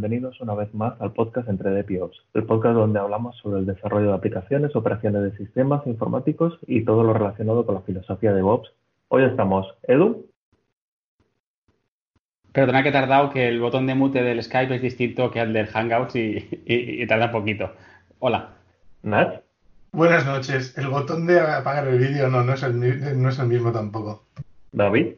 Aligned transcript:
Bienvenidos 0.00 0.40
una 0.40 0.54
vez 0.54 0.72
más 0.72 0.98
al 0.98 1.12
podcast 1.12 1.46
Entre 1.50 1.70
DPOps, 1.70 2.24
el 2.32 2.44
podcast 2.44 2.74
donde 2.74 2.98
hablamos 2.98 3.36
sobre 3.36 3.58
el 3.58 3.66
desarrollo 3.66 4.08
de 4.08 4.14
aplicaciones, 4.14 4.74
operaciones 4.74 5.22
de 5.24 5.36
sistemas 5.36 5.86
informáticos 5.86 6.58
y 6.66 6.86
todo 6.86 7.02
lo 7.04 7.12
relacionado 7.12 7.66
con 7.66 7.74
la 7.74 7.82
filosofía 7.82 8.30
de 8.30 8.36
DevOps. 8.36 8.72
Hoy 9.08 9.24
estamos 9.24 9.66
Edu. 9.82 10.24
Perdona 12.50 12.82
que 12.82 12.88
he 12.88 12.92
tardado, 12.92 13.28
que 13.28 13.46
el 13.46 13.60
botón 13.60 13.86
de 13.86 13.94
mute 13.94 14.22
del 14.22 14.42
Skype 14.42 14.76
es 14.76 14.80
distinto 14.80 15.30
que 15.30 15.42
el 15.42 15.52
del 15.52 15.66
Hangouts 15.66 16.16
y, 16.16 17.06
tarda 17.06 17.30
poquito. 17.30 17.70
Hola. 18.20 18.54
Nat. 19.02 19.42
Buenas 19.92 20.24
noches. 20.24 20.78
El 20.78 20.88
botón 20.88 21.26
de 21.26 21.40
apagar 21.40 21.86
el 21.88 21.98
vídeo 21.98 22.30
no, 22.30 22.42
no 22.42 22.54
es 22.54 22.62
el, 22.62 23.20
no 23.20 23.28
es 23.28 23.38
el 23.38 23.48
mismo 23.48 23.70
tampoco. 23.70 24.24
David. 24.72 25.16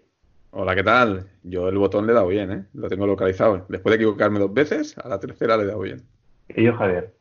Hola, 0.55 0.75
¿qué 0.75 0.85
tal? 0.85 1.29
Yo 1.45 1.71
el 1.71 1.79
botón 1.79 2.05
le 2.05 2.13
he 2.13 2.15
dado 2.15 2.27
bien, 2.27 2.53
¿eh? 2.53 2.65
Lo 2.75 2.91
tengo 2.91 3.07
localizado. 3.07 3.65
Después 3.71 3.91
de 3.91 3.97
equivocarme 3.97 4.39
dos 4.39 4.53
veces, 4.53 4.99
a 4.99 5.09
la 5.09 5.19
tercera 5.19 5.57
le 5.57 5.63
he 5.63 5.67
dado 5.67 5.81
bien. 5.81 6.03
Y 6.51 6.65
yo, 6.65 6.75
Javier. 6.75 7.15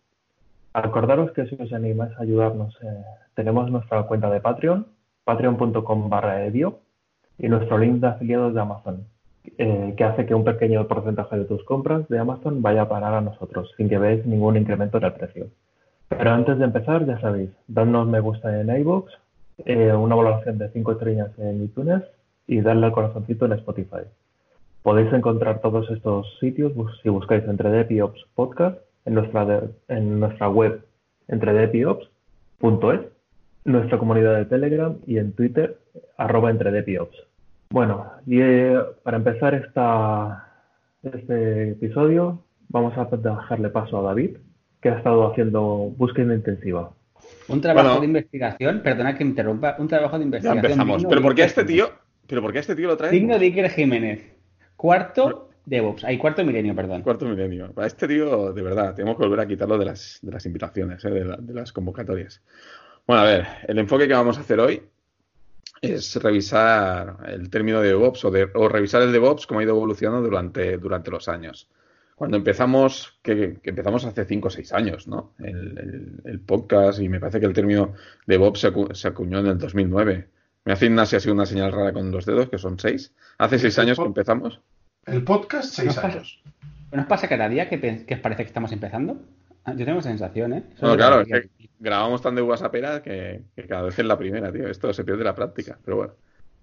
Acordaros 0.74 1.32
que 1.32 1.46
si 1.46 1.56
os 1.56 1.72
animáis 1.72 2.12
a 2.18 2.24
ayudarnos, 2.24 2.78
eh, 2.84 2.88
tenemos 3.34 3.72
nuestra 3.72 4.04
cuenta 4.04 4.30
de 4.30 4.42
Patreon, 4.42 4.86
patreon.com 5.24 6.10
barra 6.10 6.46
edio, 6.46 6.80
y 7.38 7.48
nuestro 7.48 7.78
link 7.78 8.02
de 8.02 8.08
afiliados 8.08 8.54
de 8.54 8.60
Amazon, 8.60 9.08
eh, 9.58 9.94
que 9.96 10.04
hace 10.04 10.26
que 10.26 10.36
un 10.36 10.44
pequeño 10.44 10.86
porcentaje 10.90 11.38
de 11.38 11.46
tus 11.46 11.64
compras 11.64 12.10
de 12.10 12.20
Amazon 12.20 12.62
vaya 12.62 12.82
a 12.82 12.90
parar 12.90 13.14
a 13.14 13.22
nosotros, 13.22 13.72
sin 13.78 13.88
que 13.88 13.98
veáis 13.98 14.26
ningún 14.26 14.58
incremento 14.58 14.98
en 14.98 15.06
el 15.06 15.14
precio. 15.14 15.48
Pero 16.10 16.32
antes 16.32 16.60
de 16.60 16.66
empezar, 16.66 17.06
ya 17.06 17.18
sabéis, 17.22 17.52
dadnos 17.70 18.10
me 18.10 18.20
gusta 18.20 18.60
en 18.60 18.76
iVoox, 18.76 19.10
eh, 19.64 19.94
una 19.94 20.16
valoración 20.16 20.58
de 20.58 20.70
5 20.70 20.92
estrellas 20.92 21.32
en 21.38 21.64
iTunes 21.64 22.04
y 22.52 22.60
darle 22.60 22.88
al 22.88 22.92
corazoncito 22.92 23.46
en 23.46 23.54
Spotify. 23.54 24.04
Podéis 24.84 25.12
encontrar 25.14 25.62
todos 25.62 25.90
estos 25.90 26.28
sitios 26.42 26.74
si 27.02 27.08
buscáis 27.08 27.46
entre 27.46 27.88
Podcast 28.36 28.78
en 29.06 29.14
nuestra, 29.14 29.62
en 29.88 30.20
nuestra 30.20 30.50
web 30.50 30.84
entredepiops.es, 31.30 33.00
nuestra 33.64 33.98
comunidad 33.98 34.36
de 34.36 34.46
Telegram 34.46 34.98
y 35.08 35.18
en 35.18 35.32
Twitter 35.32 35.78
arroba 36.18 36.52
entredepiops. 36.52 37.16
Bueno, 37.70 38.12
y 38.28 38.42
eh, 38.42 38.78
para 39.02 39.16
empezar 39.16 39.54
esta, 39.54 40.52
este 41.04 41.70
episodio 41.70 42.44
vamos 42.68 42.98
a 42.98 43.06
dejarle 43.06 43.70
paso 43.70 43.98
a 43.98 44.02
David, 44.02 44.36
que 44.82 44.90
ha 44.90 44.98
estado 44.98 45.32
haciendo 45.32 45.94
búsqueda 45.96 46.36
intensiva. 46.36 46.92
Un 47.48 47.62
trabajo 47.62 48.02
de 48.02 48.08
investigación, 48.08 48.82
perdona 48.84 49.18
que 49.18 49.24
interrumpa, 49.24 49.78
un 49.80 49.88
trabajo 49.88 50.18
de 50.18 50.26
investigación. 50.26 50.64
Ya 50.64 50.70
empezamos, 50.70 51.06
pero 51.06 51.22
¿por 51.22 51.34
qué 51.34 51.44
este 51.44 51.64
tío 51.64 52.11
¿Pero 52.28 52.42
por 52.42 52.54
qué 52.54 52.60
este 52.60 52.76
tío 52.76 52.88
lo 52.88 52.98
trae? 52.98 53.12
Digno 53.12 53.38
de 53.38 53.46
Iker 53.46 53.70
Jiménez. 53.70 54.34
Cuarto 54.76 55.52
DevOps. 55.66 56.04
Hay 56.04 56.18
cuarto 56.18 56.44
milenio, 56.44 56.76
perdón. 56.76 57.02
Cuarto 57.02 57.26
milenio. 57.26 57.72
Para 57.74 57.88
este 57.88 58.08
tío, 58.08 58.54
de 58.54 58.62
verdad, 58.62 58.96
tenemos 58.96 59.18
que 59.18 59.24
volver 59.24 59.40
a 59.42 59.48
quitarlo 59.48 59.78
de 59.78 59.86
las, 59.86 60.20
de 60.22 60.32
las 60.32 60.46
invitaciones, 60.46 61.04
¿eh? 61.06 61.10
de, 61.10 61.54
las 61.54 61.72
convocatorias. 61.72 62.42
Bueno, 63.06 63.22
a 63.24 63.26
ver, 63.26 63.48
el 63.68 63.80
enfoque 63.80 64.08
que 64.08 64.14
vamos 64.14 64.38
a 64.38 64.42
hacer 64.42 64.60
hoy 64.60 64.82
es 65.82 66.16
revisar 66.16 67.18
el 67.28 67.50
término 67.50 67.82
de 67.82 67.90
DevOps 67.90 68.26
o, 68.26 68.32
de, 68.32 68.50
o 68.54 68.70
revisar 68.70 69.02
el 69.02 69.12
DevOps 69.12 69.48
como 69.48 69.60
ha 69.60 69.64
ido 69.64 69.76
evolucionando 69.76 70.22
durante, 70.22 70.78
durante 70.78 71.12
los 71.12 71.28
años. 71.28 71.70
Cuando 72.16 72.38
empezamos, 72.38 73.20
que, 73.24 73.60
empezamos 73.64 74.06
hace 74.06 74.26
5 74.26 74.48
o 74.48 74.52
6 74.52 74.74
años, 74.74 75.08
¿no? 75.08 75.34
El, 75.40 76.40
podcast 76.46 77.00
y 77.00 77.10
me 77.10 77.20
parece 77.20 77.40
que 77.40 77.48
el 77.48 77.54
término 77.54 77.94
DevOps 78.28 78.60
se, 78.60 78.72
se 78.94 79.08
acuñó 79.08 79.40
en 79.40 79.48
el 79.48 79.58
2009 79.58 80.28
me 80.66 80.74
hace 80.74 80.86
Ignacio 80.86 81.18
así 81.18 81.30
una 81.30 81.46
señal 81.46 81.72
rara 81.72 81.94
con 81.94 82.12
los 82.12 82.26
dedos, 82.26 82.50
que 82.50 82.58
son 82.58 82.80
seis. 82.80 83.14
Hace 83.38 83.60
seis 83.60 83.78
años 83.80 83.98
que 83.98 84.06
empezamos. 84.06 84.62
El 85.06 85.24
podcast, 85.24 85.74
seis 85.74 85.98
años. 85.98 86.42
¿Nos 86.92 87.06
pasa 87.08 87.28
cada 87.28 87.50
día 87.50 87.70
que, 87.70 88.06
que 88.06 88.18
parece 88.18 88.44
que 88.44 88.48
estamos 88.48 88.72
empezando? 88.72 89.18
Ah, 89.64 89.74
yo 89.76 89.86
tengo 89.86 90.02
sensación, 90.02 90.54
¿eh? 90.54 90.64
no, 90.82 90.96
claro, 90.98 91.22
es 91.22 91.28
que 91.28 91.70
grabamos 91.80 92.22
tan 92.22 92.36
de 92.36 92.42
WhatsAppera 92.42 93.02
que, 93.02 93.44
que, 93.56 93.68
cada 93.68 93.84
vez 93.84 93.98
es 93.98 94.06
la 94.06 94.18
primera, 94.18 94.52
tío. 94.52 94.68
Esto 94.68 94.92
se 94.92 95.04
pierde 95.04 95.24
la 95.24 95.36
práctica, 95.36 95.78
pero 95.84 95.98
bueno. 95.98 96.14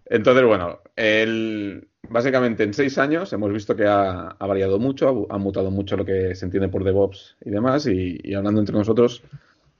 Entonces, 0.07 0.45
bueno, 0.45 0.81
el, 0.97 1.89
básicamente 2.09 2.65
en 2.65 2.75
seis 2.75 2.99
años 2.99 3.33
hemos 3.33 3.53
visto 3.53 3.77
que 3.77 3.87
ha, 3.87 4.37
variado 4.41 4.79
mucho, 4.79 5.27
ha, 5.29 5.39
mutado 5.39 5.71
mucho 5.71 5.97
lo 5.97 6.05
que 6.05 6.35
se 6.35 6.45
entiende 6.45 6.69
por 6.69 6.83
DevOps 6.83 7.37
y 7.45 7.51
demás, 7.51 7.87
y, 7.87 8.19
y 8.23 8.35
hablando 8.35 8.61
entre 8.61 8.77
nosotros, 8.77 9.23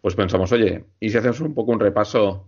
pues 0.01 0.15
pensamos, 0.15 0.53
oye, 0.53 0.85
¿y 1.01 1.11
si 1.11 1.19
hacemos 1.19 1.41
un 1.41 1.55
poco 1.55 1.73
un 1.73 1.81
repaso 1.81 2.47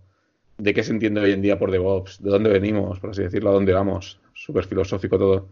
de 0.61 0.75
qué 0.75 0.83
se 0.83 0.93
entiende 0.93 1.21
hoy 1.21 1.33
en 1.33 1.43
día 1.43 1.59
por 1.59 1.71
DevOps, 1.71 2.23
de 2.23 2.31
dónde 2.31 2.51
venimos, 2.51 3.01
por 3.01 3.11
así 3.11 3.23
decirlo, 3.23 3.51
a 3.51 3.55
dónde 3.55 3.73
vamos, 3.73 4.21
súper 4.35 4.65
filosófico 4.67 5.19
todo, 5.19 5.49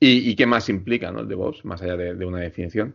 y, 0.00 0.36
qué 0.36 0.46
más 0.46 0.68
implica 0.68 1.10
¿no? 1.10 1.20
el 1.20 1.28
DevOps, 1.28 1.64
más 1.64 1.82
allá 1.82 1.96
de, 1.96 2.24
una 2.24 2.38
definición. 2.38 2.94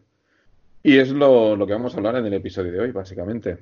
Y 0.82 0.98
es 0.98 1.12
lo, 1.12 1.58
que 1.68 1.74
vamos 1.74 1.94
a 1.94 1.98
hablar 1.98 2.16
en 2.16 2.26
el 2.26 2.34
episodio 2.34 2.72
de 2.72 2.80
hoy, 2.80 2.92
básicamente. 2.92 3.58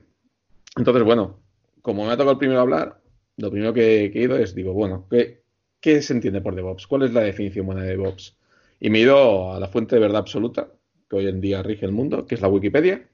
Entonces, 0.78 1.04
bueno, 1.04 1.40
como 1.82 2.06
me 2.06 2.12
ha 2.12 2.18
tocado 2.18 2.34
el 2.34 2.38
primero 2.38 2.62
hablar, 2.62 3.02
lo 3.38 3.50
primero 3.50 3.74
que, 3.74 4.06
he 4.06 4.22
ido 4.22 4.38
es, 4.38 4.54
digo, 4.54 4.74
bueno, 4.74 5.08
¿qué, 5.10 5.42
¿qué 5.80 6.04
se 6.04 6.14
entiende 6.14 6.42
por 6.42 6.56
DevOps? 6.56 6.86
¿Cuál 6.86 7.04
es 7.04 7.14
la 7.14 7.22
definición 7.22 7.66
buena 7.66 7.82
de 7.82 7.90
DevOps? 7.90 8.38
Y 8.80 8.92
me 8.92 9.00
he 9.00 9.02
ido 9.02 9.54
a 9.54 9.60
la 9.60 9.68
fuente 9.68 9.96
de 9.96 10.02
verdad 10.02 10.20
absoluta, 10.20 10.70
que 11.10 11.16
hoy 11.16 11.28
en 11.28 11.42
día 11.42 11.64
rige 11.64 11.86
el 11.88 11.92
mundo, 11.92 12.28
que 12.28 12.36
es 12.36 12.42
la 12.42 12.48
Wikipedia. 12.48 13.10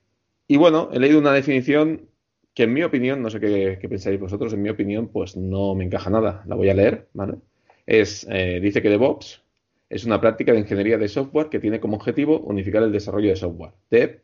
Y 0.46 0.58
bueno, 0.58 0.90
he 0.92 1.00
leído 1.00 1.20
una 1.20 1.32
definición 1.32 2.09
que 2.57 2.63
en 2.63 2.73
mi 2.73 2.81
opinión, 2.81 3.22
no 3.22 3.29
sé 3.29 3.40
qué, 3.40 3.88
pensáis 3.88 4.19
vosotros, 4.19 4.51
en 4.51 4.63
mi 4.63 4.69
opinión, 4.69 5.09
pues 5.09 5.38
no 5.38 5.75
me 5.75 5.85
encaja 5.85 6.09
nada. 6.09 6.44
La 6.47 6.56
voy 6.56 6.68
a 6.69 6.73
leer, 6.73 7.07
¿vale? 7.13 7.35
Es, 7.85 8.25
eh, 8.31 8.59
dice 8.59 8.81
que 8.81 8.90
DevOps 8.90 9.44
es 9.88 10.06
una 10.06 10.19
práctica 10.19 10.53
de 10.53 10.62
ingeniería 10.62 10.97
de 10.97 11.07
software 11.07 11.50
que 11.50 11.59
tiene 11.59 11.79
como 11.79 11.97
objetivo 11.97 12.40
unificar 12.40 12.81
el 12.81 12.91
desarrollo 12.91 13.29
de 13.29 13.35
software, 13.35 13.73
Dev, 13.91 14.22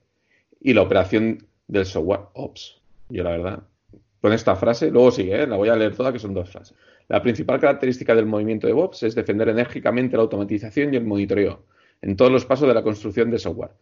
y 0.60 0.74
la 0.74 0.82
operación 0.82 1.46
del 1.68 1.86
software, 1.86 2.22
Ops. 2.34 2.82
Yo 3.08 3.24
la 3.24 3.30
verdad, 3.30 3.64
con 4.20 4.34
esta 4.34 4.56
frase, 4.56 4.90
luego 4.90 5.12
sigue, 5.12 5.44
¿eh? 5.44 5.46
la 5.46 5.56
voy 5.56 5.70
a 5.70 5.76
leer 5.76 5.96
toda, 5.96 6.12
que 6.12 6.18
son 6.18 6.34
dos 6.34 6.50
frases. 6.50 6.76
La 7.10 7.22
principal 7.22 7.60
característica 7.60 8.16
del 8.16 8.26
movimiento 8.26 8.66
DevOps 8.66 9.04
es 9.04 9.14
defender 9.14 9.50
enérgicamente 9.50 10.18
la 10.18 10.24
automatización 10.24 10.92
y 10.92 10.98
el 10.98 11.06
monitoreo 11.06 11.66
en 12.02 12.16
todos 12.16 12.32
los 12.32 12.46
pasos 12.46 12.68
de 12.68 12.74
la 12.74 12.82
construcción 12.82 13.30
de 13.30 13.38
software, 13.38 13.74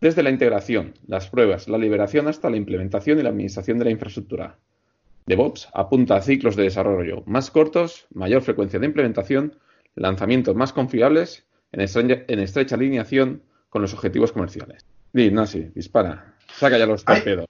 desde 0.00 0.22
la 0.22 0.30
integración, 0.30 0.94
las 1.06 1.28
pruebas, 1.28 1.68
la 1.68 1.78
liberación 1.78 2.26
hasta 2.28 2.50
la 2.50 2.56
implementación 2.56 3.18
y 3.18 3.22
la 3.22 3.28
administración 3.28 3.78
de 3.78 3.84
la 3.84 3.90
infraestructura. 3.90 4.58
DevOps 5.26 5.68
apunta 5.74 6.16
a 6.16 6.22
ciclos 6.22 6.56
de 6.56 6.64
desarrollo 6.64 7.22
más 7.26 7.50
cortos, 7.50 8.06
mayor 8.14 8.42
frecuencia 8.42 8.80
de 8.80 8.86
implementación, 8.86 9.56
lanzamientos 9.94 10.56
más 10.56 10.72
confiables, 10.72 11.46
en, 11.72 11.80
estrecha, 11.80 12.74
alineación 12.74 13.42
con 13.68 13.82
los 13.82 13.94
objetivos 13.94 14.32
comerciales. 14.32 14.86
Di, 15.12 15.30
Nasi, 15.30 15.70
dispara. 15.74 16.34
Saca 16.54 16.78
ya 16.78 16.86
los 16.86 17.04
torpedos. 17.04 17.46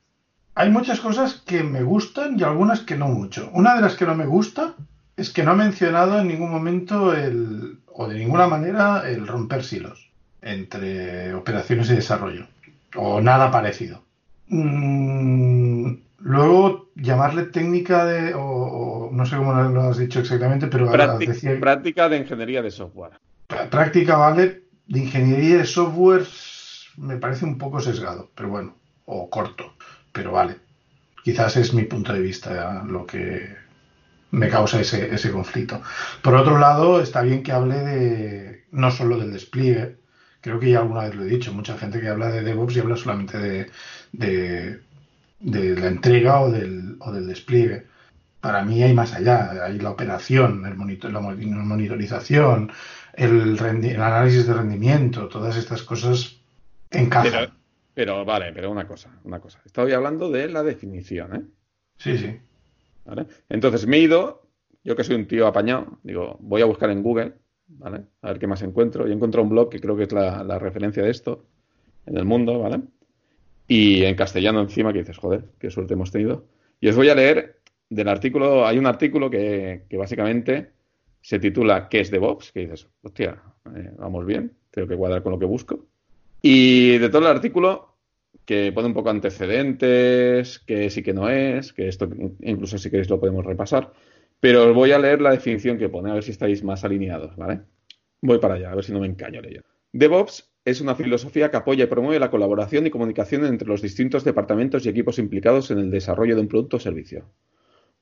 Hay, 0.55 0.67
hay 0.67 0.73
muchas 0.73 1.01
cosas 1.01 1.43
que 1.47 1.63
me 1.63 1.83
gustan 1.83 2.39
y 2.39 2.43
algunas 2.43 2.81
que 2.81 2.97
no 2.97 3.09
mucho. 3.09 3.51
Una 3.55 3.77
de 3.77 3.83
las 3.83 3.97
que 3.97 4.05
no 4.05 4.15
me 4.15 4.27
gusta 4.27 4.75
es 5.17 5.31
que 5.31 5.43
no 5.43 5.53
ha 5.53 5.57
mencionado 5.57 6.19
en 6.19 6.29
ningún 6.29 6.51
momento 6.51 7.15
el, 7.15 7.79
o 7.87 8.09
de 8.09 8.19
ninguna 8.19 8.47
manera 8.49 9.09
el 9.09 9.27
romper 9.27 9.63
silos 9.63 10.10
entre 10.43 11.35
operaciones 11.35 11.89
de 11.89 11.97
desarrollo, 11.97 12.47
o 12.97 13.21
nada 13.21 13.51
parecido. 13.51 14.03
Mm, 14.49 15.95
luego, 16.19 16.91
llamarle 16.97 17.45
técnica 17.45 18.05
de, 18.05 18.33
o, 18.35 19.11
no 19.13 19.27
sé 19.27 19.37
cómo 19.37 19.53
lo 19.53 19.83
has 19.83 19.99
dicho 19.99 20.21
exactamente, 20.21 20.67
pero... 20.67 20.91
Práctica, 20.91 22.09
de 22.09 22.17
ingeniería 22.19 22.63
de 22.63 22.71
software. 22.71 23.13
Práctica, 23.71 24.17
vale, 24.17 24.63
de 24.87 24.99
ingeniería 25.01 25.59
de 25.59 25.67
software 25.67 26.27
me 26.97 27.17
parece 27.17 27.45
un 27.45 27.59
poco 27.59 27.81
sesgado, 27.81 28.31
pero 28.35 28.49
bueno, 28.49 28.75
o 29.07 29.31
corto, 29.31 29.75
pero 30.13 30.33
vale. 30.33 30.57
Quizás 31.23 31.57
es 31.57 31.75
mi 31.75 31.83
punto 31.83 32.13
de 32.13 32.21
vista 32.21 32.83
lo 32.87 33.07
que 33.07 33.57
me 34.31 34.49
causa 34.49 34.81
ese, 34.81 35.15
ese 35.15 35.31
conflicto. 35.31 35.83
Por 36.23 36.35
otro 36.35 36.59
lado, 36.59 37.01
está 37.01 37.23
bien 37.23 37.43
que 37.43 37.53
hable 37.53 37.77
de 37.77 38.65
no 38.71 38.91
solo 38.91 39.19
del 39.19 39.33
despliegue, 39.33 39.97
creo 40.41 40.59
que 40.59 40.71
ya 40.71 40.81
alguna 40.81 41.05
vez 41.05 41.15
lo 41.15 41.25
he 41.25 41.29
dicho, 41.29 41.53
mucha 41.53 41.77
gente 41.77 42.01
que 42.01 42.09
habla 42.09 42.31
de 42.31 42.43
DevOps 42.43 42.77
y 42.77 42.81
habla 42.81 42.97
solamente 42.97 43.39
de, 43.39 43.71
de, 45.41 45.77
la 45.77 45.87
entrega 45.89 46.41
o 46.41 46.51
del, 46.51 46.97
o 47.01 47.13
del 47.13 47.27
despliegue. 47.27 47.87
Para 48.41 48.65
mí 48.65 48.83
hay 48.83 48.95
más 48.95 49.13
allá, 49.13 49.65
hay 49.65 49.79
la 49.79 49.91
operación, 49.91 50.65
el 50.65 50.75
monitor, 50.75 51.13
la 51.13 51.21
monitorización, 51.21 52.73
el, 53.15 53.59
el, 53.59 54.01
análisis 54.01 54.47
de 54.47 54.55
rendimiento, 54.55 55.29
todas 55.29 55.57
estas 55.57 55.83
cosas 55.83 56.37
encajan. 56.91 57.31
Pero, 57.33 57.53
pero, 57.93 58.25
vale, 58.25 58.53
pero 58.53 58.71
una 58.71 58.87
cosa, 58.87 59.11
una 59.25 59.41
cosa. 59.41 59.61
Estoy 59.65 59.93
hablando 59.93 60.31
de 60.31 60.49
la 60.49 60.63
definición, 60.63 61.37
¿eh? 61.37 61.43
Sí, 61.99 62.17
sí. 62.17 62.41
¿Vale? 63.05 63.27
Entonces 63.51 63.87
me 63.87 63.99
he 63.99 64.01
ido, 64.01 64.49
yo 64.85 64.97
que 64.97 65.05
soy 65.05 65.17
un 65.17 65.27
tío 65.27 65.47
apañado, 65.47 65.99
digo, 66.03 66.39
voy 66.41 66.63
a 66.63 66.67
buscar 66.67 66.89
en 66.91 67.03
Google 67.03 67.35
¿vale? 67.79 68.03
A 68.23 68.29
ver 68.29 68.39
qué 68.39 68.47
más 68.47 68.63
encuentro. 68.63 69.09
Y 69.09 69.13
encontrado 69.13 69.45
un 69.45 69.51
blog 69.51 69.71
que 69.71 69.81
creo 69.81 69.97
que 69.97 70.05
es 70.05 70.13
la, 70.13 70.59
referencia 70.59 71.03
de 71.03 71.11
esto 71.11 71.45
en 72.07 72.17
el 72.17 72.25
mundo, 72.25 72.59
¿vale? 72.59 72.81
Y 73.69 74.03
en 74.05 74.17
castellano 74.17 74.61
encima, 74.61 74.93
que 74.93 75.01
dices, 75.01 75.19
joder, 75.19 75.45
qué 75.59 75.71
suerte 75.71 75.95
hemos 75.95 76.11
tenido. 76.11 76.45
Y 76.81 76.89
os 76.89 76.97
voy 76.97 77.09
a 77.09 77.15
leer 77.15 77.61
del 77.89 78.09
artículo, 78.09 78.67
hay 78.67 78.79
un 78.79 78.87
artículo 78.87 79.31
que, 79.31 79.85
básicamente 79.93 80.73
se 81.21 81.39
titula 81.39 81.89
¿Qué 81.89 82.01
es 82.01 82.11
DevOps? 82.11 82.53
Que 82.53 82.61
dices, 82.61 82.89
hostia, 83.03 83.43
eh, 83.77 83.93
vamos 83.99 84.25
bien, 84.25 84.53
tengo 84.71 84.89
que 84.89 84.97
cuadrar 84.97 85.23
con 85.23 85.33
lo 85.33 85.39
que 85.39 85.45
busco. 85.45 85.87
Y 86.41 86.99
de 86.99 87.09
todo 87.11 87.23
el 87.23 87.37
artículo, 87.37 87.97
que 88.45 88.73
pone 88.73 88.89
un 88.89 88.95
poco 88.95 89.11
antecedentes, 89.11 90.59
que 90.61 90.89
sí 90.91 91.03
que 91.03 91.13
no 91.13 91.29
es, 91.29 91.73
que 91.73 91.89
esto 91.89 92.09
incluso 92.41 92.79
si 92.79 92.91
queréis 92.91 93.11
lo 93.11 93.21
podemos 93.21 93.45
repasar, 93.45 93.93
pero 94.41 94.71
os 94.71 94.75
voy 94.75 94.93
a 94.93 94.99
leer 94.99 95.21
la 95.21 95.31
definición 95.31 95.79
que 95.79 95.89
pone, 95.89 96.11
a 96.11 96.15
ver 96.15 96.23
si 96.23 96.31
estáis 96.31 96.65
más 96.65 96.83
alineados, 96.85 97.37
¿vale? 97.37 97.61
Voy 98.23 98.39
para 98.39 98.55
allá, 98.55 98.73
a 98.73 98.75
ver 98.75 98.85
si 98.85 98.93
no 98.93 99.01
me 99.01 99.07
encaño 99.07 99.41
leyendo. 99.41 99.69
DevOps 99.93 100.51
es 100.65 100.81
una 100.81 100.95
filosofía 100.95 101.51
que 101.51 101.57
apoya 101.57 101.85
y 101.85 101.89
promueve 101.89 102.21
la 102.21 102.31
colaboración 102.31 102.87
y 102.87 102.91
comunicación 102.91 103.45
entre 103.45 103.69
los 103.69 103.83
distintos 103.83 104.25
departamentos 104.25 104.85
y 104.85 104.89
equipos 104.89 105.19
implicados 105.19 105.71
en 105.71 105.79
el 105.79 105.91
desarrollo 105.91 106.35
de 106.35 106.43
un 106.43 106.49
producto 106.49 106.77
o 106.77 106.81
servicio. 106.81 107.31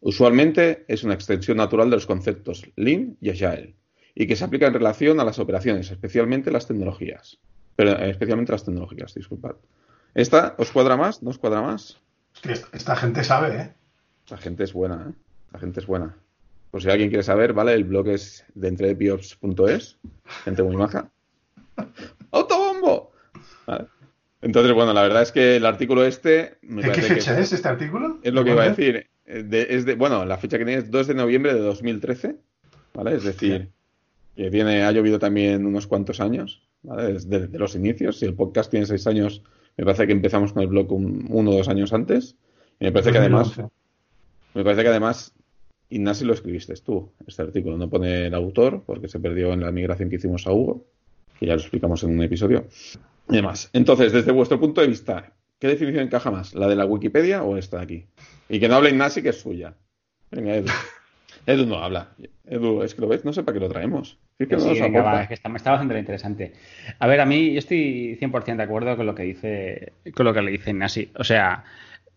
Usualmente 0.01 0.85
es 0.89 1.03
una 1.05 1.15
extensión 1.15 1.57
natural 1.57 1.91
de 1.91 1.97
los 1.97 2.07
conceptos 2.07 2.71
Lean 2.77 3.17
y 3.21 3.31
Agile 3.31 3.75
y 4.15 4.27
que 4.27 4.37
se 4.37 4.45
aplica 4.45 4.67
en 4.67 4.75
relación 4.75 5.21
a 5.21 5.25
las 5.25 5.39
operaciones, 5.39 5.91
especialmente 5.91 6.51
las 6.51 6.67
tecnologías. 6.67 7.39
Pero, 7.77 7.93
eh, 7.93 8.11
especialmente 8.11 8.53
las 8.53 8.65
tecnologías, 8.65 9.15
disculpad. 9.15 9.57
¿Esta 10.15 10.55
os 10.59 10.73
cuadra 10.73 10.97
más? 10.97 11.23
¿No 11.23 11.31
os 11.31 11.39
cuadra 11.39 11.63
más? 11.63 11.99
Esta, 12.43 12.69
esta 12.77 12.97
gente 12.97 13.23
sabe, 13.23 13.57
¿eh? 13.57 13.73
La 14.29 14.37
gente 14.37 14.65
es 14.65 14.73
buena, 14.73 15.07
¿eh? 15.09 15.13
La 15.53 15.59
gente 15.61 15.81
es 15.81 15.87
buena. 15.87 16.17
Por 16.71 16.83
si 16.83 16.91
alguien 16.91 17.09
quiere 17.09 17.23
saber, 17.23 17.53
¿vale? 17.53 17.73
El 17.73 17.85
blog 17.85 18.09
es 18.09 18.45
de 18.55 18.69
entredepiops.es. 18.69 19.99
Gente 20.45 20.63
muy 20.63 20.77
maja. 20.77 21.11
¡Autobombo! 22.31 23.13
¿Vale? 23.67 23.87
Entonces, 24.41 24.73
bueno, 24.73 24.93
la 24.93 25.03
verdad 25.03 25.23
es 25.23 25.33
que 25.33 25.57
el 25.57 25.67
artículo 25.67 26.05
este... 26.05 26.59
Me 26.63 26.83
¿De 26.83 26.93
qué 26.93 27.03
fecha 27.03 27.35
que 27.35 27.41
es, 27.41 27.49
es, 27.49 27.53
este 27.55 27.69
artículo? 27.69 28.19
Es 28.23 28.33
lo 28.33 28.45
que 28.45 28.53
iba 28.53 28.63
a 28.63 28.69
decir. 28.69 29.09
De, 29.25 29.67
es 29.71 29.85
de, 29.85 29.95
bueno, 29.95 30.25
la 30.25 30.39
fecha 30.39 30.59
que 30.59 30.65
tiene 30.65 30.81
es 30.81 30.91
2 30.91 31.07
de 31.09 31.15
noviembre 31.15 31.55
de 31.55 31.61
2013, 31.61 32.37
¿vale? 32.95 33.17
Es 33.17 33.25
decir, 33.25 33.71
que 34.37 34.49
viene, 34.49 34.85
ha 34.85 34.93
llovido 34.93 35.19
también 35.19 35.67
unos 35.67 35.87
cuantos 35.87 36.21
años, 36.21 36.63
¿vale? 36.83 37.15
Desde 37.15 37.49
de 37.49 37.59
los 37.59 37.75
inicios. 37.75 38.19
Si 38.19 38.27
el 38.27 38.35
podcast 38.35 38.71
tiene 38.71 38.87
6 38.87 39.07
años, 39.09 39.43
me 39.77 39.85
parece 39.85 40.07
que 40.07 40.13
empezamos 40.13 40.53
con 40.53 40.63
el 40.63 40.69
blog 40.69 40.93
un, 40.93 41.27
uno 41.31 41.51
o 41.51 41.57
dos 41.57 41.69
años 41.69 41.93
antes. 41.93 42.37
Y 42.79 42.85
me 42.85 42.93
parece 42.93 43.13
que 43.13 43.19
además... 43.19 43.59
Me 44.55 44.65
parece 44.65 44.83
que 44.83 44.89
además 44.89 45.35
Ignasi 45.91 46.25
lo 46.25 46.35
escribiste 46.35 46.75
tú, 46.75 47.11
este 47.27 47.43
artículo. 47.43 47.79
No 47.79 47.89
pone 47.89 48.27
el 48.27 48.35
autor 48.35 48.83
porque 48.85 49.09
se 49.09 49.21
perdió 49.21 49.53
en 49.53 49.61
la 49.61 49.73
migración 49.73 50.11
que 50.11 50.17
hicimos 50.17 50.47
a 50.47 50.53
Hugo, 50.53 50.85
que 51.39 51.47
ya 51.47 51.55
lo 51.55 51.61
explicamos 51.61 52.03
en 52.05 52.11
un 52.11 52.23
episodio. 52.23 52.67
Y 53.29 53.37
demás. 53.37 53.71
Entonces, 53.73 54.13
desde 54.13 54.33
vuestro 54.33 54.61
punto 54.61 54.81
de 54.81 54.89
vista, 54.89 55.33
¿qué 55.59 55.69
definición 55.69 56.05
encaja 56.05 56.31
más? 56.31 56.55
¿La 56.55 56.69
de 56.69 56.77
la 56.77 56.85
Wikipedia 56.85 57.43
o 57.43 57.57
esta 57.57 57.79
de 57.79 57.83
aquí? 57.83 58.07
Y 58.49 58.61
que 58.61 58.69
no 58.69 58.77
hable 58.77 58.91
Ignasi, 58.91 59.23
que 59.23 59.31
es 59.31 59.41
suya. 59.41 59.75
Venga, 60.31 60.57
Edu. 60.57 60.69
Edu 61.47 61.65
no 61.65 61.83
habla. 61.83 62.11
Edu, 62.45 62.83
es 62.83 62.95
que 62.95 63.01
lo 63.01 63.09
ves, 63.09 63.25
no 63.25 63.33
sé 63.33 63.43
para 63.43 63.55
qué 63.55 63.61
lo 63.61 63.71
traemos. 63.71 64.19
Es 64.39 64.47
que, 64.47 64.61
sí, 64.61 64.81
venga, 64.81 65.23
es 65.23 65.29
que 65.29 65.35
está, 65.35 65.51
está, 65.55 65.71
bastante 65.71 65.99
interesante. 65.99 66.53
A 66.99 67.07
ver, 67.07 67.21
a 67.21 67.27
mí 67.27 67.53
yo 67.53 67.59
estoy 67.59 68.19
100% 68.21 68.57
de 68.57 68.63
acuerdo 68.63 68.97
con 68.97 69.07
lo 69.07 69.15
que 69.15 69.23
dice 69.23 69.93
con 70.15 70.27
lo 70.27 70.35
que 70.35 70.43
le 70.43 70.51
dice 70.51 70.71
Ignasi. 70.71 71.11
O 71.17 71.25
sea, 71.25 71.65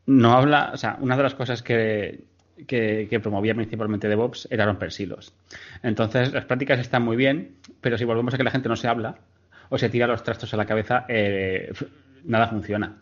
no 0.06 0.34
habla, 0.34 0.72
o 0.74 0.78
sea, 0.78 0.98
una 1.00 1.16
de 1.18 1.24
las 1.24 1.36
cosas 1.36 1.64
que 1.64 2.26
que, 2.68 3.20
promovía 3.22 3.56
principalmente 3.56 4.08
DevOps 4.08 4.48
era 4.52 4.66
romper 4.66 4.92
silos. 4.92 5.34
Entonces, 5.84 6.32
las 6.34 6.46
prácticas 6.46 6.80
están 6.80 7.04
muy 7.04 7.18
bien, 7.18 7.56
pero 7.82 7.98
si 7.98 8.06
volvemos 8.06 8.34
a 8.34 8.38
que 8.38 8.44
la 8.44 8.52
gente 8.52 8.70
no 8.70 8.76
se 8.76 8.88
habla 8.88 9.16
o 9.70 9.78
se 9.78 9.90
tira 9.90 10.08
los 10.08 10.24
trastos 10.24 10.54
a 10.54 10.58
la 10.58 10.66
cabeza, 10.66 11.06
eh, 11.08 11.72
nada 12.26 12.48
funciona. 12.48 12.98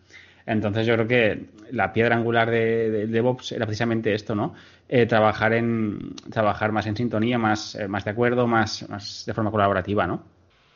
Entonces 0.45 0.87
yo 0.87 0.95
creo 0.95 1.07
que 1.07 1.45
la 1.71 1.93
piedra 1.93 2.15
angular 2.15 2.49
de, 2.49 3.05
DevOps 3.05 3.51
era 3.51 3.67
precisamente 3.67 4.13
esto, 4.13 4.33
¿no? 4.33 4.55
Eh, 4.87 5.05
trabajar 5.05 5.53
en 5.53 6.15
trabajar 6.31 6.71
más 6.71 6.87
en 6.87 6.95
sintonía, 6.95 7.37
más, 7.37 7.75
eh, 7.75 7.87
más 7.87 8.03
de 8.03 8.11
acuerdo, 8.11 8.47
más, 8.47 8.89
más 8.89 9.25
de 9.27 9.33
forma 9.35 9.51
colaborativa, 9.51 10.07
¿no? 10.07 10.23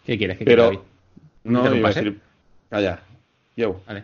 ¿Qué 0.06 0.16
quieres? 0.18 0.38
¿Qué 0.38 0.46
Pero, 0.46 0.86
no, 1.44 1.76
iba 1.76 1.90
a 1.90 1.92
decir, 1.92 2.20
calla, 2.70 3.00
yo. 3.56 3.82
Vale. 3.88 4.04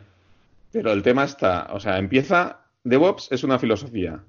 Pero 0.72 0.92
el 0.92 1.04
tema 1.04 1.24
está, 1.25 1.68
o 1.72 1.80
sea, 1.80 2.00
empieza, 2.00 2.62
DevOps 2.83 3.31
es 3.31 3.44
una 3.44 3.60
filosofía, 3.60 4.19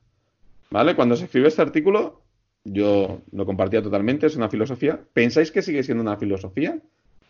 ¿Vale? 0.71 0.95
Cuando 0.95 1.17
se 1.17 1.25
escribió 1.25 1.49
este 1.49 1.63
artículo, 1.63 2.23
yo 2.65 3.23
lo 3.33 3.47
compartía 3.47 3.83
totalmente, 3.83 4.27
es 4.27 4.37
una 4.37 4.49
filosofía. 4.49 5.01
¿Pensáis 5.13 5.51
que 5.51 5.63
sigue 5.63 5.83
siendo 5.83 6.03
una 6.03 6.17
filosofía? 6.17 6.79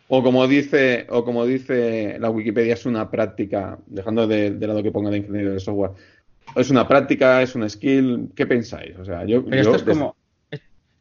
O 0.07 0.21
como 0.21 0.47
dice, 0.47 1.07
o 1.09 1.23
como 1.23 1.45
dice 1.45 2.17
la 2.19 2.29
Wikipedia, 2.29 2.73
es 2.73 2.85
una 2.85 3.09
práctica, 3.09 3.79
dejando 3.85 4.27
de, 4.27 4.51
lado 4.51 4.83
que 4.83 4.91
ponga 4.91 5.09
de 5.09 5.19
ingeniero 5.19 5.53
de 5.53 5.59
software, 5.59 5.91
es 6.55 6.69
una 6.69 6.87
práctica, 6.87 7.41
es 7.41 7.55
un 7.55 7.67
skill, 7.69 8.29
¿qué 8.35 8.45
pensáis? 8.45 8.97
O 8.99 9.05
sea, 9.05 9.25
yo, 9.25 9.43
esto 9.51 9.75
es 9.75 9.83
como 9.83 10.15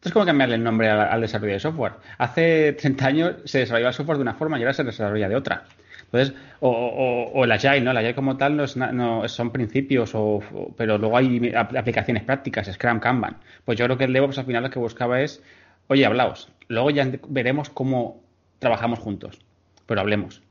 esto 0.00 0.08
es 0.08 0.12
como 0.14 0.24
cambiarle 0.24 0.54
el 0.54 0.64
nombre 0.64 0.88
al, 0.88 1.20
desarrollo 1.20 1.52
de 1.52 1.60
software. 1.60 1.92
Hace 2.16 2.72
30 2.72 3.06
años 3.06 3.34
se 3.44 3.58
desarrollaba 3.58 3.92
software 3.92 4.16
de 4.16 4.22
una 4.22 4.32
forma 4.32 4.58
y 4.58 4.62
ahora 4.62 4.72
se 4.72 4.82
desarrolla 4.82 5.28
de 5.28 5.36
otra. 5.36 5.64
Entonces, 6.12 6.34
o, 6.58 7.30
o, 7.32 7.44
el 7.44 7.52
Agile, 7.52 7.80
¿no? 7.82 7.92
El 7.92 7.98
Agile 7.98 8.14
como 8.16 8.36
tal 8.36 8.56
no, 8.56 8.64
es, 8.64 8.76
no 8.76 9.28
son 9.28 9.52
principios, 9.52 10.10
o, 10.14 10.40
pero 10.76 10.98
luego 10.98 11.16
hay 11.16 11.52
aplicaciones 11.54 12.24
prácticas, 12.24 12.66
Scrum, 12.72 12.98
Kanban. 12.98 13.36
Pues 13.64 13.78
yo 13.78 13.84
creo 13.84 13.96
que 13.96 14.04
el 14.04 14.12
DevOps 14.12 14.38
al 14.38 14.46
final 14.46 14.64
lo 14.64 14.70
que 14.70 14.80
buscaba 14.80 15.20
es, 15.20 15.40
oye, 15.86 16.04
hablaos. 16.04 16.50
Luego 16.66 16.90
ya 16.90 17.08
veremos 17.28 17.70
cómo 17.70 18.22
trabajamos 18.58 18.98
juntos, 18.98 19.38
pero 19.86 20.00
hablemos. 20.00 20.42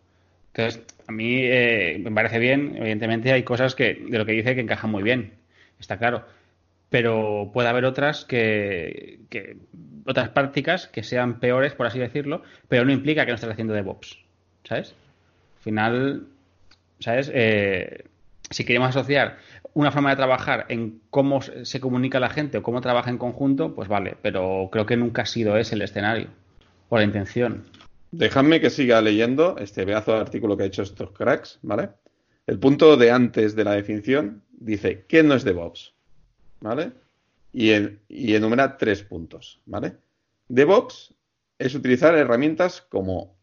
Entonces, 0.53 0.81
a 1.07 1.11
mí 1.11 1.41
eh, 1.44 2.00
me 2.01 2.12
parece 2.12 2.39
bien, 2.39 2.75
evidentemente 2.77 3.31
hay 3.33 3.44
cosas 3.44 3.75
que 3.75 3.95
de 3.95 4.17
lo 4.17 4.25
que 4.25 4.31
dice 4.31 4.55
que 4.55 4.62
encajan 4.62 4.91
muy 4.91 5.03
bien, 5.03 5.33
está 5.79 5.97
claro. 5.97 6.25
Pero 6.89 7.51
puede 7.53 7.67
haber 7.67 7.85
otras 7.85 8.25
que, 8.25 9.19
que 9.29 9.57
otras 10.05 10.29
prácticas 10.29 10.88
que 10.88 11.03
sean 11.03 11.39
peores, 11.39 11.73
por 11.73 11.85
así 11.85 12.00
decirlo, 12.00 12.44
pero 12.67 12.85
no 12.85 12.91
implica 12.91 13.25
que 13.25 13.31
no 13.31 13.35
estés 13.35 13.51
haciendo 13.51 13.73
DevOps, 13.73 14.17
¿sabes? 14.63 14.95
Al 15.59 15.63
final, 15.63 16.27
¿sabes? 17.00 17.29
Eh, 17.33 18.06
si 18.50 18.63
queremos 18.63 18.89
asociar 18.89 19.38
una 19.73 19.91
forma 19.91 20.09
de 20.09 20.15
trabajar 20.15 20.65
en 20.69 21.01
cómo 21.09 21.41
se 21.41 21.79
comunica 21.79 22.19
la 22.19 22.29
gente 22.29 22.57
o 22.57 22.63
cómo 22.63 22.81
trabaja 22.81 23.09
en 23.09 23.17
conjunto, 23.17 23.75
pues 23.75 23.89
vale, 23.89 24.15
pero 24.21 24.69
creo 24.71 24.85
que 24.85 24.97
nunca 24.97 25.23
ha 25.23 25.25
sido 25.25 25.57
ese 25.57 25.75
el 25.75 25.81
escenario 25.81 26.27
o 26.88 26.98
la 26.98 27.03
intención. 27.03 27.65
Dejadme 28.12 28.62
que 28.62 28.69
siga 28.69 29.01
leyendo 29.01 29.57
este 29.60 29.86
pedazo 29.86 30.13
de 30.13 30.19
artículo 30.22 30.57
que 30.57 30.63
ha 30.63 30.67
hecho 30.67 30.84
estos 30.84 31.12
cracks, 31.12 31.60
¿vale? 31.62 31.89
El 32.48 32.57
punto 32.57 32.98
de 32.98 33.12
antes 33.12 33.55
de 33.55 33.63
la 33.63 33.74
definición 33.74 34.41
dice, 34.51 35.05
¿qué 35.07 35.22
no 35.22 35.36
es 35.36 35.43
DevOps? 35.43 35.93
¿Vale? 36.62 36.91
Y, 37.53 37.72
y 38.07 38.34
enumera 38.34 38.77
tres 38.77 39.03
puntos, 39.03 39.60
¿vale? 39.65 39.98
DevOps 40.48 41.13
es 41.60 41.75
utilizar 41.75 42.15
herramientas 42.15 42.81
como 42.81 43.38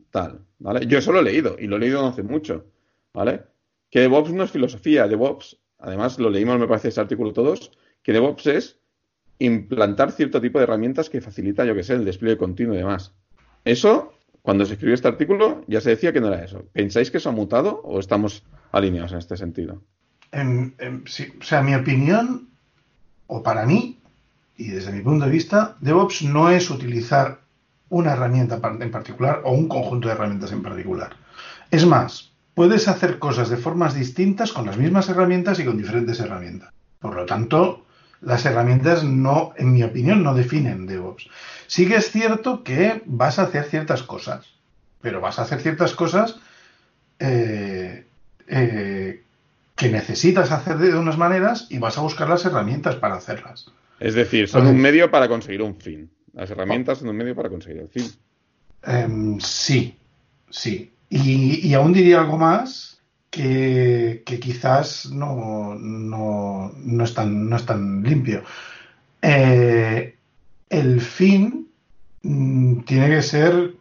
¿vale? 0.59 0.87
Yo 0.87 0.99
eso 0.99 1.13
lo 1.13 1.21
he 1.21 1.25
leído 1.25 1.57
y 1.59 1.67
lo 1.67 1.77
he 1.77 1.81
leído 1.81 2.07
hace 2.07 2.23
mucho, 2.23 2.67
¿vale? 3.13 3.43
Que 3.91 4.01
DevOps 4.01 4.33
no 4.33 4.45
es 4.45 4.51
filosofía, 4.51 5.07
DevOps, 5.07 5.59
además 5.79 6.19
lo 6.19 6.31
leímos, 6.31 6.59
me 6.59 6.67
parece, 6.67 6.89
ese 6.89 7.01
artículo 7.01 7.33
todos, 7.33 7.73
que 8.03 8.13
DevOps 8.13 8.47
es 8.47 8.79
implantar 9.39 10.13
cierto 10.13 10.41
tipo 10.41 10.59
de 10.59 10.65
herramientas 10.65 11.11
que 11.11 11.21
facilita, 11.21 11.65
yo 11.65 11.75
que 11.75 11.83
sé, 11.83 11.95
el 11.95 12.05
despliegue 12.05 12.39
continuo 12.39 12.75
y 12.75 12.79
demás. 12.79 13.15
Eso, 13.65 14.15
cuando 14.43 14.65
se 14.65 14.75
escribió 14.75 14.95
este 14.95 15.09
artículo, 15.09 15.65
ya 15.67 15.81
se 15.81 15.91
decía 15.91 16.13
que 16.13 16.21
no 16.21 16.29
era 16.29 16.45
eso. 16.45 16.65
¿Pensáis 16.73 17.11
que 17.11 17.19
eso 17.19 17.29
ha 17.29 17.33
mutado 17.33 17.81
o 17.85 18.01
estamos 18.01 18.45
alineados 18.73 19.13
en 19.13 19.19
este 19.19 19.37
sentido? 19.37 19.83
o 20.33 21.45
sea, 21.45 21.63
mi 21.63 21.75
opinión, 21.75 22.49
o 23.27 23.43
para 23.43 23.65
mí, 23.65 23.99
y 24.57 24.69
desde 24.69 24.93
mi 24.93 25.01
punto 25.01 25.25
de 25.25 25.31
vista, 25.31 25.77
DevOps 25.81 26.23
no 26.23 26.51
es 26.51 26.71
utilizar 26.71 27.41
una 27.88 28.12
herramienta 28.12 28.61
en 28.81 28.90
particular 28.90 29.43
o 29.45 29.52
un 29.52 29.69
conjunto 29.69 30.09
de 30.09 30.14
herramientas 30.14 30.52
en 30.52 30.62
particular. 30.62 31.16
Es 31.71 31.87
más, 31.87 32.33
puedes 32.55 32.88
hacer 32.88 33.19
cosas 33.19 33.49
de 33.49 33.57
formas 33.57 33.95
distintas 33.95 34.52
con 34.52 34.66
las 34.66 34.76
mismas 34.76 35.09
herramientas 35.09 35.59
y 35.61 35.64
con 35.64 35.76
diferentes 35.76 36.19
herramientas. 36.21 36.71
Por 36.99 37.14
lo 37.14 37.26
tanto, 37.26 37.85
las 38.21 38.45
herramientas 38.47 39.05
no, 39.05 39.52
en 39.57 39.73
mi 39.73 39.83
opinión, 39.83 40.23
no 40.23 40.35
definen 40.35 40.87
DevOps. 40.87 41.28
Sí 41.66 41.87
que 41.87 41.97
es 41.97 42.11
cierto 42.11 42.64
que 42.64 43.02
vas 43.07 43.38
a 43.38 43.43
hacer 43.43 43.64
ciertas 43.64 44.02
cosas, 44.02 44.47
pero 45.00 45.21
vas 45.21 45.38
a 45.38 45.43
hacer 45.43 45.61
ciertas 45.61 45.95
cosas 45.95 46.37
eh, 47.19 48.07
eh, 48.49 49.23
que 49.75 49.88
necesitas 49.90 50.50
hacer 50.50 50.78
de 50.78 50.97
unas 50.97 51.19
maneras 51.19 51.66
y 51.71 51.78
vas 51.78 51.99
a 51.99 52.00
buscar 52.00 52.28
las 52.28 52.45
herramientas 52.45 52.97
para 52.97 53.16
hacerlas. 53.16 53.71
Es 54.00 54.14
decir, 54.14 54.49
son 54.49 54.66
un 54.66 54.78
medio 54.78 55.11
para 55.11 55.28
conseguir 55.28 55.62
un 55.62 55.76
fin. 55.76 56.11
Las 56.37 56.50
herramientas 56.50 56.99
son 56.99 57.09
un 57.09 57.16
medio 57.16 57.35
para 57.35 57.49
conseguir 57.49 57.81
el 57.81 57.88
fin. 57.88 58.07
Em, 58.85 59.40
sí, 59.40 59.97
sí. 60.50 60.93
Y, 61.09 61.73
aún 61.73 61.95
diría 61.95 62.21
algo 62.21 62.37
más 62.37 63.00
que, 63.31 64.23
quizás 64.25 65.07
no, 65.07 65.75
no, 65.75 66.73
no, 66.76 67.05
es 67.05 67.14
tan, 67.14 67.49
no 67.49 67.57
es 67.57 67.64
tan 67.64 68.02
limpio. 68.02 68.43
Eh, 69.23 70.14
el 70.69 71.00
fin 71.00 71.69
mm, 72.23 72.81
tiene 72.81 73.09
que 73.09 73.23
ser. 73.23 73.75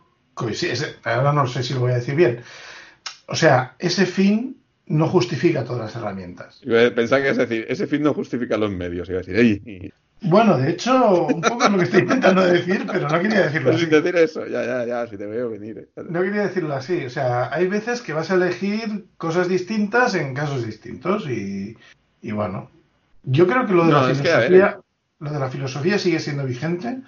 Ahora 1.04 1.34
no 1.34 1.48
sé 1.48 1.62
si 1.62 1.74
lo 1.74 1.82
voy 1.82 1.92
a 1.92 1.96
decir 1.96 2.16
bien. 2.16 2.42
O 3.28 3.36
sea, 3.36 3.76
ese 3.80 4.06
fin 4.06 4.58
no 4.88 5.08
justifica 5.08 5.66
todas 5.66 5.82
las 5.82 5.96
herramientas. 5.96 6.62
Pensaba 6.96 7.22
que 7.22 7.30
es 7.30 7.38
decir, 7.38 7.66
ese 7.68 7.88
fin 7.88 8.02
no 8.02 8.14
justifica 8.14 8.58
los 8.58 8.72
medios. 8.72 9.10
Iba 9.10 9.20
a 9.20 9.24
decir, 9.24 9.94
Bueno, 10.28 10.58
de 10.58 10.72
hecho, 10.72 11.28
un 11.28 11.42
poco 11.42 11.66
es 11.66 11.72
lo 11.72 11.78
que 11.78 11.84
estoy 11.86 12.02
intentando 12.02 12.46
decir, 12.46 12.86
pero 12.92 13.08
no 13.10 13.20
quería 13.20 13.44
decirlo 13.44 13.72
así. 13.72 13.82
sin 13.82 13.90
decir 13.90 14.16
eso, 14.16 14.46
ya, 14.48 14.66
ya, 14.66 14.86
ya, 14.86 15.08
si 15.08 15.18
te 15.18 15.26
veo 15.26 15.50
venir. 15.50 15.78
eh. 15.78 16.02
No 16.10 16.22
quería 16.22 16.44
decirlo 16.44 16.74
así. 16.74 17.06
O 17.06 17.10
sea, 17.10 17.54
hay 17.54 17.68
veces 17.68 18.02
que 18.02 18.14
vas 18.14 18.32
a 18.32 18.36
elegir 18.36 19.06
cosas 19.18 19.48
distintas 19.48 20.16
en 20.16 20.34
casos 20.34 20.66
distintos 20.66 21.28
y, 21.30 21.78
y 22.22 22.32
bueno. 22.32 22.70
Yo 23.24 23.48
creo 23.48 23.66
que 23.66 23.74
lo 23.74 23.86
de 23.86 23.92
No, 23.92 24.02
la 24.08 24.14
que, 24.14 24.22
ver, 24.22 24.24
filosofía, 24.48 24.80
lo 25.20 25.32
de 25.32 25.40
la 25.40 25.50
filosofía 25.50 26.00
sigue 26.00 26.20
siendo 26.20 26.46
vigente. 26.46 27.02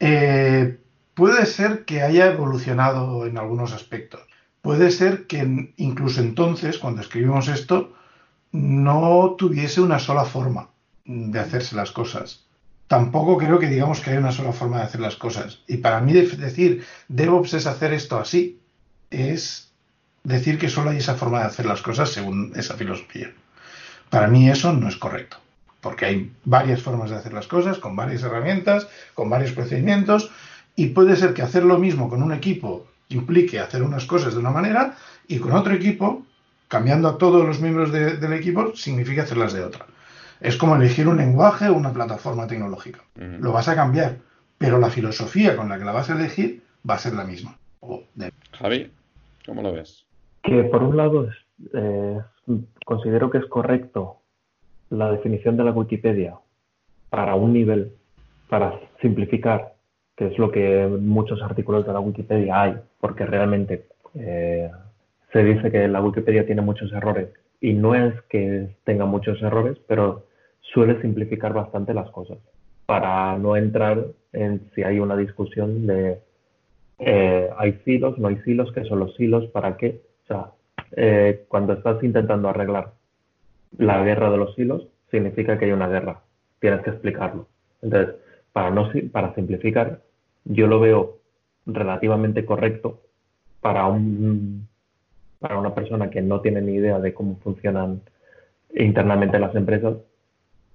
Eh, 0.00 0.78
puede 1.14 1.46
ser 1.46 1.84
que 1.84 2.02
haya 2.02 2.26
evolucionado 2.32 3.26
en 3.26 3.38
algunos 3.38 3.72
aspectos. 3.72 4.20
Puede 4.62 4.90
ser 4.90 5.26
que 5.26 5.72
incluso 5.76 6.20
entonces, 6.20 6.78
cuando 6.78 7.02
escribimos 7.02 7.48
esto, 7.48 7.92
no 8.52 9.34
tuviese 9.36 9.80
una 9.80 9.98
sola 9.98 10.24
forma 10.24 10.68
de 11.04 11.38
hacerse 11.38 11.76
las 11.76 11.92
cosas. 11.92 12.43
Tampoco 12.88 13.38
creo 13.38 13.58
que 13.58 13.68
digamos 13.68 14.00
que 14.00 14.10
hay 14.10 14.18
una 14.18 14.32
sola 14.32 14.52
forma 14.52 14.78
de 14.78 14.84
hacer 14.84 15.00
las 15.00 15.16
cosas. 15.16 15.60
Y 15.66 15.78
para 15.78 16.00
mí 16.00 16.12
decir 16.12 16.84
DevOps 17.08 17.54
es 17.54 17.66
hacer 17.66 17.92
esto 17.92 18.18
así, 18.18 18.60
es 19.10 19.70
decir 20.22 20.58
que 20.58 20.68
solo 20.68 20.90
hay 20.90 20.98
esa 20.98 21.14
forma 21.14 21.40
de 21.40 21.46
hacer 21.46 21.66
las 21.66 21.82
cosas 21.82 22.10
según 22.10 22.52
esa 22.56 22.74
filosofía. 22.74 23.32
Para 24.10 24.28
mí 24.28 24.48
eso 24.48 24.72
no 24.72 24.88
es 24.88 24.96
correcto, 24.96 25.38
porque 25.80 26.04
hay 26.06 26.32
varias 26.44 26.82
formas 26.82 27.10
de 27.10 27.16
hacer 27.16 27.32
las 27.32 27.46
cosas, 27.46 27.78
con 27.78 27.96
varias 27.96 28.22
herramientas, 28.22 28.86
con 29.14 29.30
varios 29.30 29.52
procedimientos, 29.52 30.30
y 30.76 30.88
puede 30.88 31.16
ser 31.16 31.34
que 31.34 31.42
hacer 31.42 31.64
lo 31.64 31.78
mismo 31.78 32.08
con 32.08 32.22
un 32.22 32.32
equipo 32.32 32.86
implique 33.08 33.60
hacer 33.60 33.82
unas 33.82 34.06
cosas 34.06 34.34
de 34.34 34.40
una 34.40 34.50
manera 34.50 34.96
y 35.28 35.38
con 35.38 35.52
otro 35.52 35.74
equipo, 35.74 36.24
cambiando 36.68 37.08
a 37.08 37.18
todos 37.18 37.46
los 37.46 37.60
miembros 37.60 37.92
de- 37.92 38.16
del 38.16 38.32
equipo, 38.32 38.74
significa 38.74 39.22
hacerlas 39.22 39.52
de 39.52 39.62
otra. 39.62 39.86
Es 40.44 40.58
como 40.58 40.76
elegir 40.76 41.08
un 41.08 41.16
lenguaje 41.16 41.68
o 41.68 41.74
una 41.74 41.90
plataforma 41.92 42.46
tecnológica. 42.46 43.00
Lo 43.16 43.50
vas 43.52 43.66
a 43.68 43.74
cambiar, 43.74 44.16
pero 44.58 44.78
la 44.78 44.90
filosofía 44.90 45.56
con 45.56 45.70
la 45.70 45.78
que 45.78 45.86
la 45.86 45.92
vas 45.92 46.10
a 46.10 46.14
elegir 46.18 46.62
va 46.88 46.94
a 46.94 46.98
ser 46.98 47.14
la 47.14 47.24
misma. 47.24 47.56
O 47.80 48.02
de- 48.14 48.30
Javi, 48.52 48.90
¿cómo 49.46 49.62
lo 49.62 49.72
ves? 49.72 50.04
Que 50.42 50.64
por 50.64 50.82
un 50.82 50.98
lado 50.98 51.28
es, 51.30 51.34
eh, 51.72 52.18
considero 52.84 53.30
que 53.30 53.38
es 53.38 53.46
correcto 53.46 54.18
la 54.90 55.10
definición 55.10 55.56
de 55.56 55.64
la 55.64 55.70
Wikipedia 55.72 56.34
para 57.08 57.36
un 57.36 57.54
nivel, 57.54 57.92
para 58.50 58.78
simplificar, 59.00 59.72
que 60.14 60.26
es 60.26 60.38
lo 60.38 60.50
que 60.52 60.82
en 60.82 61.08
muchos 61.08 61.40
artículos 61.40 61.86
de 61.86 61.92
la 61.94 62.00
Wikipedia 62.00 62.60
hay, 62.60 62.74
porque 63.00 63.24
realmente 63.24 63.86
eh, 64.14 64.70
se 65.32 65.42
dice 65.42 65.70
que 65.72 65.88
la 65.88 66.02
Wikipedia 66.02 66.44
tiene 66.44 66.60
muchos 66.60 66.92
errores 66.92 67.28
y 67.62 67.72
no 67.72 67.94
es 67.94 68.12
que 68.28 68.76
tenga 68.84 69.06
muchos 69.06 69.40
errores, 69.40 69.78
pero 69.88 70.26
suele 70.74 71.00
simplificar 71.00 71.54
bastante 71.54 71.94
las 71.94 72.10
cosas 72.10 72.38
para 72.84 73.38
no 73.38 73.56
entrar 73.56 74.04
en 74.32 74.60
si 74.74 74.82
hay 74.82 74.98
una 74.98 75.16
discusión 75.16 75.86
de 75.86 76.18
eh, 76.98 77.48
hay 77.56 77.80
silos, 77.84 78.18
no 78.18 78.28
hay 78.28 78.36
silos, 78.42 78.70
qué 78.72 78.84
son 78.84 79.00
los 79.00 79.14
silos, 79.16 79.46
para 79.50 79.76
qué. 79.76 80.02
O 80.24 80.26
sea, 80.26 80.50
eh, 80.92 81.44
cuando 81.48 81.72
estás 81.72 82.02
intentando 82.02 82.48
arreglar 82.48 82.92
la 83.78 84.02
guerra 84.04 84.30
de 84.30 84.36
los 84.36 84.54
silos, 84.54 84.86
significa 85.10 85.58
que 85.58 85.66
hay 85.66 85.72
una 85.72 85.88
guerra. 85.88 86.20
Tienes 86.60 86.82
que 86.82 86.90
explicarlo. 86.90 87.48
Entonces, 87.82 88.16
para, 88.52 88.70
no, 88.70 88.90
para 89.12 89.34
simplificar, 89.34 90.00
yo 90.44 90.66
lo 90.66 90.80
veo 90.80 91.18
relativamente 91.66 92.44
correcto 92.44 93.00
para, 93.60 93.86
un, 93.86 94.68
para 95.40 95.58
una 95.58 95.74
persona 95.74 96.10
que 96.10 96.22
no 96.22 96.40
tiene 96.40 96.60
ni 96.60 96.74
idea 96.74 96.98
de 97.00 97.14
cómo 97.14 97.36
funcionan 97.42 98.02
internamente 98.74 99.38
las 99.38 99.54
empresas. 99.54 99.94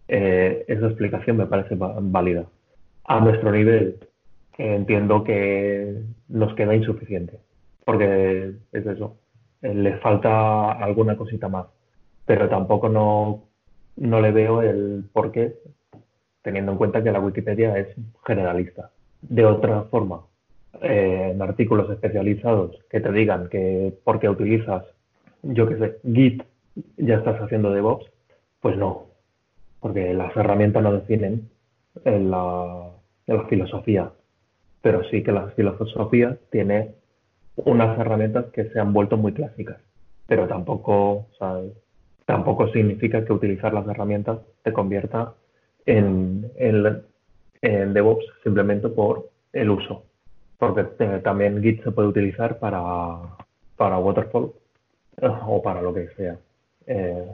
Eh, 0.10 0.66
esa 0.68 0.88
explicación 0.88 1.38
me 1.38 1.46
parece 1.46 1.76
válida. 1.78 2.46
A 3.06 3.20
nuestro 3.20 3.52
nivel, 3.52 4.00
eh, 4.58 4.76
entiendo 4.76 5.24
que 5.24 6.02
nos 6.28 6.54
queda 6.56 6.76
insuficiente, 6.76 7.40
porque 7.86 8.54
es 8.72 8.86
eso, 8.86 9.18
eh, 9.62 9.74
le 9.74 9.98
falta 9.98 10.72
alguna 10.72 11.16
cosita 11.16 11.48
más, 11.48 11.68
pero 12.26 12.50
tampoco 12.50 12.90
no, 12.90 13.44
no 13.98 14.22
le 14.22 14.32
veo 14.32 14.62
el 14.62 15.06
porqué, 15.14 15.56
teniendo 16.42 16.72
en 16.72 16.78
cuenta 16.78 17.04
que 17.04 17.12
la 17.12 17.20
Wikipedia 17.20 17.78
es 17.78 17.88
generalista. 18.26 18.92
De 19.22 19.46
otra 19.46 19.84
forma, 19.84 20.22
eh, 20.82 21.32
en 21.34 21.42
artículos 21.42 21.90
especializados 21.90 22.78
que 22.90 23.02
te 23.02 23.12
digan 23.12 23.50
que 23.50 23.94
porque 24.04 24.30
utilizas, 24.30 24.86
yo 25.44 25.68
qué 25.68 25.78
sé, 25.78 25.98
Git, 26.14 26.44
ya 26.98 27.16
estás 27.16 27.42
haciendo 27.42 27.72
DevOps, 27.72 28.06
pues 28.62 28.78
no, 28.78 29.09
porque 29.80 30.14
las 30.14 30.36
herramientas 30.36 30.84
no 30.84 30.94
definen 30.94 31.50
en 32.06 32.32
la, 32.32 32.90
la 33.28 33.44
filosofía, 33.46 34.12
pero 34.82 35.04
sí 35.06 35.24
que 35.24 35.32
la 35.32 35.48
filosofía 35.50 36.38
tiene 36.52 36.92
unas 37.56 37.98
herramientas 38.00 38.46
que 38.54 38.70
se 38.70 38.80
han 38.80 38.94
vuelto 38.94 39.18
muy 39.18 39.34
clásicas, 39.34 39.78
pero 40.28 40.48
tampoco, 40.48 41.28
o 41.40 41.62
tampoco 42.26 42.68
significa 42.70 43.26
que 43.26 43.34
utilizar 43.34 43.74
las 43.74 43.88
herramientas 43.88 44.40
te 44.64 44.72
convierta 44.72 45.34
en, 45.86 46.50
en, 46.58 47.02
en 47.62 47.94
DevOps 47.94 48.26
simplemente 48.44 48.88
por 48.90 49.30
el 49.54 49.70
uso, 49.70 50.04
porque 50.58 50.86
eh, 51.00 51.22
también 51.24 51.62
Git 51.62 51.84
se 51.84 51.92
puede 51.92 52.08
utilizar 52.08 52.60
para, 52.60 53.18
para 53.76 53.98
Waterfall 53.98 54.52
eh, 55.22 55.30
o 55.48 55.62
para 55.62 55.82
lo 55.82 55.94
que 55.94 56.08
sea. 56.10 56.38
Eh, 56.86 57.26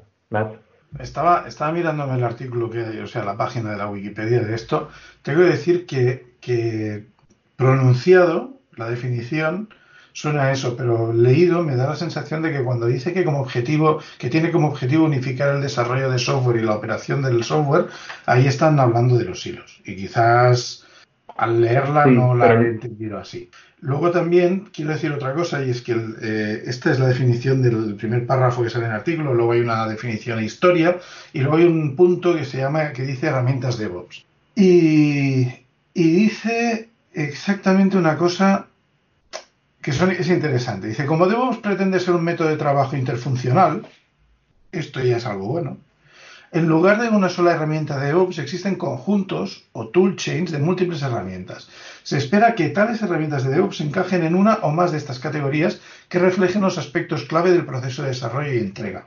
Estaba, 0.99 1.45
estaba 1.47 1.71
mirándome 1.71 2.15
el 2.15 2.23
artículo 2.23 2.69
que 2.69 3.01
o 3.01 3.07
sea, 3.07 3.25
la 3.25 3.37
página 3.37 3.71
de 3.71 3.77
la 3.77 3.87
Wikipedia 3.87 4.41
de 4.41 4.55
esto. 4.55 4.89
Tengo 5.21 5.41
que 5.41 5.49
decir 5.49 5.85
que, 5.85 6.35
que 6.39 7.07
pronunciado, 7.55 8.59
la 8.75 8.89
definición, 8.89 9.69
suena 10.15 10.43
a 10.43 10.51
eso, 10.53 10.77
pero 10.77 11.11
leído 11.11 11.61
me 11.63 11.75
da 11.75 11.89
la 11.89 11.95
sensación 11.97 12.41
de 12.41 12.53
que 12.53 12.63
cuando 12.63 12.85
dice 12.85 13.13
que 13.13 13.25
como 13.25 13.41
objetivo, 13.41 13.99
que 14.17 14.29
tiene 14.29 14.49
como 14.49 14.69
objetivo 14.69 15.03
unificar 15.03 15.53
el 15.53 15.61
desarrollo 15.61 16.09
de 16.09 16.19
software 16.19 16.57
y 16.57 16.63
la 16.63 16.75
operación 16.75 17.21
del 17.21 17.43
software, 17.43 17.87
ahí 18.25 18.47
están 18.47 18.79
hablando 18.79 19.17
de 19.17 19.25
los 19.25 19.45
hilos. 19.45 19.81
Y 19.83 19.97
quizás 19.97 20.84
al 21.35 21.61
leerla 21.61 22.05
Sí, 22.05 22.11
no 22.11 22.33
la 22.35 22.47
pero- 22.47 22.61
he 22.61 22.67
entendido 22.69 23.17
así. 23.17 23.49
Luego 23.81 24.09
también 24.09 24.69
quiero 24.73 24.91
decir 24.91 25.11
otra 25.11 25.33
cosa 25.33 25.63
y 25.63 25.69
es 25.69 25.81
que 25.81 25.91
el, 25.91 26.15
eh, 26.21 26.63
esta 26.65 26.91
es 26.91 26.99
la 26.99 27.07
definición 27.07 27.61
del 27.61 27.95
primer 27.95 28.25
párrafo 28.25 28.63
que 28.63 28.69
sale 28.69 28.85
en 28.85 28.91
el 28.91 28.97
artículo, 28.97 29.33
luego 29.33 29.51
hay 29.51 29.59
una 29.59 29.87
definición 29.87 30.39
de 30.39 30.45
historia 30.45 30.97
y 31.33 31.41
luego 31.41 31.57
hay 31.57 31.65
un 31.65 31.95
punto 31.95 32.35
que 32.35 32.45
se 32.45 32.57
llama 32.59 32.93
que 32.93 33.03
dice 33.03 33.27
herramientas 33.27 33.77
DevOps. 33.77 34.25
Y, 34.55 35.41
y 35.93 36.03
dice 36.11 36.89
exactamente 37.13 37.97
una 37.97 38.17
cosa 38.17 38.67
que 39.81 39.91
son- 39.91 40.11
es 40.11 40.29
interesante. 40.29 40.87
Dice, 40.87 41.05
como 41.05 41.27
DevOps 41.27 41.57
pretende 41.57 41.99
ser 41.99 42.15
un 42.15 42.23
método 42.23 42.47
de 42.47 42.57
trabajo 42.57 42.95
interfuncional, 42.95 43.85
esto 44.71 44.99
ya 45.03 45.17
es 45.17 45.25
algo 45.27 45.47
bueno. 45.47 45.77
En 46.55 46.69
lugar 46.69 47.01
de 47.01 47.09
una 47.09 47.27
sola 47.27 47.51
herramienta 47.51 47.99
de 47.99 48.05
DevOps, 48.05 48.39
existen 48.39 48.77
conjuntos 48.77 49.65
o 49.73 49.89
toolchains 49.89 50.51
de 50.51 50.59
múltiples 50.59 51.01
herramientas. 51.01 51.67
Se 52.03 52.17
espera 52.17 52.55
que 52.55 52.69
tales 52.69 53.01
herramientas 53.01 53.43
de 53.43 53.49
DevOps 53.49 53.81
encajen 53.81 54.23
en 54.23 54.35
una 54.35 54.59
o 54.61 54.71
más 54.71 54.93
de 54.93 54.97
estas 54.97 55.19
categorías 55.19 55.81
que 56.07 56.17
reflejen 56.17 56.61
los 56.61 56.77
aspectos 56.77 57.25
clave 57.25 57.51
del 57.51 57.65
proceso 57.65 58.03
de 58.03 58.07
desarrollo 58.07 58.53
y 58.53 58.59
entrega. 58.59 59.05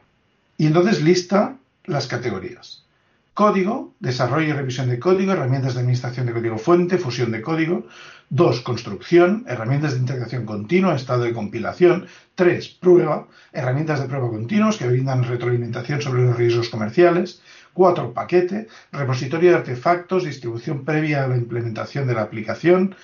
Y 0.59 0.67
entonces 0.67 1.01
lista 1.01 1.57
las 1.87 2.07
categorías. 2.07 2.85
Código, 3.33 3.95
desarrollo 3.99 4.49
y 4.49 4.53
revisión 4.53 4.91
de 4.91 4.99
código, 4.99 5.33
herramientas 5.33 5.73
de 5.73 5.81
administración 5.81 6.27
de 6.27 6.35
código 6.35 6.59
fuente, 6.59 6.99
fusión 6.99 7.33
de 7.33 7.41
código. 7.41 7.87
2. 8.31 8.61
Construcción, 8.61 9.45
herramientas 9.49 9.95
de 9.95 10.01
integración 10.01 10.45
continua, 10.45 10.95
estado 10.95 11.23
de 11.23 11.33
compilación. 11.33 12.07
3. 12.35 12.69
Prueba, 12.81 13.27
herramientas 13.53 14.01
de 14.01 14.07
prueba 14.07 14.29
continuos 14.29 14.77
que 14.77 14.87
brindan 14.87 15.25
retroalimentación 15.25 16.03
sobre 16.03 16.23
los 16.23 16.37
riesgos 16.37 16.69
comerciales. 16.69 17.41
4. 17.73 18.13
Paquete, 18.13 18.69
repositorio 18.93 19.51
de 19.51 19.57
artefactos, 19.57 20.25
distribución 20.25 20.85
previa 20.85 21.25
a 21.25 21.29
la 21.29 21.39
implementación 21.39 22.07
de 22.07 22.15
la 22.15 22.23
aplicación. 22.23 22.95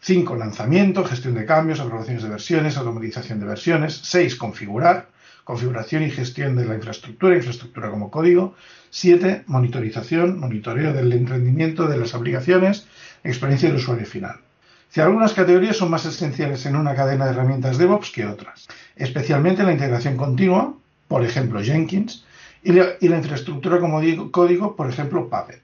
5. 0.00 0.34
Lanzamiento, 0.34 1.04
gestión 1.04 1.34
de 1.34 1.46
cambios, 1.46 1.78
aprobaciones 1.78 2.24
de 2.24 2.28
versiones, 2.28 2.76
automatización 2.76 3.38
de 3.38 3.46
versiones. 3.46 4.00
6. 4.02 4.34
Configurar, 4.34 5.10
configuración 5.44 6.02
y 6.02 6.10
gestión 6.10 6.56
de 6.56 6.66
la 6.66 6.74
infraestructura, 6.74 7.36
infraestructura 7.36 7.88
como 7.88 8.10
código. 8.10 8.56
7. 8.90 9.44
Monitorización, 9.46 10.40
monitoreo 10.40 10.92
del 10.92 11.26
rendimiento 11.28 11.86
de 11.86 11.98
las 11.98 12.14
aplicaciones, 12.14 12.88
experiencia 13.22 13.68
del 13.68 13.78
usuario 13.78 14.06
final. 14.06 14.45
Si 14.90 15.00
algunas 15.00 15.34
categorías 15.34 15.76
son 15.76 15.90
más 15.90 16.06
esenciales 16.06 16.64
en 16.66 16.76
una 16.76 16.94
cadena 16.94 17.26
de 17.26 17.32
herramientas 17.32 17.78
DevOps 17.78 18.10
que 18.10 18.26
otras, 18.26 18.66
especialmente 18.96 19.62
la 19.62 19.72
integración 19.72 20.16
continua, 20.16 20.74
por 21.08 21.24
ejemplo 21.24 21.62
Jenkins, 21.62 22.24
y 22.62 22.72
la, 22.72 22.96
infraestructura 23.00 23.78
como 23.78 24.00
digo, 24.00 24.32
código, 24.32 24.74
por 24.74 24.88
ejemplo 24.88 25.28
Puppet. 25.28 25.62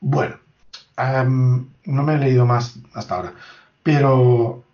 Bueno, 0.00 0.36
no 0.96 2.02
me 2.02 2.14
he 2.14 2.18
leído 2.18 2.46
más 2.46 2.76
hasta 2.94 3.16
ahora, 3.16 3.34
pero 3.82 4.64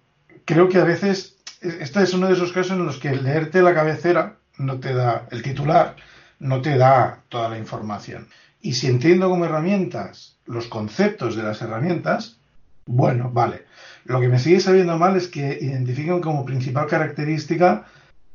creo 0.45 0.69
que 0.69 0.79
a 0.79 0.85
veces 0.85 1.37
este 1.61 2.03
es 2.03 2.15
uno 2.15 2.27
de 2.29 2.35
esos 2.35 2.53
casos 2.53 2.73
en 2.73 2.87
los 2.87 2.99
que 2.99 3.15
leerte 3.15 3.63
la 3.63 3.75
cabecera 3.75 4.37
no 4.59 4.79
te 4.79 4.95
da 4.95 5.27
el 5.31 5.43
titular, 5.43 5.97
no 6.39 6.61
te 6.61 6.77
da 6.77 7.21
toda 7.29 7.49
la 7.49 7.59
información. 7.59 8.29
Y 8.61 8.75
si 8.75 8.87
entiendo 8.87 9.29
como 9.29 9.47
herramientas 9.47 10.37
los 10.47 10.67
conceptos 10.67 11.37
de 11.37 11.43
las 11.43 11.63
herramientas, 11.63 12.40
bueno, 12.87 13.31
vale. 13.31 13.65
Lo 14.05 14.21
que 14.21 14.29
me 14.29 14.39
sigue 14.39 14.61
sabiendo 14.61 14.99
mal 14.99 15.17
es 15.17 15.29
que 15.29 15.59
identifican 15.61 16.21
como 16.21 16.45
principal 16.45 16.87
característica 16.87 17.87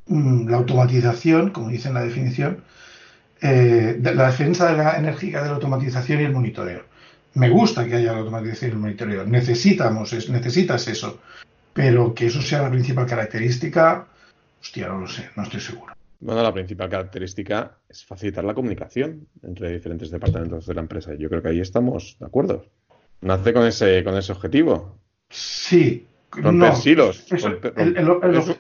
mm, 0.08 0.48
la 0.50 0.58
automatización, 0.58 1.52
como 1.52 1.70
dice 1.70 1.90
en 1.90 1.96
la 1.96 2.04
definición, 2.04 2.64
eh, 3.42 4.00
la 4.02 4.28
defensa 4.28 4.72
de 4.72 4.78
la 4.78 4.98
enérgica 4.98 5.42
de 5.42 5.50
la 5.50 5.56
automatización 5.56 6.22
y 6.22 6.24
el 6.24 6.32
monitoreo. 6.32 6.84
Me 7.34 7.50
gusta 7.50 7.86
que 7.86 7.96
haya 7.96 8.14
la 8.14 8.20
automatización 8.20 8.72
y 8.72 8.74
el 8.74 8.80
monitoreo. 8.80 9.26
Necesitamos, 9.26 10.14
necesitas 10.30 10.88
eso. 10.88 11.20
Pero 11.74 12.14
que 12.14 12.28
eso 12.28 12.42
sea 12.42 12.62
la 12.62 12.72
principal 12.72 13.06
característica, 13.06 14.08
hostia, 14.62 14.88
no 14.88 15.00
lo 15.00 15.08
sé, 15.08 15.30
no 15.36 15.44
estoy 15.44 15.60
seguro. 15.60 15.94
Bueno, 16.22 16.42
la 16.42 16.54
principal 16.54 16.90
característica 16.90 17.78
es 17.90 18.06
facilitar 18.06 18.46
la 18.46 18.54
comunicación 18.54 19.28
entre 19.44 19.74
diferentes 19.74 20.10
departamentos 20.10 20.66
de 20.66 20.74
la 20.74 20.82
empresa. 20.82 21.14
Yo 21.16 21.28
creo 21.30 21.42
que 21.42 21.50
ahí 21.50 21.60
estamos 21.60 22.16
de 22.20 22.26
acuerdo. 22.26 22.66
Nace 23.26 23.54
con 23.54 23.66
ese, 23.66 24.04
con 24.04 24.16
ese 24.16 24.32
objetivo. 24.32 25.00
Sí. 25.32 26.06
Romper 26.32 26.76
silos. 26.76 27.26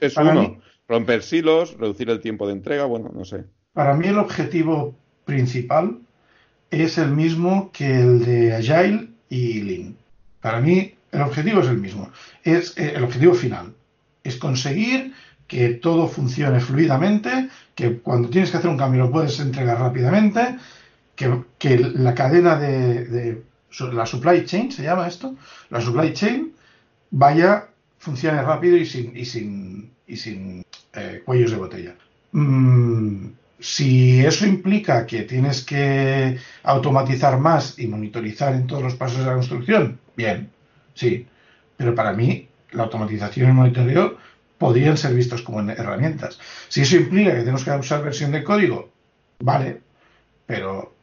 es, 0.01 0.17
uno. 0.17 0.57
romper 0.87 1.21
silos, 1.21 1.77
reducir 1.77 2.09
el 2.09 2.19
tiempo 2.19 2.47
de 2.47 2.53
entrega, 2.53 2.85
bueno, 2.85 3.11
no 3.13 3.25
sé. 3.25 3.43
Para 3.73 3.93
mí 3.93 4.07
el 4.07 4.17
objetivo 4.17 4.95
principal 5.23 5.99
es 6.71 6.97
el 6.97 7.11
mismo 7.11 7.69
que 7.71 8.01
el 8.01 8.25
de 8.25 8.55
Agile 8.55 9.09
y 9.29 9.61
Lean. 9.61 9.95
Para 10.41 10.59
mí 10.61 10.95
el 11.11 11.21
objetivo 11.21 11.61
es 11.61 11.67
el 11.67 11.77
mismo. 11.77 12.09
Es 12.43 12.75
eh, 12.77 12.93
el 12.95 13.03
objetivo 13.03 13.35
final. 13.35 13.71
Es 14.23 14.37
conseguir 14.37 15.13
que 15.47 15.75
todo 15.75 16.07
funcione 16.07 16.59
fluidamente, 16.59 17.49
que 17.75 17.99
cuando 17.99 18.29
tienes 18.29 18.49
que 18.49 18.57
hacer 18.57 18.71
un 18.71 18.77
cambio 18.77 19.03
lo 19.03 19.11
puedes 19.11 19.39
entregar 19.39 19.79
rápidamente, 19.79 20.57
que, 21.15 21.77
la 21.93 22.15
cadena 22.15 22.55
de, 22.55 23.43
la 23.79 24.05
supply 24.05 24.45
chain, 24.45 24.71
se 24.71 24.83
llama 24.83 25.07
esto, 25.07 25.35
la 25.69 25.81
supply 25.81 26.13
chain 26.13 26.53
vaya, 27.11 27.69
funcione 27.97 28.41
rápido 28.41 28.77
y 28.77 28.85
sin, 28.85 29.15
y 29.15 29.25
sin, 29.25 29.91
y 30.07 30.17
sin 30.17 30.65
eh, 30.93 31.21
cuellos 31.25 31.51
de 31.51 31.57
botella. 31.57 31.95
Mm, 32.31 33.27
si 33.59 34.25
eso 34.25 34.45
implica 34.45 35.05
que 35.05 35.23
tienes 35.23 35.63
que 35.63 36.37
automatizar 36.63 37.39
más 37.39 37.79
y 37.79 37.87
monitorizar 37.87 38.53
en 38.53 38.67
todos 38.67 38.83
los 38.83 38.95
pasos 38.95 39.19
de 39.19 39.25
la 39.25 39.33
construcción, 39.33 39.99
bien, 40.15 40.51
sí. 40.93 41.27
Pero 41.77 41.95
para 41.95 42.13
mí, 42.13 42.47
la 42.71 42.83
automatización 42.83 43.47
y 43.47 43.49
el 43.49 43.55
monitoreo 43.55 44.17
podrían 44.57 44.97
ser 44.97 45.13
vistos 45.13 45.41
como 45.41 45.61
herramientas. 45.61 46.39
Si 46.67 46.81
eso 46.81 46.95
implica 46.95 47.31
que 47.31 47.39
tenemos 47.39 47.63
que 47.63 47.71
usar 47.71 48.03
versión 48.03 48.31
de 48.31 48.43
código, 48.43 48.91
vale, 49.39 49.81
pero 50.45 50.94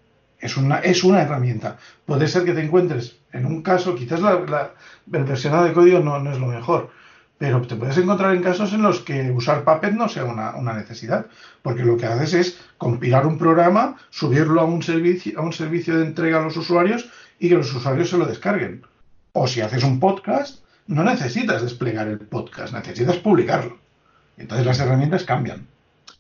es 0.43 0.57
una, 0.57 0.81
es 0.81 1.05
una 1.05 1.23
herramienta. 1.23 1.79
Puede 2.05 2.29
ser 2.29 2.45
que 2.45 2.53
te 2.53 2.63
encuentres 2.63 3.17
en 3.33 3.47
un 3.47 3.63
caso, 3.63 3.95
quizás 3.95 4.21
la, 4.21 4.41
la 4.41 4.73
el 5.11 5.25
versionado 5.25 5.65
de 5.65 5.73
código 5.73 6.01
no, 6.01 6.19
no, 6.19 6.33
es 6.33 6.39
lo 6.39 6.47
mejor, 6.47 6.91
pero 7.39 7.63
te 7.63 7.77
puedes 7.77 7.97
encontrar 7.97 8.35
en 8.35 8.43
casos 8.43 8.73
en 8.73 8.83
los 8.83 9.01
que 9.01 9.31
usar 9.31 9.65
Puppet 9.65 9.95
no 9.95 10.09
sea 10.09 10.25
una, 10.25 10.57
una, 10.57 10.75
necesidad, 10.75 11.27
porque 11.63 11.85
lo 11.85 11.97
que 11.97 12.07
haces 12.07 12.35
es 12.35 12.61
compilar 12.77 13.27
un 13.27 13.39
programa, 13.39 13.97
subirlo 14.11 14.61
a 14.61 14.65
un, 14.65 14.83
servicio, 14.83 15.39
a 15.39 15.43
un 15.43 15.53
servicio 15.53 15.97
de 15.97 16.07
entrega 16.07 16.41
a 16.41 16.43
los 16.43 16.57
usuarios 16.57 17.09
y 17.39 17.49
que 17.49 17.57
los 17.57 17.73
usuarios 17.73 18.11
se 18.11 18.19
lo 18.19 18.27
descarguen. 18.27 18.83
O 19.33 19.47
si 19.47 19.61
haces 19.61 19.83
un 19.83 19.99
podcast, 19.99 20.63
no 20.89 21.05
necesitas 21.05 21.63
desplegar 21.63 22.09
el 22.09 22.19
podcast, 22.19 22.75
necesitas 22.75 23.17
publicarlo. 23.17 23.79
Entonces 24.37 24.67
las 24.67 24.81
herramientas 24.81 25.25
cambian. 25.25 25.67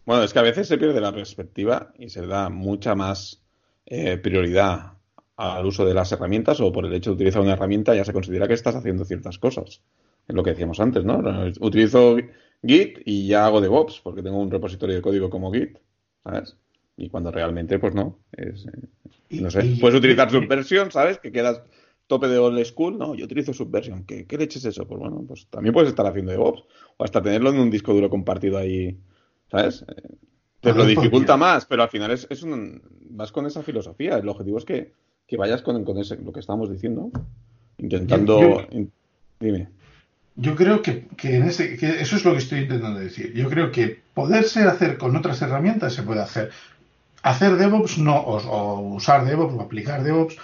Bueno, 0.06 0.22
es 0.22 0.32
que 0.32 0.38
a 0.38 0.42
veces 0.42 0.66
se 0.66 0.78
pierde 0.78 1.00
la 1.00 1.12
perspectiva 1.12 1.92
y 1.98 2.08
se 2.08 2.26
da 2.26 2.48
mucha 2.48 2.94
más 2.94 3.41
eh, 3.86 4.16
prioridad 4.18 4.92
al 5.36 5.66
uso 5.66 5.84
de 5.84 5.94
las 5.94 6.12
herramientas 6.12 6.60
o 6.60 6.72
por 6.72 6.86
el 6.86 6.94
hecho 6.94 7.10
de 7.10 7.14
utilizar 7.16 7.42
una 7.42 7.54
herramienta 7.54 7.94
ya 7.94 8.04
se 8.04 8.12
considera 8.12 8.46
que 8.46 8.54
estás 8.54 8.76
haciendo 8.76 9.04
ciertas 9.04 9.38
cosas. 9.38 9.82
Es 10.28 10.34
lo 10.34 10.42
que 10.42 10.50
decíamos 10.50 10.78
antes, 10.78 11.04
¿no? 11.04 11.20
Utilizo 11.60 12.16
Git 12.64 13.00
y 13.04 13.26
ya 13.26 13.46
hago 13.46 13.60
DevOps 13.60 14.00
porque 14.00 14.22
tengo 14.22 14.38
un 14.38 14.50
repositorio 14.50 14.94
de 14.94 15.02
código 15.02 15.30
como 15.30 15.52
Git, 15.52 15.78
¿sabes? 16.22 16.56
Y 16.96 17.08
cuando 17.08 17.32
realmente, 17.32 17.78
pues 17.78 17.94
no. 17.94 18.20
Es, 18.32 18.66
eh, 18.66 19.40
no 19.40 19.50
sé, 19.50 19.76
puedes 19.80 19.98
utilizar 19.98 20.30
Subversion, 20.30 20.92
¿sabes? 20.92 21.18
Que 21.18 21.32
quedas 21.32 21.62
tope 22.06 22.28
de 22.28 22.38
old 22.38 22.62
school, 22.64 22.98
no, 22.98 23.14
yo 23.14 23.24
utilizo 23.24 23.52
Subversion. 23.52 24.04
¿Qué, 24.04 24.26
qué 24.26 24.38
leche 24.38 24.58
es 24.58 24.66
eso? 24.66 24.86
Pues 24.86 25.00
bueno, 25.00 25.24
pues 25.26 25.46
también 25.48 25.72
puedes 25.72 25.90
estar 25.90 26.06
haciendo 26.06 26.30
DevOps 26.30 26.62
o 26.98 27.04
hasta 27.04 27.22
tenerlo 27.22 27.50
en 27.50 27.58
un 27.58 27.70
disco 27.70 27.94
duro 27.94 28.10
compartido 28.10 28.58
ahí, 28.58 28.98
¿sabes? 29.50 29.84
Eh, 29.88 30.16
te 30.62 30.72
lo 30.72 30.86
dificulta 30.86 31.36
más, 31.36 31.66
pero 31.66 31.82
al 31.82 31.88
final 31.88 32.10
es, 32.12 32.26
es 32.30 32.42
un, 32.42 32.80
vas 33.10 33.32
con 33.32 33.46
esa 33.46 33.62
filosofía. 33.62 34.16
El 34.16 34.28
objetivo 34.28 34.58
es 34.58 34.64
que, 34.64 34.92
vayas 35.36 35.62
con, 35.62 35.84
con 35.84 35.98
ese, 35.98 36.16
lo 36.16 36.32
que 36.32 36.40
estamos 36.40 36.70
diciendo, 36.70 37.10
intentando... 37.78 38.66
dime. 39.40 39.68
Yo 40.36 40.56
creo 40.56 40.80
que, 40.80 41.08
en 41.24 41.42
ese, 41.42 41.76
que 41.76 42.00
eso 42.00 42.16
es 42.16 42.24
lo 42.24 42.32
que 42.32 42.38
estoy 42.38 42.60
intentando 42.60 43.00
decir. 43.00 43.34
Yo 43.34 43.50
creo 43.50 43.70
que 43.70 44.00
poderse 44.14 44.62
hacer 44.62 44.96
con 44.96 45.14
otras 45.16 45.42
herramientas 45.42 45.94
se 45.94 46.02
puede 46.02 46.20
hacer. 46.20 46.50
Hacer 47.22 47.56
DevOps 47.56 47.98
no, 47.98 48.16
o 48.16 48.94
usar 48.94 49.26
DevOps 49.26 49.54
o 49.54 49.60
aplicar 49.60 50.02
DevOps 50.02 50.36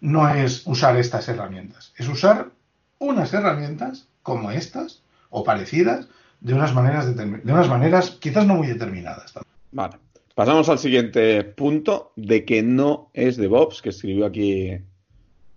no 0.00 0.28
es 0.28 0.66
usar 0.66 0.96
estas 0.96 1.28
herramientas, 1.28 1.92
es 1.96 2.08
usar 2.08 2.50
unas 2.98 3.32
herramientas 3.32 4.06
como 4.22 4.50
estas 4.50 5.02
o 5.30 5.44
parecidas 5.44 6.08
de 6.40 6.54
unas 6.54 6.74
maneras, 6.74 7.16
de, 7.16 7.24
unas 7.24 7.68
maneras 7.68 8.10
quizás 8.20 8.46
no 8.46 8.54
muy 8.54 8.66
determinadas. 8.66 9.32
Vale. 9.74 9.96
Pasamos 10.36 10.68
al 10.68 10.78
siguiente 10.78 11.44
punto 11.44 12.12
de 12.16 12.44
que 12.44 12.62
no 12.62 13.10
es 13.12 13.36
DevOps, 13.36 13.82
que 13.82 13.90
escribió 13.90 14.24
aquí 14.24 14.72